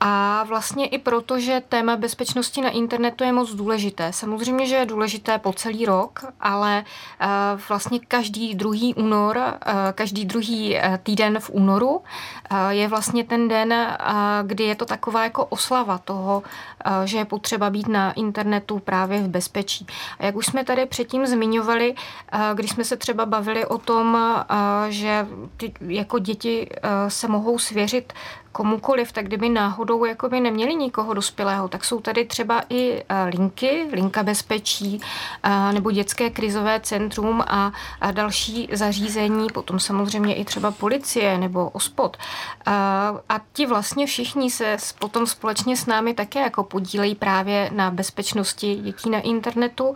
A 0.00 0.44
vlastně 0.48 0.86
i 0.86 0.98
proto, 0.98 1.40
že 1.40 1.62
téma 1.68 1.96
bezpečnosti 1.96 2.60
na 2.60 2.70
internetu 2.70 3.24
je 3.24 3.32
moc 3.32 3.50
důležité. 3.50 4.12
Samozřejmě, 4.12 4.66
že 4.66 4.76
je 4.76 4.86
důležité 4.86 5.38
po 5.38 5.52
celý 5.52 5.86
rok, 5.86 6.24
ale 6.40 6.84
uh, 6.84 7.60
vlastně 7.68 8.00
každý 8.08 8.54
druhý 8.54 8.94
únor, 8.94 9.36
uh, 9.36 9.72
každý 9.94 10.24
druhý 10.24 10.74
uh, 10.74 10.96
týden 10.96 11.40
v 11.40 11.50
únoru 11.50 12.02
je 12.68 12.88
vlastně 12.88 13.24
ten 13.24 13.48
den, 13.48 13.96
kdy 14.42 14.64
je 14.64 14.74
to 14.74 14.84
taková 14.84 15.24
jako 15.24 15.44
oslava 15.44 15.98
toho, 15.98 16.42
že 17.04 17.18
je 17.18 17.24
potřeba 17.24 17.70
být 17.70 17.88
na 17.88 18.12
internetu 18.12 18.78
právě 18.78 19.20
v 19.20 19.28
bezpečí. 19.28 19.86
A 20.18 20.24
jak 20.24 20.36
už 20.36 20.46
jsme 20.46 20.64
tady 20.64 20.86
předtím 20.86 21.26
zmiňovali, 21.26 21.94
když 22.54 22.70
jsme 22.70 22.84
se 22.84 22.96
třeba 22.96 23.26
bavili 23.26 23.66
o 23.66 23.78
tom, 23.78 24.18
že 24.88 25.26
jako 25.80 26.18
děti 26.18 26.68
se 27.08 27.28
mohou 27.28 27.58
svěřit 27.58 28.12
komukoliv, 28.52 29.12
tak 29.12 29.26
kdyby 29.26 29.48
náhodou 29.48 30.04
jakoby 30.04 30.40
neměli 30.40 30.74
nikoho 30.74 31.14
dospělého, 31.14 31.68
tak 31.68 31.84
jsou 31.84 32.00
tady 32.00 32.24
třeba 32.24 32.62
i 32.70 33.04
linky, 33.26 33.86
linka 33.92 34.22
bezpečí 34.22 35.00
nebo 35.72 35.90
dětské 35.90 36.30
krizové 36.30 36.80
centrum 36.80 37.44
a, 37.46 37.72
další 38.12 38.68
zařízení, 38.72 39.46
potom 39.54 39.80
samozřejmě 39.80 40.34
i 40.34 40.44
třeba 40.44 40.70
policie 40.70 41.38
nebo 41.38 41.70
ospod. 41.70 42.16
A 43.28 43.40
ti 43.52 43.66
vlastně 43.66 44.06
všichni 44.06 44.50
se 44.50 44.76
potom 44.98 45.26
společně 45.26 45.76
s 45.76 45.86
námi 45.86 46.14
také 46.14 46.40
jako 46.40 46.62
podílejí 46.76 47.14
právě 47.14 47.70
na 47.72 47.90
bezpečnosti 47.90 48.74
dětí 48.74 49.10
na 49.10 49.20
internetu 49.20 49.94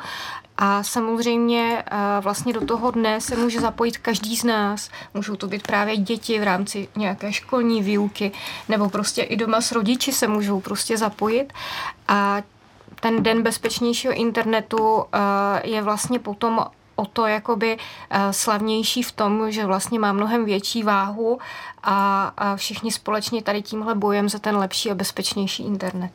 a 0.56 0.82
samozřejmě 0.82 1.84
vlastně 2.20 2.52
do 2.52 2.66
toho 2.66 2.90
dne 2.90 3.20
se 3.20 3.36
může 3.36 3.60
zapojit 3.60 3.98
každý 3.98 4.36
z 4.36 4.44
nás. 4.44 4.90
Můžou 5.14 5.36
to 5.36 5.46
být 5.46 5.62
právě 5.62 5.96
děti 5.96 6.40
v 6.40 6.42
rámci 6.42 6.88
nějaké 6.96 7.32
školní 7.32 7.82
výuky, 7.82 8.32
nebo 8.68 8.88
prostě 8.88 9.22
i 9.22 9.36
doma 9.36 9.60
s 9.60 9.72
rodiči 9.72 10.12
se 10.12 10.28
můžou 10.28 10.60
prostě 10.60 10.96
zapojit. 10.96 11.52
A 12.08 12.42
ten 13.00 13.22
den 13.22 13.42
bezpečnějšího 13.42 14.14
internetu 14.14 15.04
je 15.64 15.82
vlastně 15.82 16.18
potom 16.18 16.66
o 16.96 17.06
to 17.06 17.26
jakoby 17.26 17.78
slavnější 18.30 19.02
v 19.02 19.12
tom, 19.12 19.50
že 19.50 19.66
vlastně 19.66 19.98
má 19.98 20.12
mnohem 20.12 20.44
větší 20.44 20.82
váhu 20.82 21.38
a 21.82 22.32
všichni 22.56 22.92
společně 22.92 23.42
tady 23.42 23.62
tímhle 23.62 23.94
bojem 23.94 24.28
za 24.28 24.38
ten 24.38 24.56
lepší 24.56 24.90
a 24.90 24.94
bezpečnější 24.94 25.62
internet. 25.62 26.12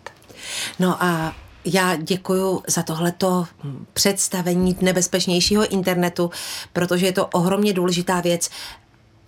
No 0.80 1.04
a 1.04 1.36
já 1.66 1.96
děkuji 1.96 2.62
za 2.68 2.84
tohleto 2.84 3.46
představení 3.94 4.78
nebezpečnějšího 4.82 5.68
internetu, 5.68 6.32
protože 6.74 7.06
je 7.06 7.12
to 7.12 7.26
ohromně 7.26 7.74
důležitá 7.74 8.22
věc. 8.22 8.50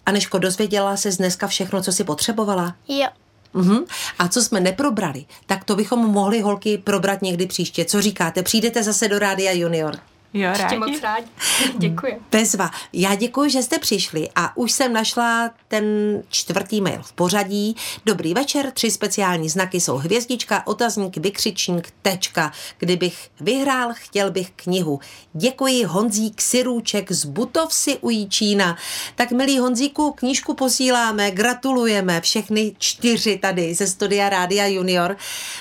Aneško, 0.06 0.38
dozvěděla 0.38 0.98
se 0.98 1.12
dneska 1.12 1.48
všechno, 1.48 1.82
co 1.82 1.92
si 1.92 2.04
potřebovala? 2.04 2.76
Jo. 2.88 3.08
Uhum. 3.54 3.86
A 4.20 4.28
co 4.28 4.42
jsme 4.42 4.60
neprobrali, 4.60 5.26
tak 5.46 5.64
to 5.64 5.76
bychom 5.76 6.00
mohli 6.00 6.42
holky 6.42 6.78
probrat 6.78 7.22
někdy 7.22 7.48
příště. 7.48 7.86
Co 7.86 8.02
říkáte? 8.02 8.44
Přijdete 8.44 8.84
zase 8.84 9.08
do 9.08 9.20
Rádia 9.20 9.52
Junior? 9.52 9.96
Jo, 10.38 10.50
Ještě 10.50 10.64
rádi. 10.64 10.78
moc 10.78 11.02
rádi. 11.02 11.28
Děkuji. 11.78 12.22
Bezva. 12.32 12.72
Já 12.94 13.16
děkuji, 13.16 13.50
že 13.50 13.64
jste 13.64 13.80
přišli 13.80 14.30
a 14.36 14.58
už 14.58 14.72
jsem 14.72 14.94
našla 14.94 15.52
ten 15.68 15.84
čtvrtý 16.30 16.82
mail 16.82 17.02
v 17.02 17.14
pořadí. 17.14 17.76
Dobrý 18.06 18.34
večer, 18.34 18.72
tři 18.72 18.92
speciální 18.92 19.50
znaky 19.50 19.82
jsou 19.82 19.96
hvězdička, 19.98 20.68
otazník, 20.68 21.18
vykřičník, 21.18 21.94
tečka. 22.02 22.52
Kdybych 22.78 23.30
vyhrál, 23.42 23.90
chtěl 23.94 24.32
bych 24.32 24.52
knihu. 24.56 25.00
Děkuji 25.34 25.84
Honzík 25.84 26.42
Sirůček 26.42 27.12
z 27.12 27.26
Butovsi 27.26 27.98
u 28.02 28.10
Jíčína. 28.10 28.78
Tak 29.16 29.32
milý 29.32 29.60
Honzíku, 29.60 30.12
knížku 30.12 30.54
posíláme, 30.54 31.32
gratulujeme 31.32 32.22
všechny 32.22 32.76
čtyři 32.78 33.38
tady 33.38 33.74
ze 33.74 33.88
studia 33.88 34.30
Rádia 34.30 34.66
Junior. 34.68 35.18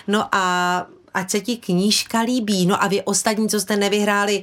No 0.06 0.28
a 0.32 0.86
ať 1.16 1.30
se 1.30 1.40
ti 1.40 1.56
knížka 1.56 2.20
líbí. 2.20 2.66
No 2.66 2.82
a 2.82 2.86
vy 2.86 3.02
ostatní, 3.02 3.48
co 3.48 3.60
jste 3.60 3.76
nevyhráli, 3.76 4.42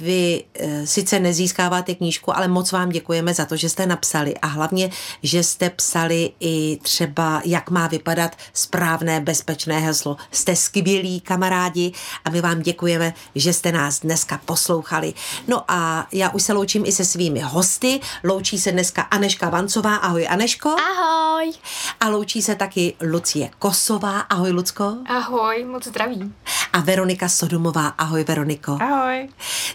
vy 0.00 0.44
e, 0.54 0.86
sice 0.86 1.20
nezískáváte 1.20 1.94
knížku, 1.94 2.36
ale 2.36 2.48
moc 2.48 2.72
vám 2.72 2.88
děkujeme 2.88 3.34
za 3.34 3.44
to, 3.44 3.56
že 3.56 3.68
jste 3.68 3.86
napsali 3.86 4.34
a 4.36 4.46
hlavně, 4.46 4.90
že 5.22 5.42
jste 5.42 5.70
psali 5.70 6.32
i 6.40 6.78
třeba, 6.82 7.42
jak 7.44 7.70
má 7.70 7.86
vypadat 7.86 8.36
správné 8.52 9.20
bezpečné 9.20 9.80
heslo. 9.80 10.16
Jste 10.30 10.56
skvělí 10.56 11.20
kamarádi 11.20 11.92
a 12.24 12.30
my 12.30 12.40
vám 12.40 12.62
děkujeme, 12.62 13.14
že 13.34 13.52
jste 13.52 13.72
nás 13.72 14.00
dneska 14.00 14.40
poslouchali. 14.44 15.14
No 15.48 15.64
a 15.68 16.06
já 16.12 16.30
už 16.30 16.42
se 16.42 16.52
loučím 16.52 16.86
i 16.86 16.92
se 16.92 17.04
svými 17.04 17.40
hosty. 17.40 18.00
Loučí 18.24 18.58
se 18.58 18.72
dneska 18.72 19.02
Aneška 19.02 19.48
Vancová. 19.50 19.96
Ahoj 19.96 20.26
Aneško. 20.28 20.68
Ahoj! 20.68 21.52
A 22.00 22.08
loučí 22.08 22.42
se 22.42 22.54
taky 22.54 22.94
Lucie 23.10 23.50
Kosová. 23.58 24.20
Ahoj 24.20 24.50
Lucko. 24.50 24.96
Ahoj, 25.06 25.64
moc 25.64 25.86
zdraví. 25.86 26.32
A 26.72 26.80
Veronika 26.80 27.28
Sodomová. 27.28 27.86
Ahoj 27.86 28.24
Veroniko. 28.24 28.78
Ahoj. 28.80 29.28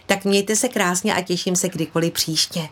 Tak 0.07 0.25
mějte 0.25 0.55
se 0.55 0.67
krásně 0.67 1.13
a 1.15 1.21
těším 1.21 1.55
se 1.55 1.69
kdykoliv 1.69 2.13
příště. 2.13 2.69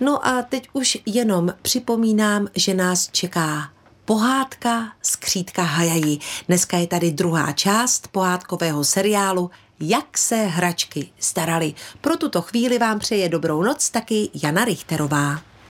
No 0.00 0.26
a 0.26 0.42
teď 0.42 0.68
už 0.72 0.98
jenom 1.06 1.54
připomínám, 1.62 2.48
že 2.54 2.74
nás 2.74 3.08
čeká 3.12 3.70
pohádka 4.04 4.92
Skřítka 5.02 5.62
Hajají. 5.62 6.20
Dneska 6.48 6.76
je 6.76 6.86
tady 6.86 7.10
druhá 7.10 7.52
část 7.52 8.08
pohádkového 8.08 8.84
seriálu 8.84 9.50
Jak 9.80 10.18
se 10.18 10.36
hračky 10.36 11.10
starali. 11.18 11.74
Pro 12.00 12.16
tuto 12.16 12.42
chvíli 12.42 12.78
vám 12.78 12.98
přeje 12.98 13.28
dobrou 13.28 13.62
noc 13.62 13.90
taky 13.90 14.30
Jana 14.42 14.64
Richterová. 14.64 15.53